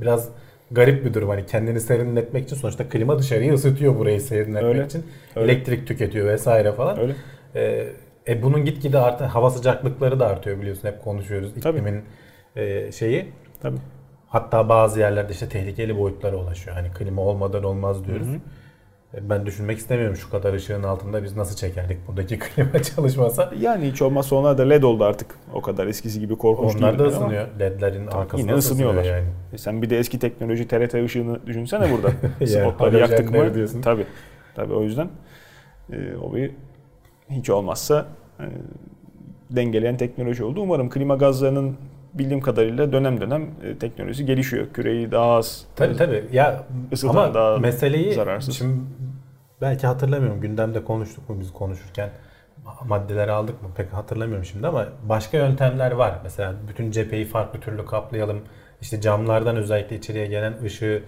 biraz 0.00 0.28
garip 0.70 1.04
bir 1.04 1.14
durum. 1.14 1.28
Hani 1.28 1.46
kendini 1.46 1.80
serinletmek 1.80 2.44
için 2.44 2.56
sonuçta 2.56 2.88
klima 2.88 3.18
dışarıyı 3.18 3.52
ısıtıyor 3.52 3.98
burayı 3.98 4.20
serinletmek 4.20 4.74
Öyle. 4.74 4.86
için. 4.86 5.06
Öyle. 5.36 5.52
Elektrik 5.52 5.86
tüketiyor 5.86 6.26
vesaire 6.26 6.72
falan. 6.72 7.00
Öyle. 7.00 7.14
E, 7.54 7.88
e 8.28 8.42
bunun 8.42 8.64
gitgide 8.64 8.98
artı 8.98 9.24
hava 9.24 9.50
sıcaklıkları 9.50 10.20
da 10.20 10.26
artıyor 10.26 10.60
biliyorsun 10.60 10.88
hep 10.88 11.04
konuşuyoruz 11.04 11.56
iklimin 11.56 12.02
e, 12.56 12.92
şeyi. 12.92 13.32
Tabii. 13.62 13.78
Hatta 14.28 14.68
bazı 14.68 15.00
yerlerde 15.00 15.32
işte 15.32 15.48
tehlikeli 15.48 15.98
boyutlara 15.98 16.36
ulaşıyor. 16.36 16.76
Hani 16.76 16.88
klima 16.92 17.22
olmadan 17.22 17.64
olmaz 17.64 18.04
diyoruz. 18.04 18.26
Hı 18.26 18.32
hı. 18.32 18.38
Ben 19.20 19.46
düşünmek 19.46 19.78
istemiyorum 19.78 20.16
şu 20.16 20.30
kadar 20.30 20.52
ışığın 20.52 20.82
altında 20.82 21.24
biz 21.24 21.36
nasıl 21.36 21.56
çekerdik 21.56 22.08
buradaki 22.08 22.38
klima 22.38 22.82
çalışmasa. 22.82 23.52
Yani 23.60 23.90
hiç 23.90 24.02
olmazsa 24.02 24.36
onlar 24.36 24.58
da 24.58 24.62
led 24.62 24.82
oldu 24.82 25.04
artık. 25.04 25.34
O 25.54 25.60
kadar 25.62 25.86
eskisi 25.86 26.20
gibi 26.20 26.36
korkunç 26.36 26.76
onlar 26.76 26.98
da 26.98 27.04
ısınıyor. 27.04 27.42
Ama 27.48 27.58
Ledlerin 27.58 28.06
arkasında 28.06 28.40
yine 28.40 28.52
ısınıyorlar. 28.52 29.04
yani. 29.04 29.26
E 29.52 29.58
sen 29.58 29.82
bir 29.82 29.90
de 29.90 29.98
eski 29.98 30.18
teknoloji 30.18 30.68
TRT 30.68 30.94
ışığını 30.94 31.46
düşünsene 31.46 31.86
burada. 31.92 32.12
Spotları 32.46 32.98
yaktık 32.98 33.30
mı? 33.30 33.54
Diyorsun. 33.54 33.80
Tabii. 33.82 34.06
Tabii 34.54 34.72
o 34.72 34.82
yüzden 34.82 35.08
e, 35.92 35.96
o 36.16 36.34
bir 36.34 36.50
hiç 37.30 37.50
olmazsa 37.50 38.06
e, 38.40 38.44
dengeleyen 39.50 39.96
teknoloji 39.96 40.44
oldu. 40.44 40.60
Umarım 40.60 40.90
klima 40.90 41.16
gazlarının 41.16 41.76
bildiğim 42.18 42.40
kadarıyla 42.40 42.92
dönem 42.92 43.20
dönem 43.20 43.50
e, 43.62 43.78
teknolojisi 43.78 44.26
gelişiyor. 44.26 44.66
Küreyi 44.74 45.12
daha 45.12 45.30
az 45.30 45.64
tabii, 45.76 45.96
tabii. 45.96 46.24
Ya, 46.32 46.64
ama 47.08 47.34
daha 47.34 47.58
meseleyi 47.58 48.14
zararsız. 48.14 48.58
Şimdi 48.58 48.80
belki 49.60 49.86
hatırlamıyorum 49.86 50.40
gündemde 50.40 50.84
konuştuk 50.84 51.28
mu 51.28 51.36
biz 51.40 51.52
konuşurken 51.52 52.10
maddeleri 52.84 53.32
aldık 53.32 53.62
mı 53.62 53.68
pek 53.76 53.92
hatırlamıyorum 53.92 54.44
şimdi 54.44 54.66
ama 54.66 54.86
başka 55.02 55.36
yöntemler 55.36 55.90
var. 55.92 56.14
Mesela 56.22 56.54
bütün 56.68 56.90
cepheyi 56.90 57.24
farklı 57.24 57.60
türlü 57.60 57.86
kaplayalım. 57.86 58.40
İşte 58.80 59.00
camlardan 59.00 59.56
özellikle 59.56 59.96
içeriye 59.96 60.26
gelen 60.26 60.54
ışığı 60.64 61.02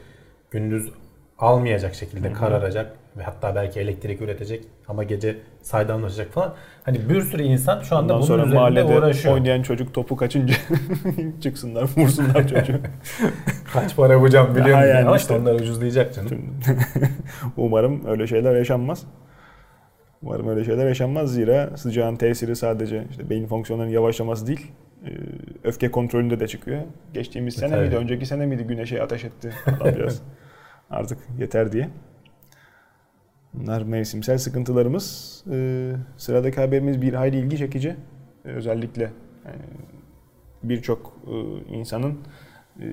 gündüz 0.51 0.93
almayacak 1.39 1.95
şekilde 1.95 2.33
kararacak 2.33 2.97
ve 3.17 3.23
hatta 3.23 3.55
belki 3.55 3.81
elektrik 3.81 4.21
üretecek 4.21 4.65
ama 4.89 5.05
gece 5.05 5.37
saydamlaşacak 5.63 6.33
falan. 6.33 6.55
Hani 6.85 7.09
bir 7.09 7.23
sürü 7.23 7.43
insan 7.43 7.81
şu 7.83 7.97
anda 7.97 8.05
Ondan 8.05 8.17
bunun 8.17 8.27
sonra 8.27 8.43
üzerinde 8.43 8.59
mahallede 8.59 8.99
uğraşıyor. 8.99 9.35
oynayan 9.35 9.63
çocuk 9.63 9.95
topu 9.95 10.17
kaçınca 10.17 10.55
çıksınlar 11.41 11.89
vursunlar 11.97 12.49
çocuğu. 12.49 12.79
Kaç 13.73 13.97
para 13.97 14.21
bu 14.21 14.29
cam 14.31 14.51
biliyor 14.57 14.79
musun? 14.79 14.91
Yani 14.91 15.07
ama 15.07 15.17
işte 15.17 15.35
onlar 15.35 15.55
ucuzlayacak 15.55 16.15
canım. 16.15 16.31
Umarım 17.57 18.07
öyle 18.07 18.27
şeyler 18.27 18.57
yaşanmaz. 18.57 19.03
Umarım 20.23 20.49
öyle 20.49 20.65
şeyler 20.65 20.87
yaşanmaz 20.89 21.33
zira 21.33 21.77
sıcağın 21.77 22.17
tesiri 22.17 22.57
sadece 22.57 23.05
işte 23.11 23.31
beyin 23.31 23.47
fonksiyonlarının 23.47 23.93
yavaşlaması 23.93 24.47
değil 24.47 24.73
e, 25.07 25.11
öfke 25.65 25.91
kontrolünde 25.91 26.41
de 26.41 26.49
çıkıyor. 26.49 26.81
Geçtiğimiz 27.15 27.55
sene 27.55 27.71
Tabii. 27.71 27.81
miydi, 27.81 27.97
önceki 27.97 28.27
sene 28.27 28.47
miydi 28.47 28.63
güneşe 28.65 29.03
ateş 29.03 29.25
etti 29.25 29.51
adam 29.67 29.95
biraz. 29.97 30.23
Artık 30.91 31.19
yeter 31.39 31.73
diye. 31.73 31.89
Bunlar 33.55 33.83
mevsimsel 33.83 34.39
sıkıntılarımız. 34.39 35.37
Ee, 35.51 35.93
sıradaki 36.17 36.61
haberimiz 36.61 37.03
bir 37.03 37.15
hayli 37.15 37.37
ilgi 37.37 37.59
çekici. 37.59 37.97
Ee, 38.45 38.49
özellikle 38.49 39.03
yani 39.45 39.63
birçok 40.63 41.17
e, 41.27 41.35
insanın 41.75 42.19
e, 42.81 42.87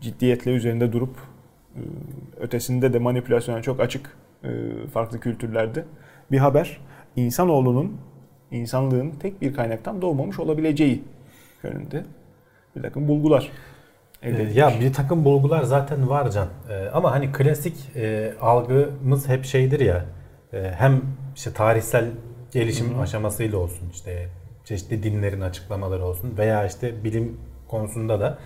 ciddiyetle 0.00 0.50
üzerinde 0.54 0.92
durup 0.92 1.16
e, 1.76 1.80
ötesinde 2.40 2.92
de 2.92 2.98
manipülasyona 2.98 3.62
çok 3.62 3.80
açık 3.80 4.16
e, 4.44 4.50
farklı 4.92 5.20
kültürlerde 5.20 5.84
bir 6.32 6.38
haber. 6.38 6.80
İnsanoğlunun, 7.16 7.96
insanlığın 8.50 9.10
tek 9.10 9.42
bir 9.42 9.54
kaynaktan 9.54 10.02
doğmamış 10.02 10.38
olabileceği 10.38 11.02
yönünde. 11.62 12.04
bir 12.76 12.82
takım 12.82 13.08
bulgular. 13.08 13.52
Ee, 14.22 14.48
ya 14.54 14.72
bir 14.80 14.92
takım 14.92 15.24
bulgular 15.24 15.62
zaten 15.62 16.08
var 16.08 16.30
Can. 16.30 16.48
Ee, 16.70 16.88
ama 16.94 17.12
hani 17.12 17.32
klasik 17.32 17.96
e, 17.96 18.32
algımız 18.40 19.28
hep 19.28 19.44
şeydir 19.44 19.80
ya. 19.80 20.04
E, 20.52 20.72
hem 20.76 21.02
işte 21.36 21.52
tarihsel 21.52 22.04
gelişim 22.52 22.94
Hı-hı. 22.94 23.02
aşamasıyla 23.02 23.58
olsun 23.58 23.90
işte 23.92 24.28
çeşitli 24.64 25.02
dinlerin 25.02 25.40
açıklamaları 25.40 26.04
olsun 26.04 26.34
veya 26.38 26.66
işte 26.66 27.04
bilim 27.04 27.40
konusunda 27.68 28.20
da 28.20 28.38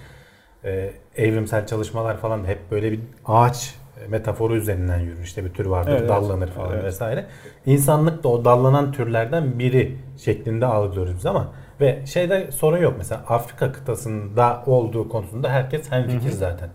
e, 0.64 0.90
evrimsel 1.16 1.66
çalışmalar 1.66 2.16
falan 2.16 2.44
hep 2.44 2.58
böyle 2.70 2.92
bir 2.92 3.00
ağaç 3.26 3.74
metaforu 4.08 4.56
üzerinden 4.56 4.98
yürür. 4.98 5.22
İşte 5.22 5.44
bir 5.44 5.50
tür 5.50 5.66
vardır, 5.66 5.96
evet, 5.98 6.08
dallanır 6.08 6.48
falan 6.50 6.72
evet. 6.72 6.84
vesaire. 6.84 7.26
İnsanlık 7.66 8.24
da 8.24 8.28
o 8.28 8.44
dallanan 8.44 8.92
türlerden 8.92 9.58
biri 9.58 9.96
şeklinde 10.16 10.66
algılıyoruz 10.66 11.16
biz 11.16 11.26
ama 11.26 11.52
ve 11.80 12.06
şeyde 12.06 12.52
sorun 12.52 12.78
yok. 12.78 12.94
Mesela 12.98 13.24
Afrika 13.28 13.72
kıtasında 13.72 14.62
olduğu 14.66 15.08
konusunda 15.08 15.50
herkes 15.50 15.90
hemfikir 15.90 16.30
zaten. 16.30 16.70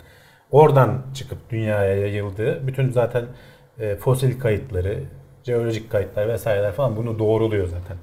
Oradan 0.51 1.01
çıkıp 1.13 1.49
dünyaya 1.49 1.95
yayıldığı 1.95 2.67
bütün 2.67 2.91
zaten 2.91 3.25
e, 3.79 3.95
fosil 3.95 4.39
kayıtları, 4.39 5.03
jeolojik 5.43 5.91
kayıtlar 5.91 6.27
vesaireler 6.27 6.71
falan 6.71 6.95
bunu 6.95 7.19
doğruluyor 7.19 7.67
zaten. 7.67 7.97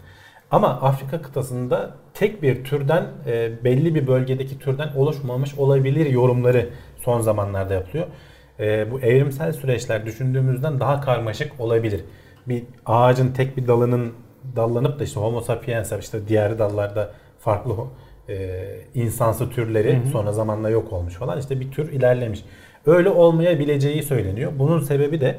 Ama 0.51 0.69
Afrika 0.69 1.23
kıtasında 1.23 1.91
tek 2.15 2.43
bir 2.43 2.65
türden 2.65 3.07
e, 3.27 3.65
belli 3.65 3.95
bir 3.95 4.07
bölgedeki 4.07 4.59
türden 4.59 4.89
oluşmamış 4.97 5.55
olabilir 5.55 6.07
yorumları 6.07 6.69
son 6.97 7.21
zamanlarda 7.21 7.75
yapılıyor. 7.75 8.07
E, 8.61 8.91
bu 8.91 9.01
evrimsel 9.01 9.53
süreçler 9.53 10.07
düşündüğümüzden 10.07 10.81
daha 10.81 11.01
karmaşık 11.01 11.61
olabilir. 11.61 12.05
Bir 12.49 12.65
ağacın 12.87 13.33
tek 13.33 13.57
bir 13.57 13.67
dalının 13.67 14.13
dallanıp 14.57 14.99
da 14.99 15.05
işte 15.05 15.21
Homo 15.21 15.41
sapiens 15.41 15.93
işte 16.01 16.29
diğer 16.29 16.59
dallarda 16.59 17.11
farklı 17.41 17.75
e, 18.29 18.61
insansı 18.95 19.51
türleri 19.51 19.97
hı 19.97 20.07
hı. 20.07 20.11
sonra 20.11 20.33
zamanla 20.33 20.71
yok 20.71 20.93
olmuş 20.93 21.15
falan 21.15 21.39
işte 21.39 21.61
bir 21.61 21.71
tür 21.71 21.93
ilerlemiş. 21.93 22.45
Öyle 22.87 23.11
olmayabileceği 23.11 24.03
söyleniyor. 24.03 24.53
Bunun 24.59 24.81
sebebi 24.81 25.21
de 25.21 25.39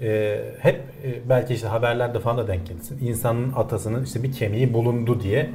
e, 0.00 0.40
hep 0.58 0.80
e, 1.04 1.28
belki 1.28 1.54
işte 1.54 1.68
haberlerde 1.68 2.20
falan 2.20 2.38
da 2.38 2.48
denk 2.48 2.66
gelsin. 2.66 3.06
İnsanın 3.06 3.52
atasının 3.52 4.04
işte 4.04 4.22
bir 4.22 4.32
kemiği 4.32 4.74
bulundu 4.74 5.20
diye 5.20 5.50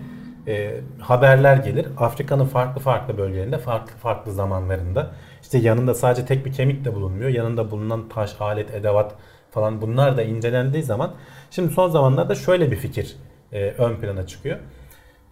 e, 0.48 0.72
haberler 1.00 1.58
gelir. 1.58 1.88
Afrika'nın 1.98 2.46
farklı 2.46 2.82
farklı 2.82 3.18
bölgelerinde, 3.18 3.58
farklı 3.58 3.98
farklı 3.98 4.32
zamanlarında 4.32 5.12
işte 5.42 5.58
yanında 5.58 5.94
sadece 5.94 6.26
tek 6.26 6.46
bir 6.46 6.54
kemik 6.54 6.86
de 6.86 6.96
bulunmuyor. 6.96 7.30
Yanında 7.30 7.72
bulunan 7.72 8.10
taş, 8.10 8.36
alet, 8.40 8.74
edevat 8.74 9.16
falan 9.52 9.82
bunlar 9.82 10.18
da 10.18 10.24
incelendiği 10.24 10.84
zaman 10.84 11.14
şimdi 11.52 11.74
son 11.74 11.90
zamanlarda 11.90 12.36
şöyle 12.36 12.72
bir 12.72 12.76
fikir 12.76 13.16
e, 13.52 13.70
ön 13.70 13.96
plana 13.96 14.28
çıkıyor. 14.28 14.58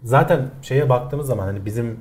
Zaten 0.02 0.50
şeye 0.62 0.88
baktığımız 0.88 1.26
zaman 1.26 1.46
hani 1.46 1.64
bizim 1.64 1.98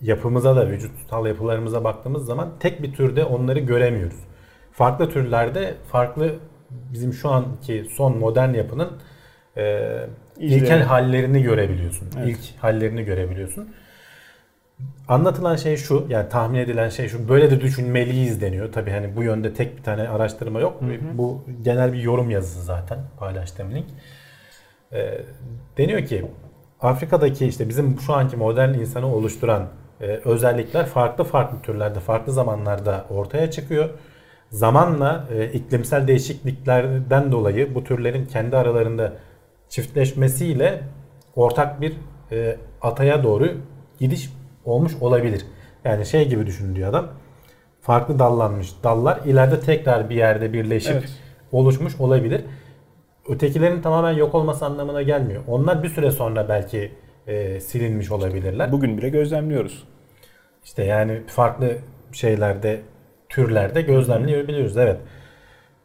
yapımıza 0.00 0.56
da 0.56 0.68
vücutsal 0.68 1.26
yapılarımıza 1.26 1.84
baktığımız 1.84 2.26
zaman 2.26 2.52
tek 2.60 2.82
bir 2.82 2.92
türde 2.92 3.24
onları 3.24 3.58
göremiyoruz. 3.58 4.18
Farklı 4.72 5.10
türlerde 5.10 5.74
farklı 5.92 6.34
bizim 6.70 7.12
şu 7.12 7.28
anki 7.28 7.86
son 7.96 8.18
modern 8.18 8.54
yapının 8.54 8.90
e, 9.56 10.06
ilkel 10.38 10.82
hallerini 10.82 11.42
görebiliyorsun. 11.42 12.08
Evet. 12.18 12.28
İlk 12.28 12.62
hallerini 12.62 13.04
görebiliyorsun. 13.04 13.74
Anlatılan 15.08 15.56
şey 15.56 15.76
şu, 15.76 16.06
yani 16.08 16.28
tahmin 16.28 16.58
edilen 16.58 16.88
şey 16.88 17.08
şu, 17.08 17.28
böyle 17.28 17.50
de 17.50 17.60
düşünmeliyiz 17.60 18.40
deniyor. 18.40 18.72
Tabi 18.72 18.90
hani 18.90 19.16
bu 19.16 19.22
yönde 19.22 19.54
tek 19.54 19.76
bir 19.76 19.82
tane 19.82 20.08
araştırma 20.08 20.60
yok. 20.60 20.80
Hı 20.80 20.86
hı. 20.86 21.18
Bu 21.18 21.44
genel 21.62 21.92
bir 21.92 21.98
yorum 21.98 22.30
yazısı 22.30 22.62
zaten 22.62 22.98
paylaştığım 23.18 23.74
link. 23.74 23.86
E, 24.92 25.20
deniyor 25.78 26.04
ki 26.04 26.24
Afrika'daki 26.80 27.46
işte 27.46 27.68
bizim 27.68 28.00
şu 28.00 28.14
anki 28.14 28.36
modern 28.36 28.74
insanı 28.74 29.14
oluşturan 29.14 29.66
e, 30.00 30.06
özellikler 30.06 30.86
farklı 30.86 31.24
farklı 31.24 31.60
türlerde, 31.62 32.00
farklı 32.00 32.32
zamanlarda 32.32 33.04
ortaya 33.10 33.50
çıkıyor. 33.50 33.90
Zamanla 34.50 35.24
e, 35.34 35.46
iklimsel 35.46 36.08
değişikliklerden 36.08 37.32
dolayı 37.32 37.74
bu 37.74 37.84
türlerin 37.84 38.26
kendi 38.26 38.56
aralarında 38.56 39.12
çiftleşmesiyle 39.68 40.82
ortak 41.36 41.80
bir 41.80 41.96
e, 42.32 42.56
ataya 42.82 43.22
doğru 43.22 43.52
gidiş 43.98 44.30
olmuş 44.64 44.92
olabilir. 45.00 45.46
Yani 45.84 46.06
şey 46.06 46.28
gibi 46.28 46.46
düşün 46.46 46.76
diyor 46.76 46.90
adam. 46.90 47.08
Farklı 47.80 48.18
dallanmış 48.18 48.72
dallar 48.84 49.20
ileride 49.24 49.60
tekrar 49.60 50.10
bir 50.10 50.14
yerde 50.14 50.52
birleşip 50.52 50.92
evet. 50.92 51.12
oluşmuş 51.52 52.00
olabilir. 52.00 52.44
Ötekilerin 53.28 53.82
tamamen 53.82 54.12
yok 54.12 54.34
olması 54.34 54.66
anlamına 54.66 55.02
gelmiyor. 55.02 55.42
Onlar 55.48 55.82
bir 55.82 55.88
süre 55.88 56.10
sonra 56.10 56.48
belki 56.48 56.92
e, 57.26 57.60
silinmiş 57.60 58.10
olabilirler. 58.10 58.72
Bugün 58.72 58.98
bile 58.98 59.08
gözlemliyoruz. 59.08 59.84
İşte 60.64 60.84
yani 60.84 61.20
farklı 61.26 61.76
şeylerde, 62.12 62.80
türlerde 63.28 63.82
gözlemleyebiliyoruz. 63.82 64.76
Evet. 64.76 64.96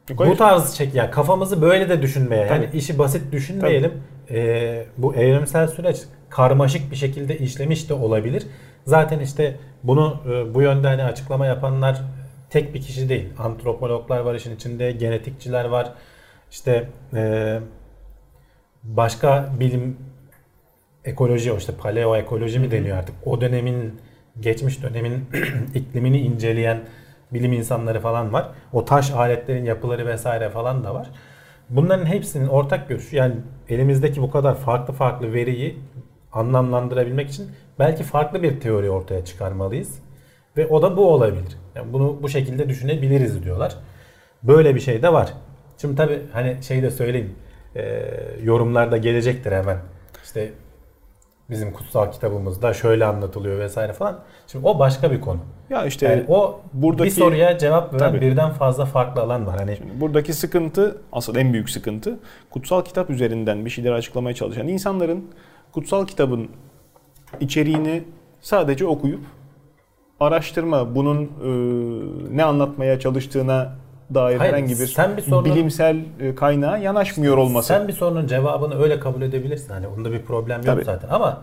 Bu 0.09 0.37
tarz 0.37 0.75
çek 0.75 0.95
yani 0.95 1.11
kafamızı 1.11 1.61
böyle 1.61 1.89
de 1.89 2.01
düşünmeye 2.01 2.47
Tabii. 2.47 2.63
yani 2.63 2.69
işi 2.73 2.99
basit 2.99 3.31
düşünmeyelim. 3.31 3.91
Ee, 4.31 4.85
bu 4.97 5.15
evrimsel 5.15 5.67
süreç 5.67 5.97
karmaşık 6.29 6.91
bir 6.91 6.95
şekilde 6.95 7.37
işlemiş 7.37 7.89
de 7.89 7.93
olabilir. 7.93 8.43
Zaten 8.89 9.19
işte 9.19 9.55
bunu 9.83 10.17
e, 10.29 10.53
bu 10.53 10.61
yönde 10.61 10.87
hani 10.87 11.03
açıklama 11.03 11.45
yapanlar 11.45 12.01
tek 12.49 12.73
bir 12.73 12.81
kişi 12.81 13.09
değil. 13.09 13.29
Antropologlar 13.39 14.19
var 14.19 14.35
işin 14.35 14.55
içinde, 14.55 14.91
genetikçiler 14.91 15.65
var. 15.65 15.93
İşte 16.51 16.89
e, 17.13 17.59
başka 18.83 19.49
bilim 19.59 19.97
ekoloji 21.05 21.53
işte 21.57 21.73
paleo 21.73 22.15
ekoloji 22.15 22.59
mi 22.59 22.71
deniyor 22.71 22.97
artık. 22.97 23.15
O 23.25 23.41
dönemin 23.41 23.99
geçmiş 24.39 24.83
dönemin 24.83 25.29
iklimini 25.75 26.19
inceleyen 26.19 26.79
bilim 27.33 27.53
insanları 27.53 27.99
falan 27.99 28.33
var. 28.33 28.49
O 28.73 28.85
taş 28.85 29.11
aletlerin 29.11 29.65
yapıları 29.65 30.05
vesaire 30.07 30.49
falan 30.49 30.83
da 30.83 30.95
var. 30.95 31.09
Bunların 31.69 32.05
hepsinin 32.05 32.47
ortak 32.47 32.89
görüşü 32.89 33.15
yani 33.15 33.35
elimizdeki 33.69 34.21
bu 34.21 34.31
kadar 34.31 34.55
farklı 34.55 34.93
farklı 34.93 35.33
veriyi 35.33 35.79
anlamlandırabilmek 36.33 37.29
için 37.29 37.51
belki 37.79 38.03
farklı 38.03 38.43
bir 38.43 38.59
teori 38.59 38.89
ortaya 38.89 39.25
çıkarmalıyız. 39.25 39.99
Ve 40.57 40.67
o 40.67 40.81
da 40.81 40.97
bu 40.97 41.09
olabilir. 41.09 41.57
Yani 41.75 41.93
bunu 41.93 42.17
bu 42.21 42.29
şekilde 42.29 42.69
düşünebiliriz 42.69 43.43
diyorlar. 43.43 43.75
Böyle 44.43 44.75
bir 44.75 44.79
şey 44.79 45.01
de 45.01 45.13
var. 45.13 45.33
Şimdi 45.77 45.95
tabi 45.95 46.21
hani 46.33 46.63
şey 46.63 46.83
de 46.83 46.91
söyleyeyim. 46.91 47.35
E, 47.75 48.05
yorumlarda 48.43 48.97
gelecektir 48.97 49.51
hemen. 49.51 49.77
İşte 50.23 50.51
bizim 51.49 51.73
kutsal 51.73 52.11
kitabımızda 52.11 52.73
şöyle 52.73 53.05
anlatılıyor 53.05 53.59
vesaire 53.59 53.93
falan. 53.93 54.19
Şimdi 54.47 54.67
o 54.67 54.79
başka 54.79 55.11
bir 55.11 55.21
konu. 55.21 55.39
Ya 55.69 55.85
işte 55.85 56.05
yani 56.05 56.25
o 56.27 56.61
buradaki 56.73 57.05
bir 57.05 57.15
soruya 57.15 57.57
cevap 57.57 57.93
veren 57.93 57.99
tabii, 57.99 58.21
birden 58.21 58.51
fazla 58.51 58.85
farklı 58.85 59.21
alan 59.21 59.47
var. 59.47 59.57
Hani 59.57 59.77
Şimdi 59.77 60.01
buradaki 60.01 60.33
sıkıntı 60.33 61.01
asıl 61.11 61.35
en 61.35 61.53
büyük 61.53 61.69
sıkıntı 61.69 62.19
kutsal 62.49 62.81
kitap 62.81 63.09
üzerinden 63.09 63.65
bir 63.65 63.69
şeyler 63.69 63.91
açıklamaya 63.91 64.35
çalışan 64.35 64.67
insanların 64.67 65.25
kutsal 65.71 66.05
kitabın 66.05 66.49
içeriğini 67.39 68.03
sadece 68.41 68.87
okuyup 68.87 69.21
araştırma 70.19 70.95
bunun 70.95 71.23
e, 71.23 72.35
ne 72.35 72.43
anlatmaya 72.43 72.99
çalıştığına 72.99 73.75
dair 74.13 74.37
Hayır, 74.37 74.53
herhangi 74.53 74.79
bir, 74.79 74.87
sen 74.87 75.17
bir 75.17 75.21
sorunun, 75.21 75.45
bilimsel 75.45 75.97
e, 76.19 76.35
kaynağa 76.35 76.77
yanaşmıyor 76.77 77.37
olması. 77.37 77.67
Sen 77.67 77.87
bir 77.87 77.93
sorunun 77.93 78.27
cevabını 78.27 78.81
öyle 78.81 78.99
kabul 78.99 79.21
edebilirsin. 79.21 79.73
Hani 79.73 79.87
onda 79.87 80.11
bir 80.11 80.21
problem 80.21 80.57
yok 80.57 80.65
Tabii. 80.65 80.83
zaten 80.83 81.09
ama 81.09 81.41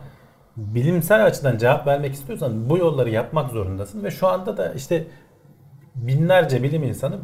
bilimsel 0.57 1.24
açıdan 1.24 1.59
cevap 1.59 1.87
vermek 1.87 2.14
istiyorsan 2.14 2.70
bu 2.70 2.79
yolları 2.79 3.11
yapmak 3.11 3.51
zorundasın 3.51 4.05
ve 4.05 4.11
şu 4.11 4.29
anda 4.29 4.57
da 4.57 4.72
işte 4.72 5.05
binlerce 5.95 6.62
bilim 6.62 6.83
insanı 6.83 7.18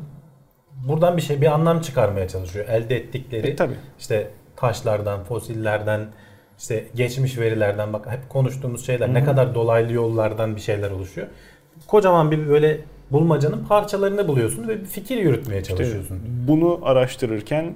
buradan 0.88 1.16
bir 1.16 1.22
şey 1.22 1.40
bir 1.40 1.46
anlam 1.46 1.80
çıkarmaya 1.80 2.28
çalışıyor. 2.28 2.68
Elde 2.68 2.96
ettikleri 2.96 3.46
e, 3.46 3.56
tabii. 3.56 3.76
işte 3.98 4.30
taşlardan, 4.56 5.24
fosillerden, 5.24 6.00
işte 6.62 6.84
geçmiş 6.94 7.38
verilerden 7.38 7.92
bak 7.92 8.06
hep 8.10 8.28
konuştuğumuz 8.28 8.86
şeyler 8.86 9.06
Hı-hı. 9.06 9.14
ne 9.14 9.24
kadar 9.24 9.54
dolaylı 9.54 9.92
yollardan 9.92 10.56
bir 10.56 10.60
şeyler 10.60 10.90
oluşuyor. 10.90 11.26
Kocaman 11.86 12.30
bir 12.30 12.48
böyle 12.48 12.80
bulmacanın 13.10 13.64
parçalarını 13.64 14.28
buluyorsun 14.28 14.68
ve 14.68 14.80
bir 14.80 14.86
fikir 14.86 15.16
yürütmeye 15.16 15.62
çalışıyorsun. 15.62 16.16
İşte 16.16 16.48
bunu 16.48 16.80
araştırırken 16.82 17.74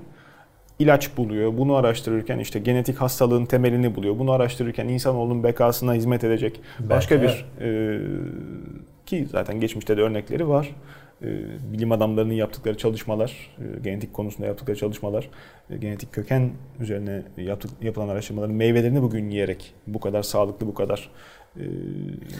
ilaç 0.79 1.17
buluyor. 1.17 1.59
Bunu 1.59 1.75
araştırırken 1.75 2.39
işte 2.39 2.59
genetik 2.59 2.97
hastalığın 2.97 3.47
temelini 3.47 3.95
buluyor. 3.95 4.19
Bunu 4.19 4.33
araştırırken 4.33 4.89
insanoğlunun 4.89 5.43
bekasına 5.43 5.95
hizmet 5.95 6.25
edecek 6.25 6.61
Belki 6.79 6.91
başka 6.91 7.23
bir 7.23 7.47
e, 7.61 8.01
ki 9.07 9.27
zaten 9.31 9.61
geçmişte 9.61 9.97
de 9.97 10.03
örnekleri 10.03 10.49
var. 10.49 10.75
E, 11.23 11.29
bilim 11.73 11.93
adamlarının 11.93 12.33
yaptıkları 12.33 12.77
çalışmalar, 12.77 13.57
e, 13.59 13.81
genetik 13.81 14.15
konusunda 14.15 14.47
yaptıkları 14.47 14.77
çalışmalar, 14.77 15.31
e, 15.71 15.77
genetik 15.77 16.13
köken 16.13 16.51
üzerine 16.81 17.23
yaptık, 17.37 17.71
yapılan 17.83 18.09
araştırmaların 18.09 18.55
meyvelerini 18.55 19.03
bugün 19.03 19.31
yiyerek 19.31 19.75
bu 19.87 20.01
kadar 20.01 20.23
sağlıklı, 20.23 20.67
bu 20.67 20.75
kadar 20.75 21.11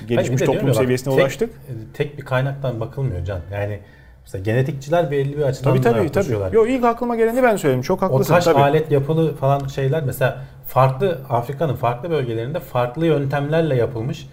gelişmiş 0.09 0.41
Hayır, 0.41 0.53
toplum 0.53 0.75
seviyesine 0.75 1.15
tek, 1.15 1.23
ulaştık. 1.23 1.51
Tek 1.95 2.19
bir 2.19 2.23
kaynaktan 2.23 2.81
bakılmıyor 2.81 3.25
Can. 3.25 3.41
Yani 3.53 3.81
Mesela 4.27 4.43
genetikçiler 4.43 5.11
belli 5.11 5.37
bir 5.37 5.43
açıdan 5.43 5.71
tabii, 5.71 5.83
tabii, 5.83 6.05
yaklaşıyorlar. 6.05 6.49
Tabii. 6.49 6.57
Yo, 6.57 6.67
ilk 6.67 6.85
aklıma 6.85 7.17
geleni 7.17 7.43
ben 7.43 7.57
söyleyeyim. 7.57 7.83
Çok 7.83 8.03
haklısın. 8.03 8.33
O 8.33 8.37
taş 8.37 8.45
tabii. 8.45 8.59
alet 8.59 8.93
yapılı 8.93 9.35
falan 9.35 9.67
şeyler 9.67 10.03
mesela 10.03 10.45
farklı 10.67 11.21
Afrika'nın 11.29 11.75
farklı 11.75 12.11
bölgelerinde 12.11 12.61
farklı 12.61 13.07
yöntemlerle 13.07 13.77
yapılmış 13.77 14.27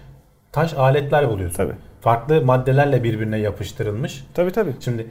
taş 0.52 0.74
aletler 0.74 1.30
buluyorsun. 1.30 1.56
Tabii. 1.56 1.74
Farklı 2.04 2.42
maddelerle 2.44 3.04
birbirine 3.04 3.38
yapıştırılmış. 3.38 4.24
Tabii 4.34 4.52
tabii. 4.52 4.72
Şimdi 4.80 5.06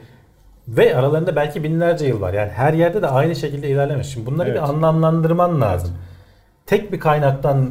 ve 0.68 0.96
aralarında 0.96 1.36
belki 1.36 1.64
binlerce 1.64 2.06
yıl 2.06 2.20
var. 2.20 2.32
Yani 2.32 2.50
her 2.50 2.72
yerde 2.72 3.02
de 3.02 3.06
aynı 3.06 3.36
şekilde 3.36 3.68
ilerlemiş. 3.68 4.06
Şimdi 4.06 4.26
bunları 4.26 4.48
evet. 4.48 4.62
bir 4.62 4.68
anlamlandırman 4.68 5.60
lazım. 5.60 5.90
Evet. 5.90 6.66
Tek 6.66 6.92
bir 6.92 7.00
kaynaktan 7.00 7.70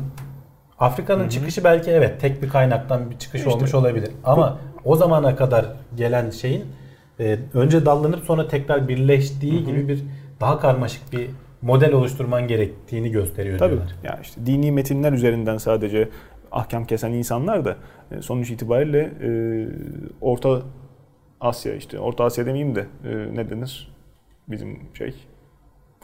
Afrika'nın 0.80 1.30
çıkışı 1.30 1.64
belki 1.64 1.92
evet 1.92 2.22
tek 2.22 2.42
bir 2.42 2.50
kaynaktan 2.50 3.12
bir 3.12 3.18
çıkış 3.18 3.42
işte, 3.42 3.52
olmuş 3.52 3.74
olabilir. 3.74 4.12
Ama 4.24 4.58
o 4.86 4.96
zamana 4.96 5.36
kadar 5.36 5.66
gelen 5.96 6.30
şeyin 6.30 6.66
e, 7.20 7.40
önce 7.54 7.86
dallanıp 7.86 8.26
sonra 8.26 8.48
tekrar 8.48 8.88
birleştiği 8.88 9.54
Hı-hı. 9.54 9.66
gibi 9.66 9.88
bir 9.88 10.04
daha 10.40 10.60
karmaşık 10.60 11.14
bir 11.14 11.30
model 11.62 11.94
oluşturman 11.94 12.48
gerektiğini 12.48 13.12
gösteriyor 13.12 13.60
Tabii. 13.60 13.72
diyorlar. 13.72 13.96
Ya 14.04 14.20
işte 14.22 14.46
dini 14.46 14.72
metinler 14.72 15.14
üzerinden 15.14 15.58
sadece 15.58 16.10
ahkam 16.54 16.86
kesen 16.86 17.12
insanlar 17.12 17.66
da 17.66 17.76
e, 18.12 18.22
sonuç 18.22 18.52
itibariyle 18.52 19.00
e, 19.24 19.30
Orta 20.22 20.62
Asya 21.42 21.76
işte 21.76 22.00
Orta 22.00 22.24
Asya 22.24 22.46
demeyeyim 22.46 22.76
de 22.76 22.86
e, 23.06 23.36
ne 23.36 23.50
denir 23.50 23.94
bizim 24.48 24.80
şey 24.94 25.14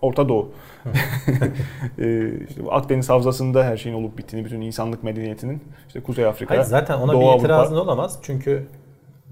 Orta 0.01 0.29
Doğu. 0.29 0.51
işte 2.49 2.61
Akdeniz 2.69 3.09
Havzası'nda 3.09 3.63
her 3.63 3.77
şeyin 3.77 3.95
olup 3.95 4.17
bittiğini, 4.17 4.45
bütün 4.45 4.61
insanlık 4.61 5.03
medeniyetinin 5.03 5.63
işte 5.87 5.99
Kuzey 5.99 6.25
Afrika, 6.25 6.53
Hayır, 6.53 6.63
zaten 6.63 6.97
ona 6.97 7.13
Doğu 7.13 7.33
bir 7.33 7.39
itirazın 7.39 7.75
Avrupa. 7.75 7.91
olamaz. 7.91 8.19
Çünkü 8.23 8.67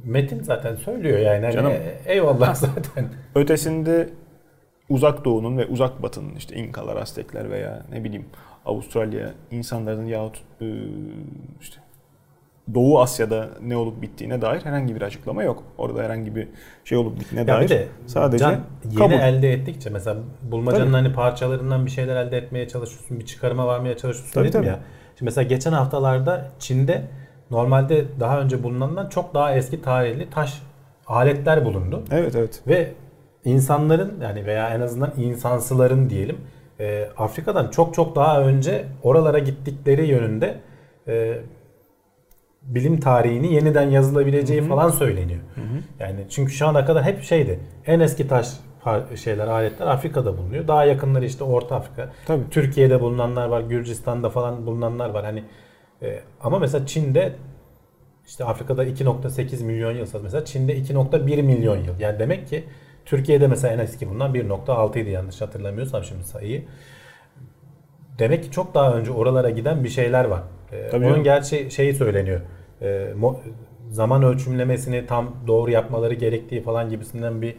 metin 0.03 0.43
zaten 0.43 0.75
söylüyor 0.75 1.19
yani. 1.19 1.45
Hani 1.45 1.53
Canım, 1.53 1.73
eyvallah 2.05 2.55
zaten. 2.55 3.05
Ötesinde 3.35 4.09
uzak 4.89 5.25
doğunun 5.25 5.57
ve 5.57 5.65
uzak 5.65 6.03
batının 6.03 6.35
işte 6.35 6.55
İnkalar, 6.55 6.95
Aztekler 6.95 7.51
veya 7.51 7.85
ne 7.91 8.03
bileyim 8.03 8.25
Avustralya 8.65 9.33
insanların 9.51 10.05
yahut 10.05 10.41
işte 11.61 11.77
Doğu 12.73 12.99
Asya'da 13.01 13.49
ne 13.61 13.77
olup 13.77 14.01
bittiğine 14.01 14.41
dair 14.41 14.65
herhangi 14.65 14.95
bir 14.95 15.01
açıklama 15.01 15.43
yok. 15.43 15.63
Orada 15.77 16.03
herhangi 16.03 16.35
bir 16.35 16.47
şey 16.83 16.97
olup 16.97 17.19
bittiğine 17.19 17.39
ya 17.39 17.47
dair 17.47 17.69
de, 17.69 17.87
sadece 18.05 18.43
can, 18.43 18.59
yeni 18.85 18.95
kabul. 18.95 19.13
elde 19.13 19.53
ettikçe 19.53 19.89
mesela 19.89 20.17
bulmacanın 20.41 20.85
tabii. 20.85 20.91
hani 20.91 21.13
parçalarından 21.13 21.85
bir 21.85 21.91
şeyler 21.91 22.15
elde 22.15 22.37
etmeye 22.37 22.67
çalışıyorsun, 22.67 23.19
bir 23.19 23.25
çıkarıma 23.25 23.67
varmaya 23.67 23.97
çalışıyorsun 23.97 24.33
tabii, 24.33 24.47
dedim 24.47 24.59
tabii. 24.59 24.67
ya. 24.67 24.79
Şimdi 25.17 25.23
mesela 25.23 25.47
geçen 25.47 25.71
haftalarda 25.71 26.51
Çin'de 26.59 27.01
normalde 27.51 28.05
daha 28.19 28.41
önce 28.41 28.63
bulunandan 28.63 29.09
çok 29.09 29.33
daha 29.33 29.55
eski 29.55 29.81
tarihli 29.81 30.29
taş 30.29 30.61
aletler 31.07 31.65
bulundu. 31.65 32.03
Evet 32.11 32.35
evet. 32.35 32.61
Ve 32.67 32.93
insanların 33.47 34.19
yani 34.21 34.45
veya 34.45 34.69
en 34.69 34.81
azından 34.81 35.13
insansıların 35.17 36.09
diyelim 36.09 36.37
e, 36.79 37.09
Afrika'dan 37.17 37.69
çok 37.69 37.93
çok 37.93 38.15
daha 38.15 38.41
önce 38.41 38.85
oralara 39.03 39.39
gittikleri 39.39 40.07
yönünde 40.07 40.59
e, 41.07 41.37
bilim 42.61 42.99
tarihini 42.99 43.53
yeniden 43.53 43.89
yazılabileceği 43.89 44.61
Hı-hı. 44.61 44.69
falan 44.69 44.89
söyleniyor. 44.89 45.39
Hı-hı. 45.55 45.79
Yani 45.99 46.25
çünkü 46.29 46.51
şu 46.53 46.67
ana 46.67 46.85
kadar 46.85 47.03
hep 47.03 47.23
şeydi. 47.23 47.59
En 47.85 47.99
eski 47.99 48.27
taş 48.27 48.47
şeyler, 49.15 49.47
aletler 49.47 49.87
Afrika'da 49.87 50.37
bulunuyor. 50.37 50.67
Daha 50.67 50.85
yakınları 50.85 51.25
işte 51.25 51.43
Orta 51.43 51.75
Afrika. 51.75 52.09
Tabii. 52.25 52.49
Türkiye'de 52.51 53.01
bulunanlar 53.01 53.47
var, 53.47 53.61
Gürcistan'da 53.61 54.29
falan 54.29 54.65
bulunanlar 54.65 55.09
var. 55.09 55.25
Hani 55.25 55.43
e, 56.01 56.19
ama 56.41 56.59
mesela 56.59 56.85
Çin'de 56.85 57.33
işte 58.27 58.45
Afrika'da 58.45 58.85
2.8 58.85 59.63
milyon 59.63 59.91
yıl 59.91 60.07
mesela 60.23 60.45
Çin'de 60.45 60.77
2.1 60.77 61.41
milyon 61.41 61.77
yıl. 61.77 61.99
Yani 61.99 62.19
demek 62.19 62.47
ki 62.47 62.63
Türkiye'de 63.07 63.47
mesela 63.47 63.73
en 63.73 63.79
eski 63.79 64.09
bundan 64.09 64.33
1.6 64.35 64.99
idi 64.99 65.09
yanlış 65.09 65.41
hatırlamıyorsam 65.41 66.03
şimdi 66.03 66.23
sayıyı. 66.23 66.63
Demek 68.19 68.43
ki 68.43 68.51
çok 68.51 68.73
daha 68.75 68.93
önce 68.93 69.11
oralara 69.11 69.49
giden 69.49 69.83
bir 69.83 69.89
şeyler 69.89 70.25
var. 70.25 70.41
Ee, 70.71 70.89
Tabii 70.89 71.05
onun 71.05 71.23
gerçi 71.23 71.71
şeyi 71.71 71.93
söyleniyor. 71.93 72.41
Ee, 72.81 73.13
zaman 73.89 74.23
ölçümlemesini 74.23 75.05
tam 75.05 75.35
doğru 75.47 75.71
yapmaları 75.71 76.13
gerektiği 76.13 76.63
falan 76.63 76.89
gibisinden 76.89 77.41
bir 77.41 77.55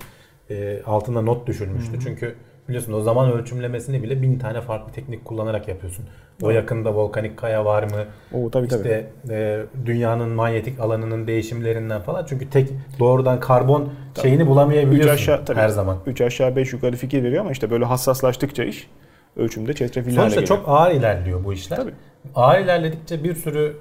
e, 0.50 0.82
altında 0.82 1.22
not 1.22 1.46
düşülmüştü. 1.46 1.92
Hı-hı. 1.92 2.00
Çünkü 2.00 2.34
biliyorsun 2.68 2.92
o 2.92 3.00
zaman 3.00 3.32
ölçümlemesini 3.32 4.02
bile 4.02 4.22
bin 4.22 4.38
tane 4.38 4.60
farklı 4.60 4.92
teknik 4.92 5.24
kullanarak 5.24 5.68
yapıyorsun. 5.68 6.04
O 6.42 6.50
yakında 6.50 6.94
volkanik 6.94 7.36
kaya 7.36 7.64
var 7.64 7.82
mı? 7.82 8.04
Oo, 8.32 8.50
tabii, 8.50 8.66
işte 8.66 9.10
tabii. 9.22 9.34
E, 9.34 9.62
dünyanın 9.86 10.28
manyetik 10.28 10.80
alanının 10.80 11.26
değişimlerinden 11.26 12.00
falan. 12.00 12.24
Çünkü 12.28 12.50
tek 12.50 12.68
doğrudan 12.98 13.40
karbon 13.40 13.92
tabii. 14.14 14.22
şeyini 14.28 14.46
bulamayabiliyorsun 14.46 15.14
üç 15.14 15.20
aşağı, 15.20 15.44
tabii, 15.44 15.60
her 15.60 15.68
zaman. 15.68 15.98
3 16.06 16.20
aşağı 16.20 16.56
5 16.56 16.72
yukarı 16.72 16.96
fikir 16.96 17.22
veriyor 17.22 17.40
ama 17.40 17.50
işte 17.50 17.70
böyle 17.70 17.84
hassaslaştıkça 17.84 18.64
iş 18.64 18.90
ölçümde 19.36 19.72
çetrefilli 19.72 20.16
hale 20.16 20.28
geliyor. 20.28 20.46
Sonuçta 20.46 20.56
çok 20.56 20.68
ağır 20.78 20.90
ilerliyor 20.90 21.44
bu 21.44 21.52
işler. 21.52 21.76
Tabii. 21.76 21.92
Ağır 22.34 22.58
ilerledikçe 22.60 23.24
bir 23.24 23.34
sürü 23.34 23.76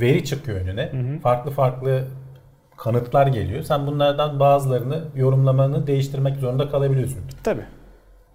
veri 0.00 0.24
çıkıyor 0.24 0.60
önüne. 0.60 0.82
Hı 0.92 0.96
hı. 0.96 1.18
Farklı 1.18 1.50
farklı 1.50 2.04
kanıtlar 2.82 3.26
geliyor. 3.26 3.62
Sen 3.62 3.86
bunlardan 3.86 4.40
bazılarını 4.40 5.04
yorumlamanı 5.16 5.86
değiştirmek 5.86 6.36
zorunda 6.36 6.68
kalabiliyorsun. 6.68 7.18
Tabii. 7.44 7.64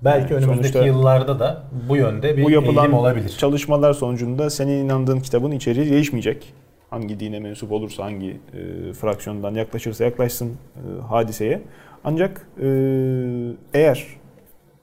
Belki 0.01 0.33
yani 0.33 0.45
önümüzdeki 0.45 0.87
yıllarda 0.87 1.39
da 1.39 1.63
bu 1.89 1.95
yönde 1.95 2.37
bir 2.37 2.43
bu 2.43 2.51
yapılan 2.51 2.85
eğilim 2.85 2.93
olabilir. 2.93 3.29
çalışmalar 3.29 3.93
sonucunda 3.93 4.49
senin 4.49 4.85
inandığın 4.85 5.19
kitabın 5.19 5.51
içeriği 5.51 5.91
değişmeyecek. 5.91 6.53
Hangi 6.89 7.19
dine 7.19 7.39
mensup 7.39 7.71
olursa, 7.71 8.03
hangi 8.03 8.29
e, 8.29 8.93
fraksiyondan 8.93 9.53
yaklaşırsa 9.53 10.03
yaklaşsın 10.03 10.49
e, 10.49 11.01
hadiseye. 11.01 11.61
Ancak 12.03 12.47
e, 12.61 12.67
eğer 13.73 14.07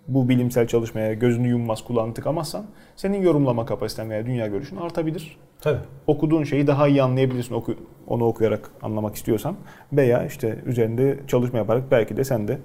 bu 0.08 0.28
bilimsel 0.28 0.66
çalışmaya 0.66 1.14
gözünü 1.14 1.48
yummaz, 1.48 1.84
kulağını 1.84 2.14
tıkamazsan 2.14 2.64
senin 2.96 3.22
yorumlama 3.22 3.66
kapasiten 3.66 4.10
veya 4.10 4.26
dünya 4.26 4.46
görüşün 4.46 4.76
artabilir. 4.76 5.36
Tabii. 5.64 5.78
Okuduğun 6.06 6.44
şeyi 6.44 6.66
daha 6.66 6.88
iyi 6.88 7.02
anlayabilirsin 7.02 7.54
oku, 7.54 7.74
onu 8.06 8.24
okuyarak 8.24 8.70
anlamak 8.82 9.14
istiyorsan. 9.14 9.56
Veya 9.92 10.24
işte 10.26 10.58
üzerinde 10.66 11.18
çalışma 11.26 11.58
yaparak 11.58 11.90
belki 11.90 12.16
de 12.16 12.24
sen 12.24 12.48
de 12.48 12.58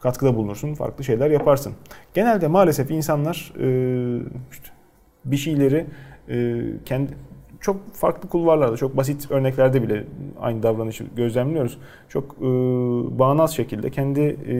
katkıda 0.00 0.36
bulunursun, 0.36 0.74
farklı 0.74 1.04
şeyler 1.04 1.30
yaparsın. 1.30 1.72
Genelde 2.14 2.48
maalesef 2.48 2.90
insanlar 2.90 3.52
işte 4.50 4.68
bir 5.24 5.36
şeyleri 5.36 5.86
kendi 6.84 7.12
çok 7.64 7.94
farklı 7.94 8.28
kulvarlarda, 8.28 8.76
çok 8.76 8.96
basit 8.96 9.30
örneklerde 9.30 9.82
bile 9.82 10.04
aynı 10.40 10.62
davranışı 10.62 11.04
gözlemliyoruz. 11.16 11.78
Çok 12.08 12.24
e, 12.24 12.44
bağnaz 13.18 13.56
şekilde 13.56 13.90
kendi 13.90 14.20
e, 14.20 14.56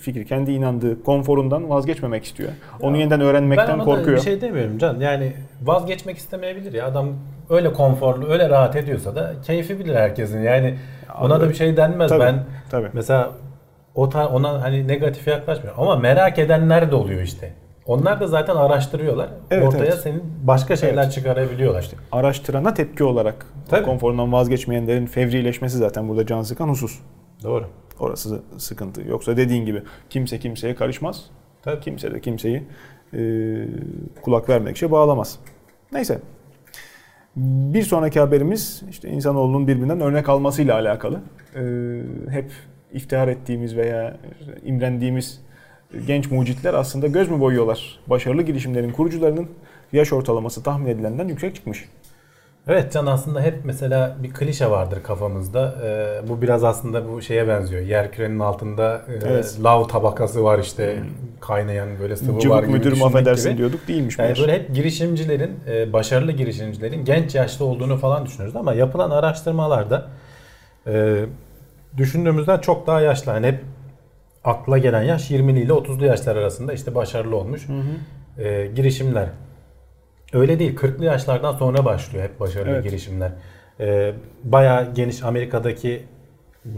fikri, 0.00 0.26
kendi 0.26 0.52
inandığı 0.52 1.02
konforundan 1.02 1.70
vazgeçmemek 1.70 2.24
istiyor. 2.24 2.50
Onu 2.80 2.96
ya, 2.96 3.00
yeniden 3.00 3.20
öğrenmekten 3.20 3.78
ben 3.78 3.84
korkuyor. 3.84 4.06
Ben 4.06 4.16
bir 4.16 4.20
şey 4.20 4.40
demiyorum 4.40 4.78
Can. 4.78 5.00
Yani 5.00 5.32
vazgeçmek 5.62 6.16
istemeyebilir 6.16 6.72
ya. 6.72 6.86
Adam 6.86 7.08
öyle 7.50 7.72
konforlu, 7.72 8.28
öyle 8.28 8.48
rahat 8.48 8.76
ediyorsa 8.76 9.14
da 9.14 9.34
keyfi 9.46 9.78
bilir 9.78 9.94
herkesin. 9.94 10.40
Yani 10.40 10.74
ona 11.22 11.40
da 11.40 11.48
bir 11.48 11.54
şey 11.54 11.76
denmez. 11.76 12.08
Tabii, 12.08 12.20
ben 12.20 12.44
tabii. 12.70 12.88
mesela 12.92 13.30
o 13.94 14.10
ona 14.32 14.62
hani 14.62 14.88
negatif 14.88 15.26
yaklaşmıyorum. 15.28 15.82
Ama 15.82 15.96
merak 15.96 16.38
edenler 16.38 16.90
de 16.90 16.94
oluyor 16.94 17.22
işte. 17.22 17.52
Onlar 17.86 18.20
da 18.20 18.26
zaten 18.26 18.56
araştırıyorlar. 18.56 19.28
Evet, 19.50 19.68
Ortaya 19.68 19.84
evet. 19.84 20.00
senin 20.00 20.22
başka 20.42 20.76
şeyler 20.76 21.02
evet. 21.02 21.12
çıkarabiliyorlar. 21.12 21.82
İşte 21.82 21.96
araştırana 22.12 22.74
tepki 22.74 23.04
olarak 23.04 23.46
Tabii. 23.68 23.84
konforundan 23.84 24.32
vazgeçmeyenlerin 24.32 25.06
fevrileşmesi 25.06 25.78
zaten 25.78 26.08
burada 26.08 26.26
can 26.26 26.42
sıkan 26.42 26.68
husus. 26.68 26.98
Doğru. 27.42 27.66
Orası 28.00 28.42
sıkıntı. 28.58 29.02
Yoksa 29.08 29.36
dediğin 29.36 29.66
gibi 29.66 29.82
kimse 30.10 30.38
kimseye 30.38 30.74
karışmaz. 30.74 31.24
Tabii. 31.62 31.80
Kimse 31.80 32.14
de 32.14 32.20
kimseyi 32.20 32.62
e, 33.14 33.20
kulak 34.22 34.48
vermek 34.48 34.76
şey 34.76 34.90
bağlamaz. 34.90 35.38
Neyse. 35.92 36.20
Bir 37.36 37.82
sonraki 37.82 38.20
haberimiz 38.20 38.82
işte 38.90 39.08
insanoğlunun 39.08 39.68
birbirinden 39.68 40.00
örnek 40.00 40.28
almasıyla 40.28 40.74
alakalı. 40.74 41.20
E, 41.54 41.62
hep 42.30 42.50
iftihar 42.92 43.28
ettiğimiz 43.28 43.76
veya 43.76 44.16
imrendiğimiz 44.64 45.45
genç 46.06 46.30
mucitler 46.30 46.74
aslında 46.74 47.06
göz 47.06 47.30
mü 47.30 47.40
boyuyorlar? 47.40 47.98
Başarılı 48.06 48.42
girişimlerin 48.42 48.92
kurucularının 48.92 49.48
yaş 49.92 50.12
ortalaması 50.12 50.62
tahmin 50.62 50.86
edilenden 50.86 51.28
yüksek 51.28 51.54
çıkmış. 51.54 51.88
Evet 52.68 52.92
Can 52.92 53.06
aslında 53.06 53.40
hep 53.40 53.54
mesela 53.64 54.16
bir 54.22 54.32
klişe 54.32 54.70
vardır 54.70 55.02
kafamızda. 55.02 55.74
Ee, 55.84 56.28
bu 56.28 56.42
biraz 56.42 56.64
aslında 56.64 57.12
bu 57.12 57.22
şeye 57.22 57.48
benziyor. 57.48 57.82
Yer 57.82 58.12
kürenin 58.12 58.38
altında 58.38 59.02
e, 59.08 59.28
evet. 59.28 59.58
lav 59.64 59.84
tabakası 59.84 60.44
var 60.44 60.58
işte 60.58 60.96
hmm. 60.96 61.06
kaynayan 61.40 61.88
böyle 62.00 62.16
sıvı 62.16 62.40
Cıvık 62.40 62.56
var 62.56 62.62
gibi 62.62 62.72
müdürüm 62.72 63.02
affedersin 63.02 63.48
gibi. 63.48 63.58
diyorduk 63.58 63.88
değilmiş. 63.88 64.18
Yani 64.18 64.34
böyle 64.40 64.52
hep 64.52 64.74
girişimcilerin, 64.74 65.50
e, 65.68 65.92
başarılı 65.92 66.32
girişimcilerin 66.32 67.04
genç 67.04 67.34
yaşta 67.34 67.64
olduğunu 67.64 67.96
falan 67.96 68.26
düşünüyoruz 68.26 68.56
ama 68.56 68.74
yapılan 68.74 69.10
araştırmalarda 69.10 70.06
e, 70.86 71.24
düşündüğümüzden 71.96 72.58
çok 72.58 72.86
daha 72.86 73.00
yaşlı. 73.00 73.32
Yani 73.32 73.46
hep 73.46 73.60
akla 74.46 74.78
gelen 74.78 75.02
yaş 75.02 75.30
20'li 75.30 75.60
ile 75.60 75.72
30'lu 75.72 76.06
yaşlar 76.06 76.36
arasında 76.36 76.72
işte 76.72 76.94
başarılı 76.94 77.36
olmuş 77.36 77.68
hı 77.68 77.72
hı. 77.72 78.42
E, 78.42 78.66
girişimler. 78.66 79.28
Öyle 80.32 80.58
değil 80.58 80.76
40'lı 80.76 81.04
yaşlardan 81.04 81.52
sonra 81.52 81.84
başlıyor 81.84 82.24
hep 82.24 82.40
başarılı 82.40 82.70
evet. 82.70 82.84
girişimler. 82.84 83.32
E, 83.80 84.14
bayağı 84.44 84.94
geniş 84.94 85.22
Amerika'daki 85.22 86.04
hmm, 86.62 86.72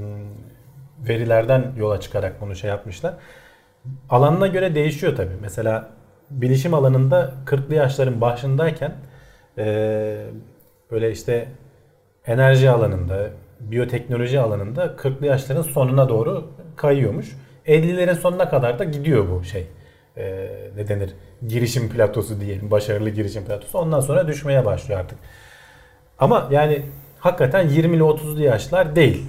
verilerden 1.09 1.73
yola 1.77 2.01
çıkarak 2.01 2.41
bunu 2.41 2.55
şey 2.55 2.71
yapmışlar. 2.71 3.15
Alanına 4.11 4.47
göre 4.47 4.75
değişiyor 4.75 5.17
tabi. 5.17 5.31
Mesela 5.43 5.89
bilişim 6.31 6.75
alanında 6.75 7.33
40'lı 7.47 7.75
yaşların 7.75 8.21
başındayken 8.21 8.93
e, 9.59 10.27
böyle 10.91 11.11
işte 11.11 11.49
enerji 12.27 12.71
alanında, 12.71 13.31
biyoteknoloji 13.61 14.41
alanında 14.41 14.87
40'lı 14.87 15.27
yaşların 15.27 15.63
sonuna 15.63 16.09
doğru 16.09 16.51
kayıyormuş. 16.77 17.37
50'lerin 17.69 18.15
sonuna 18.15 18.51
kadar 18.51 18.79
da 18.79 18.85
gidiyor 18.85 19.27
bu 19.31 19.45
şey. 19.45 19.67
Ee, 20.17 20.49
ne 20.77 20.89
denir? 20.89 21.11
Girişim 21.49 21.89
platosu 21.89 22.41
diyelim. 22.41 22.71
Başarılı 22.71 23.11
girişim 23.11 23.45
platosu. 23.45 23.79
Ondan 23.79 24.01
sonra 24.01 24.29
düşmeye 24.29 24.65
başlıyor 24.65 25.01
artık. 25.01 25.19
Ama 26.19 26.49
yani 26.51 26.83
hakikaten 27.19 27.69
20'li 27.69 28.03
30'lu 28.03 28.43
yaşlar 28.43 28.97
değil. 28.97 29.25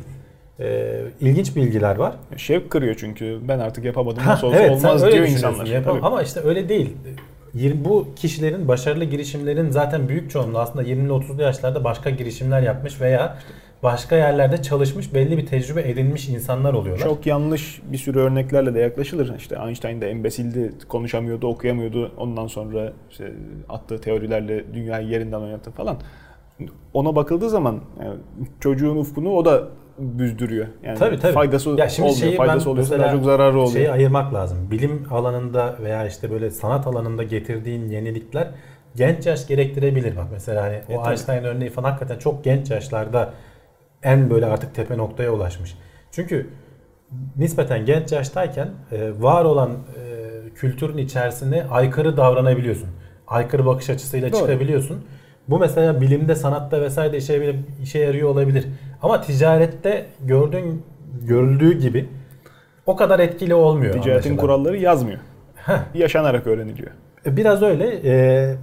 Ee, 0.60 1.02
ilginç 1.22 1.56
bilgiler 1.56 1.96
var. 1.96 2.14
Şevk 2.38 2.70
kırıyor 2.70 2.96
çünkü 3.00 3.40
ben 3.48 3.60
artık 3.60 3.86
yapamadım 3.86 4.24
nasıl 4.26 4.48
olsa 4.48 4.60
evet, 4.60 4.72
olmaz 4.72 5.06
diyor 5.12 5.28
insanlar. 5.28 5.66
Yapam- 5.66 6.00
ama 6.04 6.22
işte 6.22 6.40
öyle 6.44 6.70
değil. 6.70 6.98
Bu 7.76 8.08
kişilerin 8.16 8.68
başarılı 8.68 9.04
girişimlerin 9.04 9.72
zaten 9.72 10.10
büyük 10.10 10.32
çoğunluğu 10.32 10.60
aslında 10.60 10.84
20'li 10.84 11.10
30'lu 11.10 11.42
yaşlarda 11.42 11.84
başka 11.84 12.10
girişimler 12.10 12.62
yapmış 12.62 13.02
veya 13.02 13.38
başka 13.84 14.16
yerlerde 14.16 14.62
çalışmış 14.62 15.14
belli 15.14 15.38
bir 15.38 15.46
tecrübe 15.46 15.90
edinmiş 15.90 16.30
insanlar 16.30 16.74
oluyorlar. 16.74 17.04
Çok 17.04 17.26
yanlış 17.26 17.82
bir 17.92 17.98
sürü 17.98 18.20
örneklerle 18.20 18.74
de 18.74 18.80
yaklaşılır. 18.80 19.36
İşte 19.38 19.58
Einstein 19.66 20.02
de 20.02 20.10
embesildi, 20.10 20.72
konuşamıyordu, 20.88 21.48
okuyamıyordu. 21.48 22.12
Ondan 22.18 22.48
sonra 22.48 22.94
işte 23.12 23.34
attığı 23.70 24.02
teorilerle 24.02 24.74
dünyayı 24.74 25.08
yerinden 25.08 25.40
oynattı 25.40 25.72
falan. 25.72 25.98
Ona 26.94 27.16
bakıldığı 27.16 27.50
zaman 27.50 27.80
yani 28.04 28.16
çocuğun 28.60 28.98
ufkunu 28.98 29.32
o 29.32 29.46
da 29.46 29.64
büzdürüyor. 30.00 30.68
Yani 30.84 31.00
tabii, 31.00 31.20
tabii. 31.20 31.34
faydası 31.34 31.70
ya 31.70 31.90
şimdi 31.90 32.10
olmuyor. 32.10 32.34
Faydası 32.34 32.70
oluyorsa 32.70 33.00
daha 33.00 33.12
çok 33.12 33.24
zararı 33.24 33.58
oluyor. 33.58 33.74
Şeyi 33.74 33.92
ayırmak 33.92 34.34
lazım. 34.34 34.72
Bilim 34.72 35.08
alanında 35.12 35.76
veya 35.82 36.08
işte 36.08 36.32
böyle 36.32 36.50
sanat 36.50 36.88
alanında 36.88 37.24
getirdiğin 37.24 37.90
yenilikler 37.90 38.48
genç 38.96 39.26
yaş 39.26 39.48
gerektirebilir. 39.48 40.18
Bak 40.18 40.26
mesela 40.32 40.64
hani 40.64 40.76
e, 40.76 40.98
o 40.98 41.04
tabii. 41.04 41.10
Einstein 41.10 41.44
örneği 41.44 41.70
falan 41.70 41.90
hakikaten 41.90 42.20
çok 42.20 42.44
genç 42.44 42.72
yaşlarda 42.72 43.34
en 44.04 44.30
böyle 44.30 44.46
artık 44.46 44.76
tepe 44.76 44.98
noktaya 44.98 45.32
ulaşmış. 45.32 45.78
Çünkü 46.12 46.50
nispeten 47.38 47.86
genç 47.86 48.12
yaştayken 48.12 48.70
e, 48.92 49.22
var 49.22 49.46
olan 49.46 49.72
e, 49.72 50.50
kültürün 50.56 50.98
içerisine 50.98 51.64
aykırı 51.72 52.18
davranabiliyorsun. 52.18 52.90
Aykırı 53.28 53.66
bakış 53.66 53.90
açısıyla 53.90 54.32
Doğru. 54.32 54.40
çıkabiliyorsun. 54.40 55.06
Bu 55.48 55.60
mesela 55.60 56.02
bilimde, 56.02 56.36
sanatta 56.36 56.82
vesaire 56.82 57.18
işe, 57.18 57.56
işe 57.82 58.00
yarıyor 58.00 58.30
olabilir. 58.30 58.66
Ama 59.02 59.22
ticarette 59.22 60.06
gördüğün 60.22 60.84
görüldüğü 61.22 61.80
gibi 61.80 62.10
o 62.86 62.96
kadar 62.96 63.20
etkili 63.20 63.54
olmuyor. 63.54 63.94
Ticaretin 63.94 64.14
anlaşılan. 64.14 64.38
kuralları 64.38 64.78
yazmıyor. 64.78 65.20
Heh. 65.56 65.80
Yaşanarak 65.94 66.48
öğreniliyor. 66.48 66.92
E, 67.26 67.38
biraz 67.38 67.62
öyle. 67.62 68.00
Ee, 68.04 68.56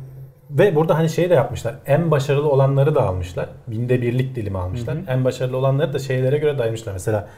ve 0.50 0.74
burada 0.74 0.98
hani 0.98 1.08
şey 1.08 1.30
de 1.30 1.34
yapmışlar. 1.34 1.74
En 1.86 2.10
başarılı 2.10 2.50
olanları 2.50 2.94
da 2.94 3.02
almışlar. 3.02 3.48
Binde 3.66 4.02
birlik 4.02 4.36
dilimi 4.36 4.58
almışlar. 4.58 4.96
Hı 4.96 5.00
hı. 5.00 5.04
En 5.08 5.24
başarılı 5.24 5.56
olanları 5.56 5.92
da 5.92 5.98
şeylere 5.98 6.38
göre 6.38 6.58
dayamışlar. 6.58 6.92
Mesela 6.92 7.28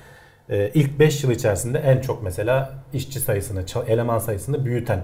e, 0.51 0.71
ilk 0.75 0.99
5 0.99 1.25
yıl 1.25 1.31
içerisinde 1.31 1.79
en 1.79 2.01
çok 2.01 2.23
mesela 2.23 2.71
işçi 2.93 3.21
sayısını, 3.21 3.65
eleman 3.87 4.19
sayısını 4.19 4.65
büyüten, 4.65 5.01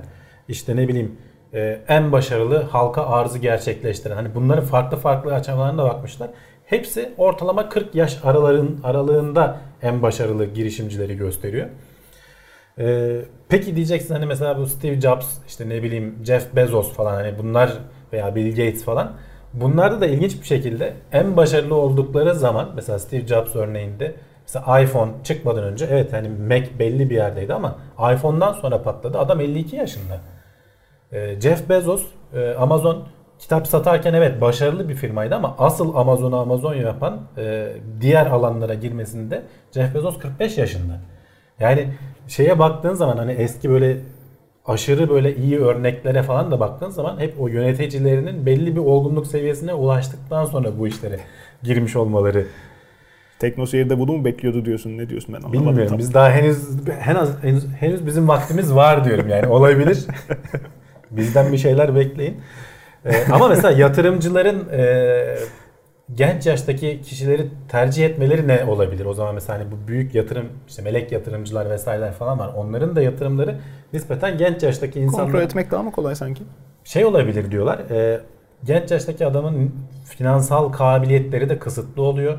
işte 0.49 0.77
ne 0.77 0.89
bileyim 0.89 1.17
e, 1.55 1.81
en 1.89 2.13
başarılı 2.13 2.63
halka 2.63 3.07
arzı 3.07 3.39
gerçekleştiren. 3.39 4.17
Hani 4.17 4.35
bunların 4.35 4.65
farklı 4.65 4.97
farklı 4.97 5.35
açılarına 5.35 5.85
bakmışlar. 5.85 6.31
Hepsi 6.67 7.13
ortalama 7.17 7.69
40 7.69 7.95
yaş 7.95 8.19
araların 8.25 8.81
aralığında 8.85 9.57
en 9.83 10.03
başarılı 10.03 10.45
girişimcileri 10.45 11.17
gösteriyor. 11.17 11.69
Ee, 12.79 13.21
peki 13.49 13.77
diyeceksin 13.77 14.15
hani 14.15 14.27
mesela 14.27 14.59
bu 14.59 14.67
Steve 14.67 15.01
Jobs 15.01 15.27
işte 15.47 15.69
ne 15.69 15.83
bileyim 15.83 16.19
Jeff 16.25 16.57
Bezos 16.57 16.93
falan 16.93 17.15
hani 17.15 17.39
bunlar 17.39 17.73
veya 18.13 18.35
Bill 18.35 18.51
Gates 18.51 18.85
falan 18.85 19.13
bunlarda 19.53 20.01
da 20.01 20.07
ilginç 20.07 20.41
bir 20.41 20.47
şekilde 20.47 20.95
en 21.13 21.37
başarılı 21.37 21.75
oldukları 21.75 22.35
zaman 22.35 22.73
mesela 22.75 22.99
Steve 22.99 23.27
Jobs 23.27 23.57
örneğinde 23.57 24.15
mesela 24.43 24.81
iPhone 24.81 25.11
çıkmadan 25.25 25.65
önce 25.65 25.87
evet 25.91 26.13
hani 26.13 26.29
Mac 26.29 26.79
belli 26.79 27.11
bir 27.11 27.15
yerdeydi 27.15 27.55
ama 27.55 27.79
iPhone'dan 28.15 28.53
sonra 28.53 28.83
patladı. 28.83 29.19
Adam 29.19 29.41
52 29.41 29.77
yaşında. 29.77 30.19
Ee, 31.13 31.41
Jeff 31.41 31.69
Bezos 31.69 32.05
e, 32.35 32.55
Amazon 32.55 33.05
kitap 33.39 33.67
satarken 33.67 34.15
evet 34.15 34.41
başarılı 34.41 34.89
bir 34.89 34.95
firmaydı 34.95 35.35
ama 35.35 35.57
asıl 35.59 35.95
Amazon'u 35.95 36.37
Amazon 36.37 36.75
yapan 36.75 37.21
e, 37.39 37.73
diğer 38.01 38.27
alanlara 38.27 38.75
girmesinde 38.75 39.43
Jeff 39.73 39.95
Bezos 39.95 40.19
45 40.19 40.59
yaşında. 40.59 41.01
Yani 41.61 41.89
şeye 42.29 42.59
baktığın 42.59 42.95
zaman 42.95 43.17
hani 43.17 43.33
eski 43.33 43.71
böyle 43.71 43.97
aşırı 44.67 45.11
böyle 45.11 45.37
iyi 45.37 45.59
örneklere 45.59 46.23
falan 46.23 46.51
da 46.51 46.61
baktığın 46.61 46.91
zaman 46.91 47.21
hep 47.21 47.41
o 47.41 47.49
yöneticilerinin 47.49 48.47
belli 48.47 48.77
bir 48.77 48.81
olgunluk 48.81 49.27
seviyesine 49.27 49.75
ulaştıktan 49.75 50.45
sonra 50.45 50.79
bu 50.79 50.89
işlere 50.89 51.21
girmiş 51.63 51.97
olmaları. 51.97 52.47
Teknoseyir'de 53.39 53.99
bunu 53.99 54.13
mu 54.13 54.25
bekliyordu 54.25 54.65
diyorsun? 54.65 54.99
Ne 54.99 55.09
diyorsun 55.09 55.35
ben 55.35 55.39
anlamadım. 55.39 55.67
Bilmiyorum. 55.67 55.89
Tam. 55.89 55.99
Biz 55.99 56.15
daha 56.15 56.31
henüz 56.31 56.59
henüz, 56.99 57.29
henüz 57.43 57.67
henüz 57.81 58.07
bizim 58.07 58.29
vaktimiz 58.29 58.75
var 58.75 59.05
diyorum 59.05 59.29
yani 59.29 59.47
olabilir. 59.47 60.07
Bizden 61.11 61.53
bir 61.53 61.59
şeyler 61.59 61.95
bekleyin. 61.95 62.37
Ee, 63.05 63.13
ama 63.33 63.49
mesela 63.49 63.79
yatırımcıların 63.79 64.69
e, 64.73 65.37
genç 66.15 66.47
yaştaki 66.47 67.01
kişileri 67.03 67.47
tercih 67.69 68.07
etmeleri 68.07 68.49
ne 68.49 68.65
olabilir? 68.65 69.05
O 69.05 69.15
zaman 69.15 69.35
mesela 69.35 69.59
hani 69.59 69.73
bu 69.73 69.89
büyük 69.89 70.15
yatırım 70.15 70.49
işte 70.69 70.83
melek 70.83 71.13
yatırımcılar 71.13 71.71
vesaireler 71.71 72.13
falan 72.13 72.39
var. 72.39 72.51
Onların 72.57 72.97
da 72.97 73.03
yatırımları 73.03 73.57
nispeten 73.93 74.39
genç 74.39 74.63
yaştaki 74.63 75.01
insanlar. 75.01 75.25
Kontrol 75.25 75.41
etmek 75.41 75.71
daha 75.71 75.83
mı 75.83 75.93
kolay 75.93 76.15
sanki? 76.15 76.43
Şey 76.85 77.05
olabilir 77.05 77.51
diyorlar. 77.51 77.79
E, 77.91 78.21
genç 78.65 78.91
yaştaki 78.91 79.27
adamın 79.27 79.75
finansal 80.05 80.73
kabiliyetleri 80.73 81.49
de 81.49 81.59
kısıtlı 81.59 82.03
oluyor. 82.03 82.39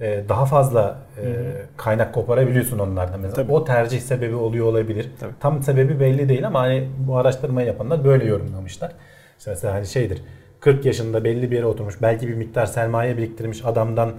E, 0.00 0.24
daha 0.28 0.46
fazla 0.46 0.98
e, 1.22 1.34
kaynak 1.76 2.14
koparabiliyorsun 2.14 2.78
onlardan. 2.78 3.20
Mesela 3.20 3.42
Tabii. 3.42 3.52
o 3.52 3.64
tercih 3.64 4.00
sebebi 4.00 4.34
oluyor 4.34 4.66
olabilir. 4.66 5.10
Tabii. 5.20 5.32
Tam 5.40 5.62
sebebi 5.62 6.00
belli 6.00 6.28
değil 6.28 6.46
ama 6.46 6.60
hani 6.60 6.88
bu 6.98 7.16
araştırmayı 7.16 7.66
yapanlar 7.66 8.04
böyle 8.04 8.24
yorumlamışlar. 8.24 8.92
İşte 9.38 9.50
mesela 9.50 9.74
hani 9.74 9.86
şeydir 9.86 10.22
40 10.64 10.84
yaşında 10.84 11.24
belli 11.24 11.50
bir 11.50 11.56
yere 11.56 11.66
oturmuş 11.66 12.02
belki 12.02 12.28
bir 12.28 12.34
miktar 12.34 12.66
sermaye 12.66 13.16
biriktirmiş 13.16 13.64
adamdan 13.64 14.12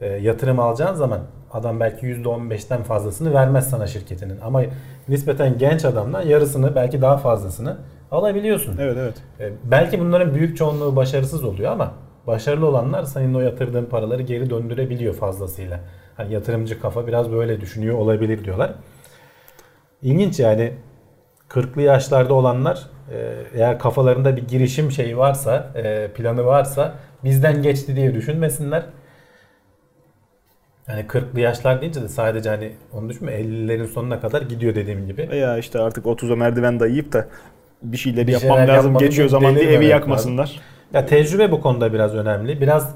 e, 0.00 0.06
yatırım 0.06 0.60
alacağın 0.60 0.94
zaman 0.94 1.20
adam 1.52 1.80
belki 1.80 2.06
%15'ten 2.06 2.82
fazlasını 2.82 3.34
vermez 3.34 3.70
sana 3.70 3.86
şirketinin. 3.86 4.40
Ama 4.40 4.62
nispeten 5.08 5.58
genç 5.58 5.84
adamdan 5.84 6.22
yarısını 6.22 6.74
belki 6.74 7.02
daha 7.02 7.16
fazlasını 7.16 7.76
alabiliyorsun. 8.10 8.76
Evet 8.80 8.96
evet. 9.00 9.14
E, 9.40 9.52
belki 9.64 10.00
bunların 10.00 10.34
büyük 10.34 10.56
çoğunluğu 10.56 10.96
başarısız 10.96 11.44
oluyor 11.44 11.72
ama 11.72 11.92
başarılı 12.26 12.66
olanlar 12.66 13.02
senin 13.02 13.34
o 13.34 13.40
yatırdığın 13.40 13.84
paraları 13.84 14.22
geri 14.22 14.50
döndürebiliyor 14.50 15.14
fazlasıyla. 15.14 15.80
Hani 16.16 16.34
yatırımcı 16.34 16.80
kafa 16.80 17.06
biraz 17.06 17.32
böyle 17.32 17.60
düşünüyor 17.60 17.98
olabilir 17.98 18.44
diyorlar. 18.44 18.74
İlginç 20.02 20.40
yani 20.40 20.72
40'lı 21.48 21.82
yaşlarda 21.82 22.34
olanlar 22.34 22.95
eğer 23.54 23.78
kafalarında 23.78 24.36
bir 24.36 24.48
girişim 24.48 24.92
şeyi 24.92 25.18
varsa, 25.18 25.72
e, 25.74 26.08
planı 26.08 26.44
varsa 26.44 26.94
bizden 27.24 27.62
geçti 27.62 27.96
diye 27.96 28.14
düşünmesinler. 28.14 28.82
Yani 30.88 31.06
40'lı 31.06 31.40
yaşlar 31.40 31.80
deyince 31.80 32.02
de 32.02 32.08
sadece 32.08 32.50
hani 32.50 32.72
onu 32.92 33.08
düşünme 33.08 33.32
50'lerin 33.32 33.86
sonuna 33.86 34.20
kadar 34.20 34.42
gidiyor 34.42 34.74
dediğim 34.74 35.06
gibi. 35.06 35.36
Ya 35.36 35.58
işte 35.58 35.78
artık 35.78 36.04
30'a 36.04 36.36
merdiven 36.36 36.80
dayayıp 36.80 37.12
da 37.12 37.26
bir 37.82 37.96
şeyleri 37.96 38.26
bir 38.26 38.32
yapmam 38.32 38.68
lazım 38.68 38.98
geçiyor 38.98 39.28
zaman 39.28 39.54
diye 39.54 39.72
evi 39.72 39.86
yakmasınlar. 39.86 40.42
Lazım. 40.42 40.56
Ya 40.92 41.06
tecrübe 41.06 41.50
bu 41.50 41.60
konuda 41.60 41.92
biraz 41.92 42.14
önemli. 42.14 42.60
Biraz 42.60 42.94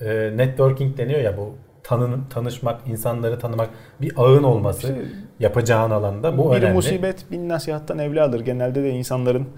e, 0.00 0.32
networking 0.36 0.98
deniyor 0.98 1.20
ya 1.20 1.36
bu 1.36 1.54
tanın, 1.90 2.24
tanışmak, 2.30 2.80
insanları 2.86 3.38
tanımak, 3.38 3.70
bir 4.00 4.12
ağın 4.16 4.42
olması 4.42 4.86
işte, 4.86 5.02
yapacağın 5.40 5.90
alanda 5.90 6.38
bu 6.38 6.50
bir 6.50 6.56
önemli. 6.56 6.68
Bir 6.68 6.74
musibet 6.74 7.30
bin 7.30 7.48
nasihattan 7.48 7.98
evladır. 7.98 8.40
Genelde 8.40 8.82
de 8.82 8.90
insanların 8.90 9.48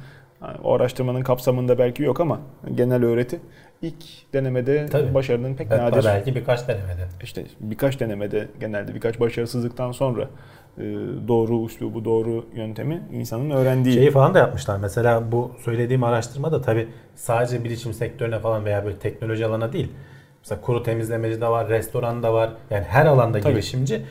o 0.64 0.74
araştırmanın 0.74 1.22
kapsamında 1.22 1.78
belki 1.78 2.03
yok 2.03 2.20
ama 2.20 2.41
genel 2.74 3.05
öğreti 3.05 3.41
ilk 3.83 4.33
denemede 4.33 4.87
Tabii. 4.87 5.14
başarının 5.14 5.55
pek 5.55 5.70
Hatta 5.70 5.87
nadir. 5.87 6.05
Belki 6.05 6.35
birkaç 6.35 6.68
denemede. 6.68 7.09
İşte 7.22 7.45
birkaç 7.61 8.01
denemede 8.01 8.49
genelde 8.61 8.95
birkaç 8.95 9.20
başarısızlıktan 9.20 9.93
sonra 9.93 10.28
e, 10.78 10.83
doğru 11.28 11.57
uslubu, 11.57 12.05
doğru 12.05 12.45
yöntemi 12.55 13.03
insanın 13.12 13.51
öğrendiği. 13.51 13.95
Şeyi 13.95 14.11
falan 14.11 14.35
da 14.35 14.39
yapmışlar. 14.39 14.78
Mesela 14.78 15.33
bu 15.33 15.53
söylediğim 15.64 16.05
araştırma 16.05 16.53
da 16.53 16.62
tabii 16.62 16.89
sadece 17.14 17.64
bilişim 17.64 17.93
sektörüne 17.93 18.39
falan 18.39 18.64
veya 18.64 18.85
böyle 18.85 18.97
teknoloji 18.97 19.47
alana 19.47 19.72
değil. 19.72 19.93
Mesela 20.43 20.61
kuru 20.61 20.82
temizlemeci 20.82 21.40
de 21.40 21.49
var, 21.49 21.68
restoran 21.68 22.22
da 22.22 22.34
var. 22.34 22.51
Yani 22.70 22.84
her 22.84 23.07
alanda 23.07 23.40
tabii. 23.40 23.53
girişimci. 23.53 24.03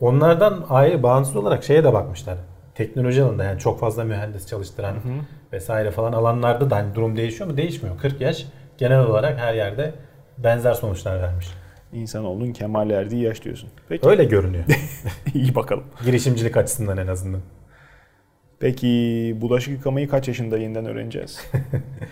Onlardan 0.00 0.64
ayrı 0.68 1.02
bağımsız 1.02 1.36
olarak 1.36 1.64
şeye 1.64 1.84
de 1.84 1.92
bakmışlar. 1.92 2.38
Teknoloji 2.74 3.22
alanında 3.22 3.44
yani 3.44 3.58
çok 3.58 3.80
fazla 3.80 4.04
mühendis 4.04 4.46
çalıştıran 4.46 4.92
hı 4.92 4.96
hı. 4.96 5.12
vesaire 5.52 5.90
falan 5.90 6.12
alanlarda 6.12 6.70
da 6.70 6.76
hani 6.76 6.94
durum 6.94 7.16
değişiyor 7.16 7.50
mu? 7.50 7.56
Değişmiyor. 7.56 7.98
40 7.98 8.20
yaş 8.20 8.46
genel 8.78 9.00
olarak 9.00 9.38
her 9.38 9.54
yerde 9.54 9.94
benzer 10.38 10.74
sonuçlar 10.74 11.22
vermiş. 11.22 11.48
İnsanoğlunun 11.92 12.52
kemal 12.52 12.90
erdiği 12.90 13.22
yaş 13.22 13.42
diyorsun. 13.42 13.68
Peki. 13.88 14.08
Öyle 14.08 14.24
görünüyor. 14.24 14.64
İyi 15.34 15.54
bakalım. 15.54 15.84
Girişimcilik 16.04 16.56
açısından 16.56 16.98
en 16.98 17.06
azından. 17.06 17.40
Peki 18.60 19.36
bulaşık 19.40 19.72
yıkamayı 19.72 20.08
kaç 20.08 20.28
yaşında 20.28 20.58
yeniden 20.58 20.86
öğreneceğiz? 20.86 21.50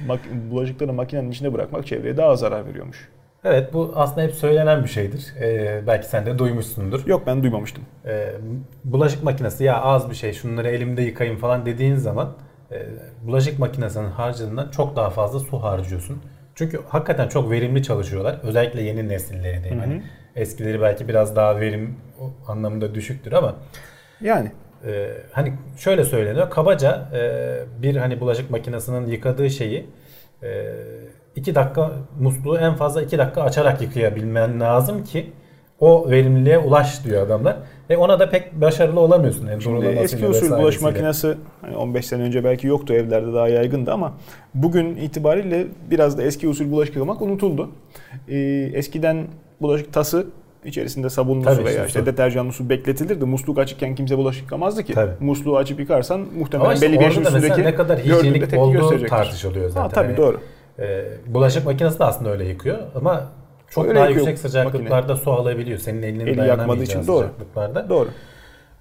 bulaşıkları 0.51 0.93
makinenin 0.93 1.31
içinde 1.31 1.53
bırakmak 1.53 1.87
çevreye 1.87 2.17
daha 2.17 2.37
zarar 2.37 2.67
veriyormuş. 2.67 3.09
Evet 3.45 3.73
bu 3.73 3.93
aslında 3.95 4.23
hep 4.23 4.35
söylenen 4.35 4.83
bir 4.85 4.89
şeydir. 4.89 5.35
Ee, 5.41 5.83
belki 5.87 6.07
sen 6.09 6.27
de 6.27 6.39
duymuşsundur. 6.39 7.07
Yok 7.07 7.27
ben 7.27 7.43
duymamıştım. 7.43 7.85
Ee, 8.07 8.33
bulaşık 8.85 9.25
makinesi 9.25 9.65
ya 9.65 9.81
az 9.81 10.11
bir 10.11 10.15
şey 10.15 10.33
şunları 10.33 10.69
elimde 10.69 11.03
yıkayayım 11.03 11.39
falan 11.41 11.67
dediğin 11.67 11.97
zaman 11.97 12.33
e, 12.73 12.87
bulaşık 13.27 13.59
makinesinin 13.59 14.11
harcadığından 14.11 14.71
çok 14.71 14.97
daha 14.97 15.11
fazla 15.11 15.39
su 15.41 15.63
harcıyorsun. 15.63 16.23
Çünkü 16.55 16.81
hakikaten 16.89 17.29
çok 17.29 17.51
verimli 17.51 17.83
çalışıyorlar. 17.83 18.39
Özellikle 18.43 18.83
yeni 18.83 19.09
nesilleri 19.09 19.65
diyeyim. 19.65 19.81
Hani 19.81 20.03
eskileri 20.37 20.81
belki 20.81 21.09
biraz 21.09 21.37
daha 21.37 21.61
verim 21.61 21.97
anlamında 22.49 22.95
düşüktür 22.95 23.33
ama 23.33 23.55
yani 24.21 24.53
e, 24.87 25.09
hani 25.33 25.53
şöyle 25.77 26.05
söyleniyor. 26.05 26.51
Kabaca 26.51 27.09
e, 27.15 27.83
bir 27.83 27.97
hani 27.97 28.21
bulaşık 28.21 28.51
makinesinin 28.51 29.07
yıkadığı 29.07 29.51
şeyi 29.51 29.87
e, 30.43 30.75
2 31.41 31.55
dakika 31.55 31.91
musluğu 32.21 32.59
en 32.59 32.75
fazla 32.75 33.03
2 33.03 33.19
dakika 33.19 33.43
açarak 33.43 33.83
yıkayabilmen 33.83 34.61
lazım 34.61 35.05
ki 35.05 35.33
o 35.81 36.11
verimliliğe 36.11 36.59
ulaş 36.59 37.05
diyor 37.05 37.27
adamlar. 37.27 37.57
Ve 37.91 37.97
ona 37.97 38.21
da 38.21 38.31
pek 38.31 38.61
başarılı 38.61 39.01
olamıyorsun. 39.01 39.47
Yani 39.47 39.63
Şimdi 39.63 39.87
eski 39.87 40.27
usul 40.27 40.51
bulaşık 40.51 40.83
makinesi 40.83 41.35
hani 41.61 41.77
15 41.77 42.07
sene 42.07 42.23
önce 42.23 42.45
belki 42.45 42.67
yoktu 42.67 42.95
evlerde 42.95 43.33
daha 43.33 43.49
yaygındı 43.49 43.93
ama 43.93 44.13
bugün 44.55 44.97
itibariyle 44.97 45.67
biraz 45.91 46.19
da 46.19 46.23
eski 46.23 46.49
usul 46.49 46.71
bulaşık 46.71 46.97
yıkamak 46.97 47.23
unutuldu. 47.23 47.71
Ee, 48.29 48.37
eskiden 48.75 49.27
bulaşık 49.61 49.93
tası 49.93 50.27
içerisinde 50.65 51.11
sabunlu 51.11 51.45
Tabii 51.45 51.57
su 51.57 51.65
veya 51.65 51.87
işte, 51.87 52.07
deterjanlı 52.07 52.53
su 52.53 52.69
bekletilirdi. 52.69 53.25
Musluk 53.25 53.59
açıkken 53.59 53.95
kimse 53.95 54.19
bulaşık 54.19 54.43
yıkamazdı 54.43 54.83
ki. 54.83 54.93
Tabii. 54.93 55.13
Musluğu 55.21 55.57
açıp 55.57 55.81
yıkarsan 55.81 56.27
muhtemelen 56.39 56.75
işte 56.75 56.87
belli 56.87 56.99
bir 56.99 57.05
yaşın 57.05 57.23
üstündeki 57.23 57.63
ne 57.63 57.75
kadar 57.75 57.99
hijyenik 57.99 58.59
olduğu 58.59 59.07
tartışılıyor 59.07 59.69
zaten. 59.69 59.83
Ha, 59.83 59.89
tabii 59.89 60.07
yani, 60.09 60.17
doğru. 60.17 60.41
E, 60.81 61.05
bulaşık 61.27 61.67
makinesi 61.67 61.99
de 61.99 62.05
aslında 62.05 62.31
öyle 62.31 62.45
yıkıyor 62.45 62.79
ama 62.95 63.25
çok 63.71 63.87
öyle 63.87 63.99
daha 63.99 64.09
yüksek 64.09 64.39
sıcaklıklarda 64.39 65.13
makine. 65.13 65.17
su 65.17 65.33
alabiliyor. 65.33 65.79
Senin 65.79 66.03
elinin 66.03 66.27
Eli 66.27 66.39
dayanamayacağı 66.39 66.85
için 66.85 67.07
doğru. 67.07 67.25
sıcaklıklarda. 67.25 67.89
Doğru. 67.89 68.09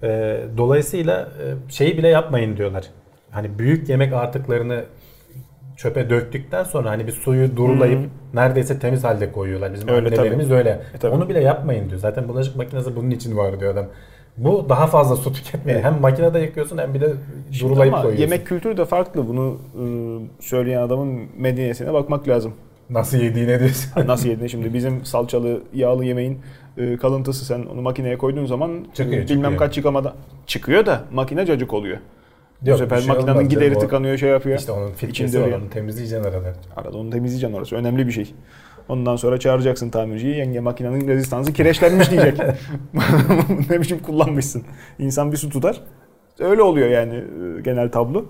E, 0.02 0.40
dolayısıyla 0.56 1.20
e, 1.20 1.72
şeyi 1.72 1.98
bile 1.98 2.08
yapmayın 2.08 2.56
diyorlar. 2.56 2.84
Hani 3.30 3.58
büyük 3.58 3.88
yemek 3.88 4.12
artıklarını 4.12 4.84
çöpe 5.76 6.10
döktükten 6.10 6.64
sonra 6.64 6.90
hani 6.90 7.06
bir 7.06 7.12
suyu 7.12 7.56
durulayıp 7.56 7.98
hmm. 7.98 8.10
neredeyse 8.34 8.78
temiz 8.78 9.04
halde 9.04 9.32
koyuyorlar. 9.32 9.74
Bizim 9.74 9.88
öyle, 9.88 10.08
annelerimiz 10.08 10.48
tabii. 10.48 10.58
öyle. 10.58 10.80
E, 10.94 10.98
tabii. 10.98 11.14
Onu 11.14 11.28
bile 11.28 11.40
yapmayın 11.40 11.88
diyor. 11.88 12.00
Zaten 12.00 12.28
bulaşık 12.28 12.56
makinesi 12.56 12.96
bunun 12.96 13.10
için 13.10 13.36
var 13.36 13.60
diyor 13.60 13.72
adam. 13.72 13.86
Bu 14.44 14.66
daha 14.68 14.86
fazla 14.86 15.16
su 15.16 15.32
tüketmeye. 15.32 15.72
Evet. 15.74 15.84
Hem 15.84 16.00
makinede 16.00 16.38
yıkıyorsun 16.38 16.78
hem 16.78 16.94
bir 16.94 17.00
de 17.00 17.12
durulayıp 17.60 17.94
ama 17.94 18.02
koyuyorsun. 18.02 18.22
Yemek 18.22 18.46
kültürü 18.46 18.76
de 18.76 18.84
farklı. 18.84 19.28
Bunu 19.28 19.58
ıı, 19.80 20.20
söyleyen 20.40 20.82
adamın 20.82 21.20
medeniyetine 21.38 21.92
bakmak 21.92 22.28
lazım. 22.28 22.52
Nasıl 22.90 23.18
yediğine 23.18 23.58
diyorsun. 23.60 23.92
Nasıl 24.06 24.28
yediğine 24.28 24.48
şimdi 24.48 24.74
bizim 24.74 25.04
salçalı 25.04 25.60
yağlı 25.74 26.04
yemeğin 26.04 26.38
ıı, 26.78 26.98
kalıntısı 26.98 27.44
sen 27.44 27.62
onu 27.74 27.82
makineye 27.82 28.18
koyduğun 28.18 28.46
zaman 28.46 28.70
çıkıyor, 28.94 29.22
bilmem 29.22 29.26
çıkıyor. 29.26 29.56
kaç 29.56 29.76
yıkamada 29.76 30.14
çıkıyor 30.46 30.86
da 30.86 31.00
makine 31.12 31.46
cacık 31.46 31.74
oluyor. 31.74 31.98
Yok, 32.64 32.74
Bu 32.74 32.78
sefer 32.78 32.98
şey 32.98 33.08
makinenin 33.08 33.48
gideri 33.48 33.78
tıkanıyor 33.78 34.16
şey 34.16 34.30
yapıyor. 34.30 34.58
İşte 34.58 34.72
onun 34.72 34.92
filtresi 34.92 35.42
var 35.42 35.48
onu 35.48 35.70
temizleyeceksin 35.70 36.24
arada. 36.30 36.54
Arada 36.76 36.98
onu 36.98 37.10
temizleyeceksin 37.10 37.56
orası 37.56 37.76
önemli 37.76 38.06
bir 38.06 38.12
şey. 38.12 38.34
Ondan 38.90 39.16
sonra 39.16 39.40
çağıracaksın 39.40 39.90
tamirciyi. 39.90 40.36
Yenge 40.36 40.60
makinenin 40.60 41.08
rezistansı 41.08 41.52
kireçlenmiş 41.52 42.10
diyecek. 42.10 42.38
ne 43.70 43.80
biçim 43.80 43.98
kullanmışsın. 43.98 44.62
İnsan 44.98 45.32
bir 45.32 45.36
su 45.36 45.50
tutar. 45.50 45.80
Öyle 46.38 46.62
oluyor 46.62 46.88
yani 46.88 47.14
e, 47.14 47.60
genel 47.60 47.90
tablo. 47.90 48.24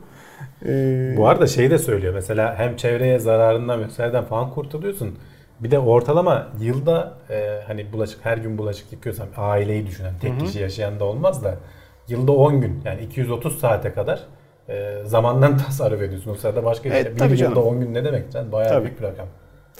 Ee, 0.66 1.14
Bu 1.16 1.28
arada 1.28 1.46
şey 1.46 1.70
de 1.70 1.78
söylüyor 1.78 2.14
mesela 2.14 2.58
hem 2.58 2.76
çevreye 2.76 3.18
zararından 3.18 3.84
vesaireden 3.84 4.24
falan 4.24 4.50
kurtuluyorsun. 4.50 5.18
Bir 5.60 5.70
de 5.70 5.78
ortalama 5.78 6.48
yılda 6.60 7.12
e, 7.30 7.60
hani 7.66 7.92
bulaşık 7.92 8.24
her 8.24 8.38
gün 8.38 8.58
bulaşık 8.58 8.92
yıkıyorsam 8.92 9.28
aileyi 9.36 9.86
düşünen 9.86 10.14
tek 10.20 10.32
hı. 10.32 10.38
kişi 10.38 10.60
yaşayan 10.60 11.00
da 11.00 11.04
olmaz 11.04 11.44
da 11.44 11.54
yılda 12.08 12.32
10 12.32 12.60
gün 12.60 12.80
yani 12.84 13.02
230 13.02 13.58
saate 13.58 13.92
kadar 13.92 14.20
e, 14.68 15.02
zamandan 15.04 15.56
tasarruf 15.66 16.02
ediyorsun. 16.02 16.30
O 16.30 16.34
sırada 16.34 16.64
başka 16.64 16.88
evet, 16.88 17.20
bir 17.20 17.38
yılda 17.38 17.60
10 17.60 17.80
gün 17.80 17.94
ne 17.94 18.04
demek? 18.04 18.34
Yani 18.34 18.52
bayağı 18.52 18.72
tabii. 18.72 18.84
büyük 18.84 18.98
bir 18.98 19.04
rakam. 19.04 19.26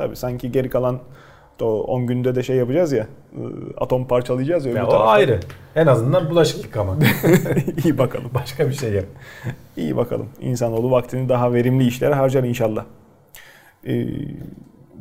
Tabii 0.01 0.17
sanki 0.17 0.53
geri 0.53 0.71
kalan 0.71 0.99
o 1.61 1.83
10 1.83 2.07
günde 2.07 2.35
de 2.35 2.43
şey 2.43 2.57
yapacağız 2.57 2.93
ya 2.93 3.07
ıı, 3.39 3.53
atom 3.77 4.07
parçalayacağız 4.07 4.67
ya. 4.67 4.73
ya 4.73 4.87
o 4.87 5.01
ayrı. 5.01 5.41
En 5.77 5.87
azından 5.87 6.31
bulaşık 6.31 6.65
yıkama. 6.65 6.97
İyi 7.85 7.99
bakalım. 7.99 8.31
Başka 8.35 8.69
bir 8.69 8.75
şey 8.75 8.93
yap. 8.93 9.05
İyi 9.77 9.97
bakalım. 9.97 10.29
İnsanoğlu 10.41 10.91
vaktini 10.91 11.29
daha 11.29 11.53
verimli 11.53 11.87
işlere 11.87 12.15
harcar 12.15 12.45
inşallah. 12.45 12.85
Ee, 13.87 14.07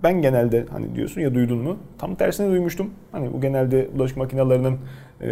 ben 0.03 0.21
genelde 0.21 0.65
hani 0.71 0.95
diyorsun 0.95 1.21
ya 1.21 1.35
duydun 1.35 1.57
mu? 1.57 1.77
Tam 1.97 2.15
tersini 2.15 2.51
duymuştum. 2.51 2.89
Hani 3.11 3.33
bu 3.33 3.41
genelde 3.41 3.89
bulaşık 3.95 4.17
makinelerinin 4.17 4.77
e, 5.21 5.29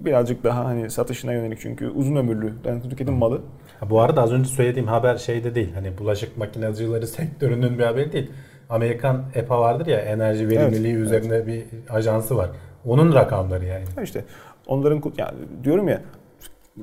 birazcık 0.00 0.44
daha 0.44 0.64
hani 0.64 0.90
satışına 0.90 1.32
yönelik 1.32 1.60
çünkü 1.60 1.88
uzun 1.88 2.16
ömürlü 2.16 2.64
dayanıklı 2.64 2.90
tüketim 2.90 3.14
malı. 3.14 3.40
Ha, 3.80 3.90
bu 3.90 4.00
arada 4.00 4.22
az 4.22 4.32
önce 4.32 4.48
söylediğim 4.48 4.88
haber 4.88 5.16
şeyde 5.16 5.54
değil. 5.54 5.74
Hani 5.74 5.98
bulaşık 5.98 6.36
makinacıları 6.36 7.06
sektörünün 7.06 7.78
bir 7.78 7.84
haberi 7.84 8.12
değil. 8.12 8.30
Amerikan 8.70 9.24
EPA 9.34 9.60
vardır 9.60 9.86
ya 9.86 10.00
enerji 10.00 10.48
verimliliği 10.48 10.94
evet, 10.94 11.04
üzerine 11.04 11.34
evet. 11.34 11.46
bir 11.46 11.64
ajansı 11.94 12.36
var. 12.36 12.50
Onun 12.84 13.14
rakamları 13.14 13.64
yani. 13.64 13.84
İşte 14.02 14.24
onların 14.66 15.02
yani 15.18 15.38
diyorum 15.64 15.88
ya 15.88 16.00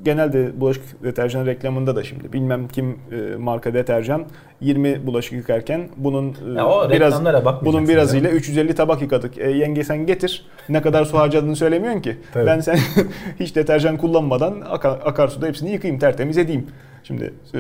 genelde 0.04 0.62
bulaşık 0.62 1.04
deterjan 1.04 1.46
reklamında 1.46 1.96
da 1.96 2.04
şimdi 2.04 2.34
bilmem 2.34 2.68
kim 2.68 3.00
e, 3.12 3.36
marka 3.36 3.74
deterjan 3.74 4.26
20 4.62 5.08
bulaşık 5.08 5.34
yıkarken 5.34 5.90
bunun 5.98 6.30
e, 6.30 6.90
biraz 6.90 7.26
bunun 7.66 7.88
birazıyla 7.88 8.30
ya. 8.30 8.36
350 8.36 8.76
tabak 8.76 9.02
yıkadık. 9.02 9.38
E, 9.38 9.52
yenge 9.52 9.84
sen 9.84 10.06
getir. 10.06 10.46
Ne 10.70 10.82
kadar 10.82 11.06
su 11.06 11.18
harcadığını 11.18 11.56
söylemiyorsun 11.56 12.02
ki. 12.02 12.18
Tabii. 12.34 12.46
Ben 12.46 12.60
sen 12.60 12.80
hiç 13.40 13.56
deterjan 13.56 13.98
kullanmadan 13.98 14.62
akar, 14.70 15.00
akarsuda 15.06 15.48
hepsini 15.48 15.72
yıkayayım, 15.72 16.00
tertemiz 16.00 16.38
edeyim. 16.38 16.68
Şimdi 17.04 17.34
e, 17.54 17.60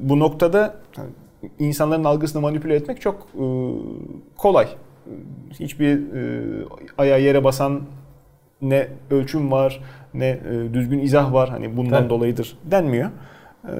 bu 0.00 0.18
noktada 0.18 0.74
insanların 1.58 2.04
algısını 2.04 2.42
manipüle 2.42 2.74
etmek 2.74 3.00
çok 3.00 3.26
e, 3.34 3.44
kolay. 4.36 4.68
Hiçbir 5.60 5.96
e, 5.96 6.42
ayağa 6.98 7.18
yere 7.18 7.44
basan 7.44 7.82
ne 8.62 8.88
ölçüm 9.10 9.50
var 9.50 9.80
ne 10.14 10.28
e, 10.28 10.74
düzgün 10.74 10.98
izah 10.98 11.32
var 11.32 11.48
hani 11.48 11.76
bundan 11.76 11.98
Tabii. 11.98 12.10
dolayıdır 12.10 12.58
denmiyor. 12.64 13.10
E, 13.68 13.72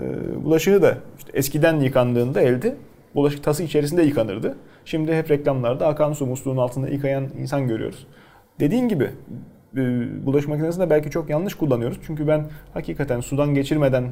bulaşığı 0.44 0.82
da 0.82 0.98
işte 1.18 1.30
eskiden 1.34 1.80
yıkandığında 1.80 2.40
elde 2.40 2.76
bulaşık 3.14 3.44
tası 3.44 3.62
içerisinde 3.62 4.02
yıkanırdı. 4.02 4.56
Şimdi 4.84 5.14
hep 5.14 5.30
reklamlarda 5.30 5.86
akan 5.86 6.12
su 6.12 6.26
musluğun 6.26 6.56
altında 6.56 6.88
yıkayan 6.88 7.28
insan 7.38 7.68
görüyoruz. 7.68 8.06
Dediğin 8.60 8.88
gibi 8.88 9.10
e, 9.76 9.80
bulaşık 10.26 10.48
makinesinde 10.48 10.90
belki 10.90 11.10
çok 11.10 11.30
yanlış 11.30 11.54
kullanıyoruz. 11.54 11.98
Çünkü 12.06 12.28
ben 12.28 12.44
hakikaten 12.74 13.20
sudan 13.20 13.54
geçirmeden 13.54 14.04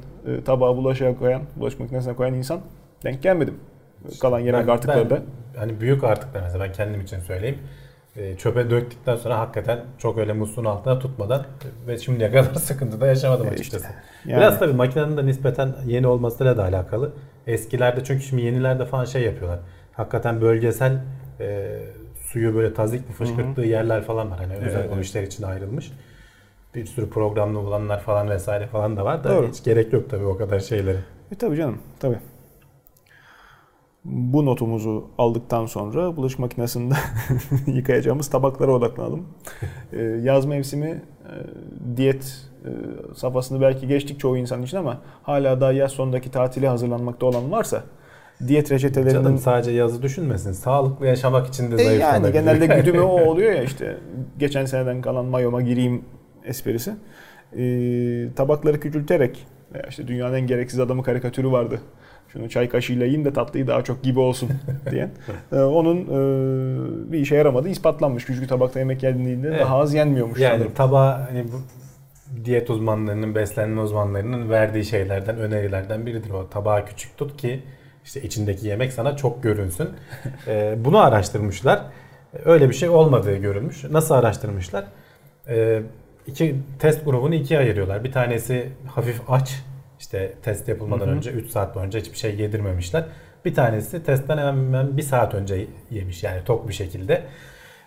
tabağı 0.44 0.76
bulaşığa 0.76 1.18
koyan, 1.18 1.42
bulaşık 1.56 1.80
makinesine 1.80 2.14
koyan 2.14 2.34
insan 2.34 2.60
denk 3.04 3.22
gelmedim. 3.22 3.54
Kalan 4.20 4.40
yemek 4.40 4.66
ben, 4.66 4.72
artıkları 4.72 5.10
da. 5.10 5.22
Hani 5.56 5.80
büyük 5.80 6.04
artıklar 6.04 6.42
mesela 6.42 6.64
ben 6.64 6.72
kendim 6.72 7.00
için 7.00 7.18
söyleyeyim. 7.18 7.58
E, 8.20 8.36
çöpe 8.36 8.70
döktükten 8.70 9.16
sonra 9.16 9.38
hakikaten 9.38 9.80
çok 9.98 10.18
öyle 10.18 10.32
musluğun 10.32 10.64
altına 10.64 10.98
tutmadan 10.98 11.46
ve 11.86 11.98
şimdiye 11.98 12.30
kadar 12.30 12.54
sıkıntı 12.54 13.00
da 13.00 13.06
yaşamadım 13.06 13.48
açıkçası. 13.48 13.86
İşte, 13.86 13.94
yani. 14.26 14.40
Biraz 14.40 14.58
tabii 14.58 14.72
makinenin 14.72 15.16
de 15.16 15.26
nispeten 15.26 15.74
yeni 15.86 16.06
olmasıyla 16.06 16.56
da 16.56 16.64
alakalı. 16.64 17.12
Eskilerde 17.46 18.04
çünkü 18.04 18.22
şimdi 18.22 18.42
yenilerde 18.42 18.86
falan 18.86 19.04
şey 19.04 19.22
yapıyorlar. 19.22 19.58
Hakikaten 19.92 20.40
bölgesel 20.40 21.00
e, 21.40 21.78
suyu 22.26 22.54
böyle 22.54 22.74
tazik 22.74 23.08
bir 23.08 23.14
fışkırttığı 23.14 23.62
yerler 23.62 24.02
falan 24.02 24.30
var. 24.30 24.38
Hani 24.38 24.52
evet, 24.52 24.66
özel 24.66 24.80
evet. 24.80 24.90
o 24.96 25.00
işler 25.00 25.22
için 25.22 25.42
ayrılmış. 25.42 25.92
Bir 26.74 26.86
sürü 26.86 27.10
programlı 27.10 27.58
olanlar 27.58 28.00
falan 28.00 28.30
vesaire 28.30 28.66
falan 28.66 28.96
da 28.96 29.04
var 29.04 29.24
da 29.24 29.28
Doğru. 29.28 29.48
hiç 29.48 29.64
gerek 29.64 29.92
yok 29.92 30.10
tabii 30.10 30.24
o 30.24 30.36
kadar 30.36 30.60
şeylere. 30.60 30.98
E 31.32 31.34
tabii 31.34 31.56
canım 31.56 31.78
tabii. 32.00 32.18
Bu 34.05 34.46
notumuzu 34.46 35.11
aldıktan 35.18 35.66
sonra 35.66 36.16
bulaşık 36.16 36.38
makinesinde 36.38 36.94
yıkayacağımız 37.66 38.30
tabaklara 38.30 38.72
odaklanalım. 38.72 39.26
Ee, 39.92 40.03
yaz 40.03 40.46
mevsimi 40.46 40.86
e, 40.86 41.34
diyet 41.96 42.42
e, 42.64 42.70
safhasını 43.14 43.61
belki 43.61 43.86
geçtik 43.86 44.20
çoğu 44.20 44.36
insan 44.36 44.62
için 44.62 44.76
ama 44.76 44.98
hala 45.22 45.61
daha 45.61 45.72
yaz 45.72 45.92
sonundaki 45.92 46.30
tatile 46.30 46.68
hazırlanmakta 46.68 47.26
olan 47.26 47.53
varsa 47.53 47.82
diyet 48.48 48.72
reçetelerinin... 48.72 49.22
Canım 49.22 49.38
sadece 49.38 49.70
yazı 49.70 50.03
düşünmesin. 50.03 50.53
Sağlıklı 50.53 51.07
yaşamak 51.07 51.46
için 51.46 51.70
de 51.70 51.82
e 51.82 51.94
Yani 51.94 52.32
genelde 52.32 52.66
güdümü 52.76 53.01
o 53.01 53.24
oluyor 53.30 53.53
ya 53.53 53.62
işte 53.62 53.96
geçen 54.38 54.64
seneden 54.64 55.01
kalan 55.01 55.24
mayoma 55.24 55.62
gireyim 55.62 56.05
esprisi. 56.44 56.92
Ee, 57.57 58.28
tabakları 58.36 58.80
küçülterek 58.80 59.46
işte 59.88 60.09
dünyanın 60.09 60.34
en 60.34 60.46
gereksiz 60.46 60.80
adamı 60.80 61.03
karikatürü 61.03 61.53
vardı 61.53 61.80
şunu 62.32 62.48
çay 62.48 62.68
kaşığıyla 62.68 63.06
yiyin 63.06 63.24
de 63.24 63.32
tatlıyı 63.32 63.66
daha 63.66 63.84
çok 63.84 64.02
gibi 64.02 64.20
olsun 64.20 64.50
diye. 64.90 65.10
ee, 65.52 65.56
onun 65.56 65.96
e, 65.96 67.12
bir 67.12 67.18
işe 67.18 67.36
yaramadı 67.36 67.68
ispatlanmış. 67.68 68.24
Küçük 68.24 68.48
tabakta 68.48 68.78
yemek 68.78 69.02
yendiğinde 69.02 69.48
evet. 69.48 69.60
daha 69.60 69.78
az 69.78 69.94
yenmiyormuş 69.94 70.40
yani 70.40 70.52
sanırım. 70.52 70.74
tabağı 70.74 71.20
hani 71.20 71.44
diyet 72.44 72.70
uzmanlarının, 72.70 73.34
beslenme 73.34 73.80
uzmanlarının 73.80 74.50
verdiği 74.50 74.84
şeylerden, 74.84 75.36
önerilerden 75.36 76.06
biridir 76.06 76.30
o. 76.30 76.50
Tabağı 76.50 76.86
küçük 76.86 77.16
tut 77.16 77.36
ki 77.36 77.62
işte 78.04 78.22
içindeki 78.22 78.66
yemek 78.68 78.92
sana 78.92 79.16
çok 79.16 79.42
görünsün. 79.42 79.88
Ee, 80.46 80.74
bunu 80.78 80.98
araştırmışlar. 80.98 81.82
Öyle 82.44 82.68
bir 82.68 82.74
şey 82.74 82.88
olmadığı 82.88 83.36
görülmüş. 83.36 83.84
Nasıl 83.84 84.14
araştırmışlar? 84.14 84.84
Ee, 85.48 85.82
iki 86.26 86.56
test 86.78 87.04
grubunu 87.04 87.34
ikiye 87.34 87.60
ayırıyorlar. 87.60 88.04
Bir 88.04 88.12
tanesi 88.12 88.68
hafif 88.86 89.30
aç. 89.30 89.62
İşte 90.01 90.32
test 90.42 90.68
yapılmadan 90.68 91.07
hı 91.07 91.11
hı. 91.11 91.14
önce 91.14 91.30
3 91.30 91.51
saat 91.51 91.74
boyunca 91.74 92.01
hiçbir 92.01 92.18
şey 92.18 92.36
yedirmemişler. 92.36 93.05
Bir 93.44 93.55
tanesi 93.55 94.03
testten 94.05 94.38
hemen, 94.38 94.53
hemen 94.53 94.96
bir 94.96 95.03
saat 95.03 95.34
önce 95.34 95.66
yemiş 95.90 96.22
yani 96.22 96.44
tok 96.44 96.68
bir 96.68 96.72
şekilde. 96.72 97.22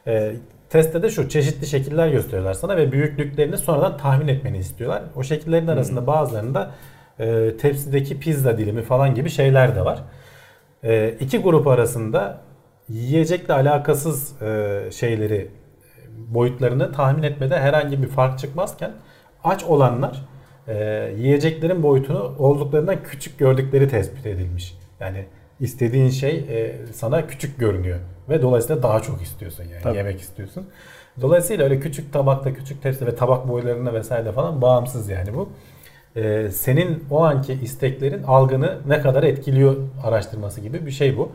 Ee, 0.07 0.33
testte 0.69 1.03
de 1.03 1.09
şu 1.09 1.29
çeşitli 1.29 1.67
şekiller 1.67 2.07
gösteriyorlar 2.07 2.53
sana 2.53 2.77
ve 2.77 2.91
büyüklüklerini 2.91 3.57
sonradan 3.57 3.97
tahmin 3.97 4.27
etmeni 4.27 4.57
istiyorlar. 4.57 5.03
O 5.15 5.23
şekillerin 5.23 5.67
arasında 5.67 6.07
bazılarında 6.07 6.71
e, 7.19 7.57
tepsideki 7.57 8.19
pizza 8.19 8.57
dilimi 8.57 8.81
falan 8.81 9.15
gibi 9.15 9.29
şeyler 9.29 9.75
de 9.75 9.85
var. 9.85 10.03
E, 10.83 11.09
iki 11.19 11.37
grup 11.37 11.67
arasında 11.67 12.41
yiyecekle 12.89 13.53
alakasız 13.53 14.41
e, 14.41 14.81
şeyleri 14.91 15.51
boyutlarını 16.17 16.91
tahmin 16.91 17.23
etmede 17.23 17.59
herhangi 17.59 18.03
bir 18.03 18.07
fark 18.07 18.39
çıkmazken 18.39 18.91
aç 19.43 19.63
olanlar 19.63 20.32
e, 20.67 21.09
yiyeceklerin 21.17 21.83
boyutunu 21.83 22.35
olduklarından 22.39 23.03
küçük 23.03 23.39
gördükleri 23.39 23.87
tespit 23.87 24.25
edilmiş. 24.25 24.77
Yani 24.99 25.25
istediğin 25.59 26.09
şey 26.09 26.35
e, 26.49 26.75
sana 26.93 27.27
küçük 27.27 27.59
görünüyor 27.59 27.99
ve 28.29 28.41
dolayısıyla 28.41 28.83
daha 28.83 28.99
çok 28.99 29.21
istiyorsun 29.21 29.63
yani 29.63 29.83
Tabii. 29.83 29.97
yemek 29.97 30.21
istiyorsun. 30.21 30.67
Dolayısıyla 31.21 31.63
öyle 31.63 31.79
küçük 31.79 32.13
tabakta, 32.13 32.53
küçük 32.53 32.81
tepsi 32.83 33.07
ve 33.07 33.15
tabak 33.15 33.47
boylarına 33.49 33.93
vesaire 33.93 34.31
falan 34.31 34.61
bağımsız 34.61 35.09
yani 35.09 35.33
bu. 35.33 35.49
Ee, 36.15 36.49
senin 36.51 37.03
o 37.11 37.23
anki 37.23 37.53
isteklerin 37.53 38.23
algını 38.23 38.77
ne 38.87 39.01
kadar 39.01 39.23
etkiliyor 39.23 39.75
araştırması 40.03 40.61
gibi 40.61 40.85
bir 40.85 40.91
şey 40.91 41.17
bu. 41.17 41.31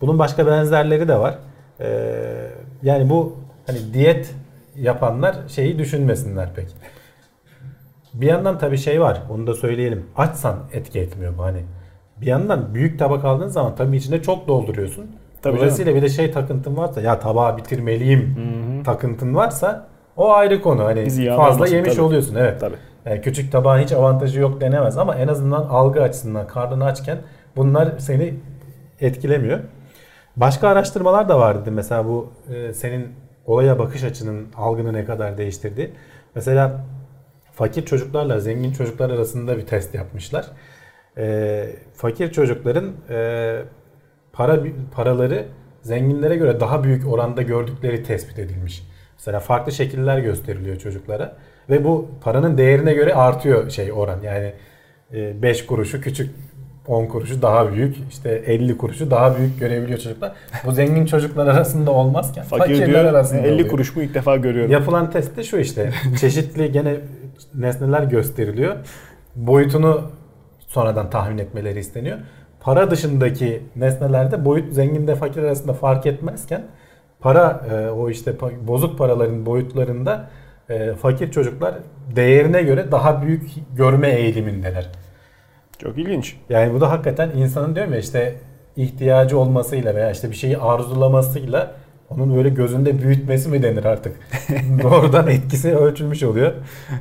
Bunun 0.00 0.18
başka 0.18 0.46
benzerleri 0.46 1.08
de 1.08 1.18
var. 1.18 1.38
Ee, 1.80 2.50
yani 2.82 3.10
bu 3.10 3.36
hani 3.66 3.94
diyet 3.94 4.34
yapanlar 4.76 5.36
şeyi 5.48 5.78
düşünmesinler 5.78 6.54
pek. 6.54 6.66
Bir 8.14 8.26
yandan 8.26 8.58
tabii 8.58 8.78
şey 8.78 9.00
var. 9.00 9.22
Onu 9.30 9.46
da 9.46 9.54
söyleyelim. 9.54 10.06
Açsan 10.16 10.56
etki 10.72 11.00
etmiyor 11.00 11.38
bu 11.38 11.42
hani. 11.42 11.62
Bir 12.20 12.26
yandan 12.26 12.74
büyük 12.74 12.98
tabak 12.98 13.24
aldığın 13.24 13.48
zaman 13.48 13.74
tabii 13.74 13.96
içinde 13.96 14.22
çok 14.22 14.48
dolduruyorsun. 14.48 15.06
Tabii 15.42 15.56
Dolayısıyla 15.56 15.94
bir 15.94 16.02
de 16.02 16.08
şey 16.08 16.30
takıntın 16.30 16.76
varsa 16.76 17.00
ya 17.00 17.18
tabağı 17.18 17.56
bitirmeliyim 17.56 18.36
Hı-hı. 18.36 18.84
takıntın 18.84 19.34
varsa 19.34 19.86
o 20.16 20.32
ayrı 20.32 20.62
konu. 20.62 20.84
Hani 20.84 21.10
Ziyan 21.10 21.36
fazla 21.36 21.66
yemiş 21.66 21.92
tabii. 21.92 22.02
oluyorsun. 22.02 22.34
Evet. 22.34 22.60
Tabii. 22.60 22.76
Yani 23.06 23.20
küçük 23.20 23.52
tabağın 23.52 23.82
hiç 23.82 23.92
avantajı 23.92 24.40
yok 24.40 24.60
denemez 24.60 24.98
ama 24.98 25.14
en 25.14 25.28
azından 25.28 25.62
algı 25.62 26.02
açısından 26.02 26.46
karnını 26.46 26.84
açken 26.84 27.18
bunlar 27.56 27.88
seni 27.98 28.34
etkilemiyor. 29.00 29.58
Başka 30.36 30.68
araştırmalar 30.68 31.28
da 31.28 31.38
vardı 31.38 31.70
mesela 31.72 32.04
bu 32.04 32.32
e, 32.54 32.72
senin 32.72 33.08
olaya 33.46 33.78
bakış 33.78 34.04
açının 34.04 34.46
algını 34.56 34.92
ne 34.92 35.04
kadar 35.04 35.38
değiştirdi. 35.38 35.92
Mesela 36.34 36.84
fakir 37.52 37.84
çocuklarla 37.84 38.40
zengin 38.40 38.72
çocuklar 38.72 39.10
arasında 39.10 39.56
bir 39.56 39.66
test 39.66 39.94
yapmışlar. 39.94 40.46
E, 41.18 41.66
fakir 41.94 42.32
çocukların 42.32 42.92
e, 43.10 43.58
para 44.32 44.62
paraları 44.94 45.46
zenginlere 45.82 46.36
göre 46.36 46.60
daha 46.60 46.84
büyük 46.84 47.08
oranda 47.12 47.42
gördükleri 47.42 48.02
tespit 48.02 48.38
edilmiş. 48.38 48.82
Mesela 49.18 49.40
farklı 49.40 49.72
şekiller 49.72 50.18
gösteriliyor 50.18 50.76
çocuklara 50.76 51.36
ve 51.70 51.84
bu 51.84 52.10
paranın 52.20 52.58
değerine 52.58 52.92
göre 52.94 53.14
artıyor 53.14 53.70
şey 53.70 53.92
oran. 53.92 54.20
Yani 54.22 54.52
5 55.42 55.62
e, 55.62 55.66
kuruşu 55.66 56.00
küçük 56.00 56.30
10 56.88 57.06
kuruşu 57.06 57.42
daha 57.42 57.72
büyük, 57.72 57.96
işte 58.10 58.30
50 58.30 58.76
kuruşu 58.76 59.10
daha 59.10 59.38
büyük 59.38 59.60
görebiliyor 59.60 59.98
çocuklar. 59.98 60.32
Bu 60.64 60.72
zengin 60.72 61.06
çocuklar 61.06 61.46
arasında 61.46 61.90
olmazken 61.90 62.44
Fakir 62.44 62.62
fakirler 62.62 62.86
diyor, 62.86 63.04
arasında 63.04 63.40
50 63.40 63.54
oluyor. 63.54 63.68
kuruş 63.68 63.96
mu 63.96 64.02
ilk 64.02 64.14
defa 64.14 64.36
görüyorum. 64.36 64.72
Yapılan 64.72 65.10
test 65.10 65.36
de 65.36 65.44
şu 65.44 65.56
işte. 65.56 65.92
Çeşitli 66.20 66.72
gene 66.72 66.96
nesneler 67.54 68.02
gösteriliyor. 68.02 68.76
Boyutunu 69.36 70.02
sonradan 70.68 71.10
tahmin 71.10 71.38
etmeleri 71.38 71.78
isteniyor. 71.78 72.18
Para 72.60 72.90
dışındaki 72.90 73.62
nesnelerde 73.76 74.44
boyut 74.44 74.72
zenginde 74.72 75.14
fakir 75.14 75.42
arasında 75.42 75.72
fark 75.72 76.06
etmezken 76.06 76.62
para 77.20 77.66
e, 77.72 77.90
o 77.90 78.10
işte 78.10 78.34
bozuk 78.66 78.98
paraların 78.98 79.46
boyutlarında 79.46 80.30
e, 80.68 80.92
fakir 80.94 81.30
çocuklar 81.30 81.74
değerine 82.16 82.62
göre 82.62 82.92
daha 82.92 83.22
büyük 83.22 83.50
görme 83.76 84.08
eğilimindeler. 84.08 84.88
Çok 85.82 85.98
ilginç. 85.98 86.36
Yani 86.48 86.74
bu 86.74 86.80
da 86.80 86.90
hakikaten 86.90 87.30
insanın 87.30 87.74
diyorum 87.74 87.92
ya 87.92 87.98
işte 87.98 88.34
ihtiyacı 88.76 89.38
olmasıyla 89.38 89.94
veya 89.94 90.10
işte 90.10 90.30
bir 90.30 90.36
şeyi 90.36 90.58
arzulamasıyla 90.58 91.74
onun 92.10 92.36
böyle 92.36 92.48
gözünde 92.48 93.02
büyütmesi 93.02 93.48
mi 93.48 93.62
denir 93.62 93.84
artık? 93.84 94.16
Doğrudan 94.82 95.28
etkisi 95.28 95.76
ölçülmüş 95.76 96.22
oluyor. 96.22 96.52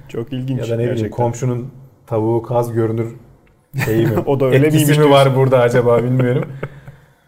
Çok 0.08 0.34
ilginç. 0.34 0.60
Ya 0.60 0.70
da 0.70 0.82
ne 0.82 0.92
bileyim 0.92 1.10
komşunun 1.10 1.72
tavuğu 2.08 2.42
kaz 2.42 2.74
görünür 2.74 3.16
şeyi 3.86 4.08
mi? 4.08 4.20
o 4.26 4.40
da 4.40 4.46
öyle 4.46 4.68
Etkisi 4.68 5.00
mi 5.00 5.10
var 5.10 5.36
burada 5.36 5.60
acaba 5.60 6.04
bilmiyorum. 6.04 6.46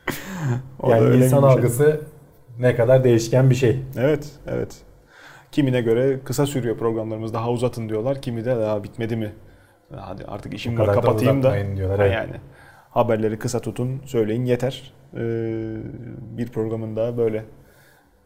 yani 0.89 1.15
insan 1.15 1.43
algısı 1.43 2.01
ne 2.59 2.75
kadar 2.75 3.03
değişken 3.03 3.49
bir 3.49 3.55
şey. 3.55 3.79
Evet, 3.97 4.29
evet. 4.47 4.77
Kimine 5.51 5.81
göre 5.81 6.19
kısa 6.25 6.45
sürüyor 6.45 6.77
programlarımız 6.77 7.33
daha 7.33 7.49
uzatın 7.51 7.89
diyorlar. 7.89 8.21
Kimi 8.21 8.45
de 8.45 8.55
daha 8.55 8.83
bitmedi 8.83 9.15
mi? 9.15 9.31
Hadi 9.95 10.25
artık 10.25 10.53
işim 10.53 10.79
var 10.79 10.93
kapatayım 10.93 11.43
da. 11.43 11.75
Diyorlar, 11.75 11.99
evet. 11.99 12.13
Yani 12.13 12.33
haberleri 12.89 13.39
kısa 13.39 13.59
tutun 13.59 14.01
söyleyin 14.05 14.45
yeter. 14.45 14.93
Ee, 15.13 15.17
bir 16.37 16.47
programın 16.47 16.95
daha 16.95 17.17
böyle 17.17 17.45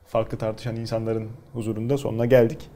farklı 0.06 0.38
tartışan 0.38 0.76
insanların 0.76 1.30
huzurunda 1.54 1.98
sonuna 1.98 2.26
geldik. 2.26 2.70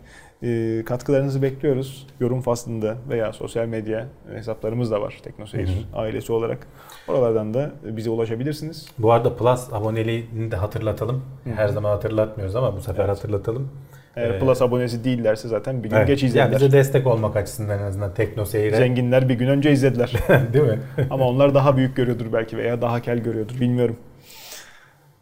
E, 0.43 0.83
katkılarınızı 0.85 1.41
bekliyoruz. 1.41 2.07
Yorum 2.19 2.41
faslında 2.41 2.97
veya 3.09 3.33
sosyal 3.33 3.65
medya 3.65 4.07
hesaplarımız 4.33 4.91
da 4.91 5.01
var 5.01 5.19
Teknoseyir 5.23 5.67
hı 5.67 5.71
hı. 5.71 6.01
ailesi 6.01 6.33
olarak. 6.33 6.67
Oralardan 7.07 7.53
da 7.53 7.71
bize 7.83 8.09
ulaşabilirsiniz. 8.09 8.87
Bu 8.97 9.11
arada 9.11 9.35
Plus 9.35 9.73
aboneliğini 9.73 10.51
de 10.51 10.55
hatırlatalım. 10.55 11.23
Hı 11.43 11.49
hı. 11.49 11.53
Her 11.53 11.67
zaman 11.67 11.89
hatırlatmıyoruz 11.89 12.55
ama 12.55 12.75
bu 12.75 12.81
sefer 12.81 13.05
evet. 13.05 13.17
hatırlatalım. 13.17 13.71
Eğer 14.15 14.29
ee, 14.29 14.39
Plus 14.39 14.61
abonesi 14.61 15.03
değillerse 15.03 15.47
zaten 15.47 15.83
bir 15.83 15.89
gün 15.89 15.97
evet. 15.97 16.07
geç 16.07 16.23
izlediler. 16.23 16.43
Yani 16.43 16.55
bize 16.55 16.71
destek 16.71 17.07
olmak 17.07 17.35
açısından 17.35 17.79
en 17.79 17.83
azından 17.83 18.13
Tekno 18.13 18.45
Seyir'e. 18.45 18.77
Zenginler 18.77 19.29
bir 19.29 19.33
gün 19.33 19.47
önce 19.47 19.71
izlediler. 19.71 20.13
Değil 20.53 20.65
mi? 20.65 20.79
Ama 21.09 21.27
onlar 21.27 21.55
daha 21.55 21.77
büyük 21.77 21.95
görüyordur 21.95 22.33
belki 22.33 22.57
veya 22.57 22.81
daha 22.81 23.01
kel 23.01 23.17
görüyordur 23.17 23.59
bilmiyorum. 23.59 23.97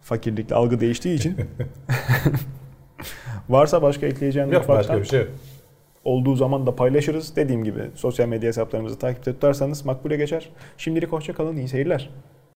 Fakirlikle 0.02 0.56
algı 0.56 0.80
değiştiği 0.80 1.16
için. 1.16 1.36
Varsa 3.50 3.82
başka 3.82 4.06
ekleyeceğiniz 4.06 4.54
yok, 4.54 4.64
ufaktan. 4.64 4.80
Başka 4.80 5.02
bir 5.02 5.06
şey 5.06 5.20
yok. 5.20 5.30
Olduğu 6.04 6.36
zaman 6.36 6.68
da 6.68 6.76
paylaşırız. 6.76 7.36
Dediğim 7.36 7.64
gibi 7.64 7.82
sosyal 7.96 8.28
medya 8.28 8.48
hesaplarımızı 8.48 9.00
takipte 9.00 9.34
tutarsanız 9.34 9.86
makbule 9.86 10.18
geçer. 10.18 10.50
Şimdilik 10.78 11.12
hoşça 11.12 11.34
kalın, 11.34 11.58
iyi 11.58 11.68
seyirler. 11.68 12.10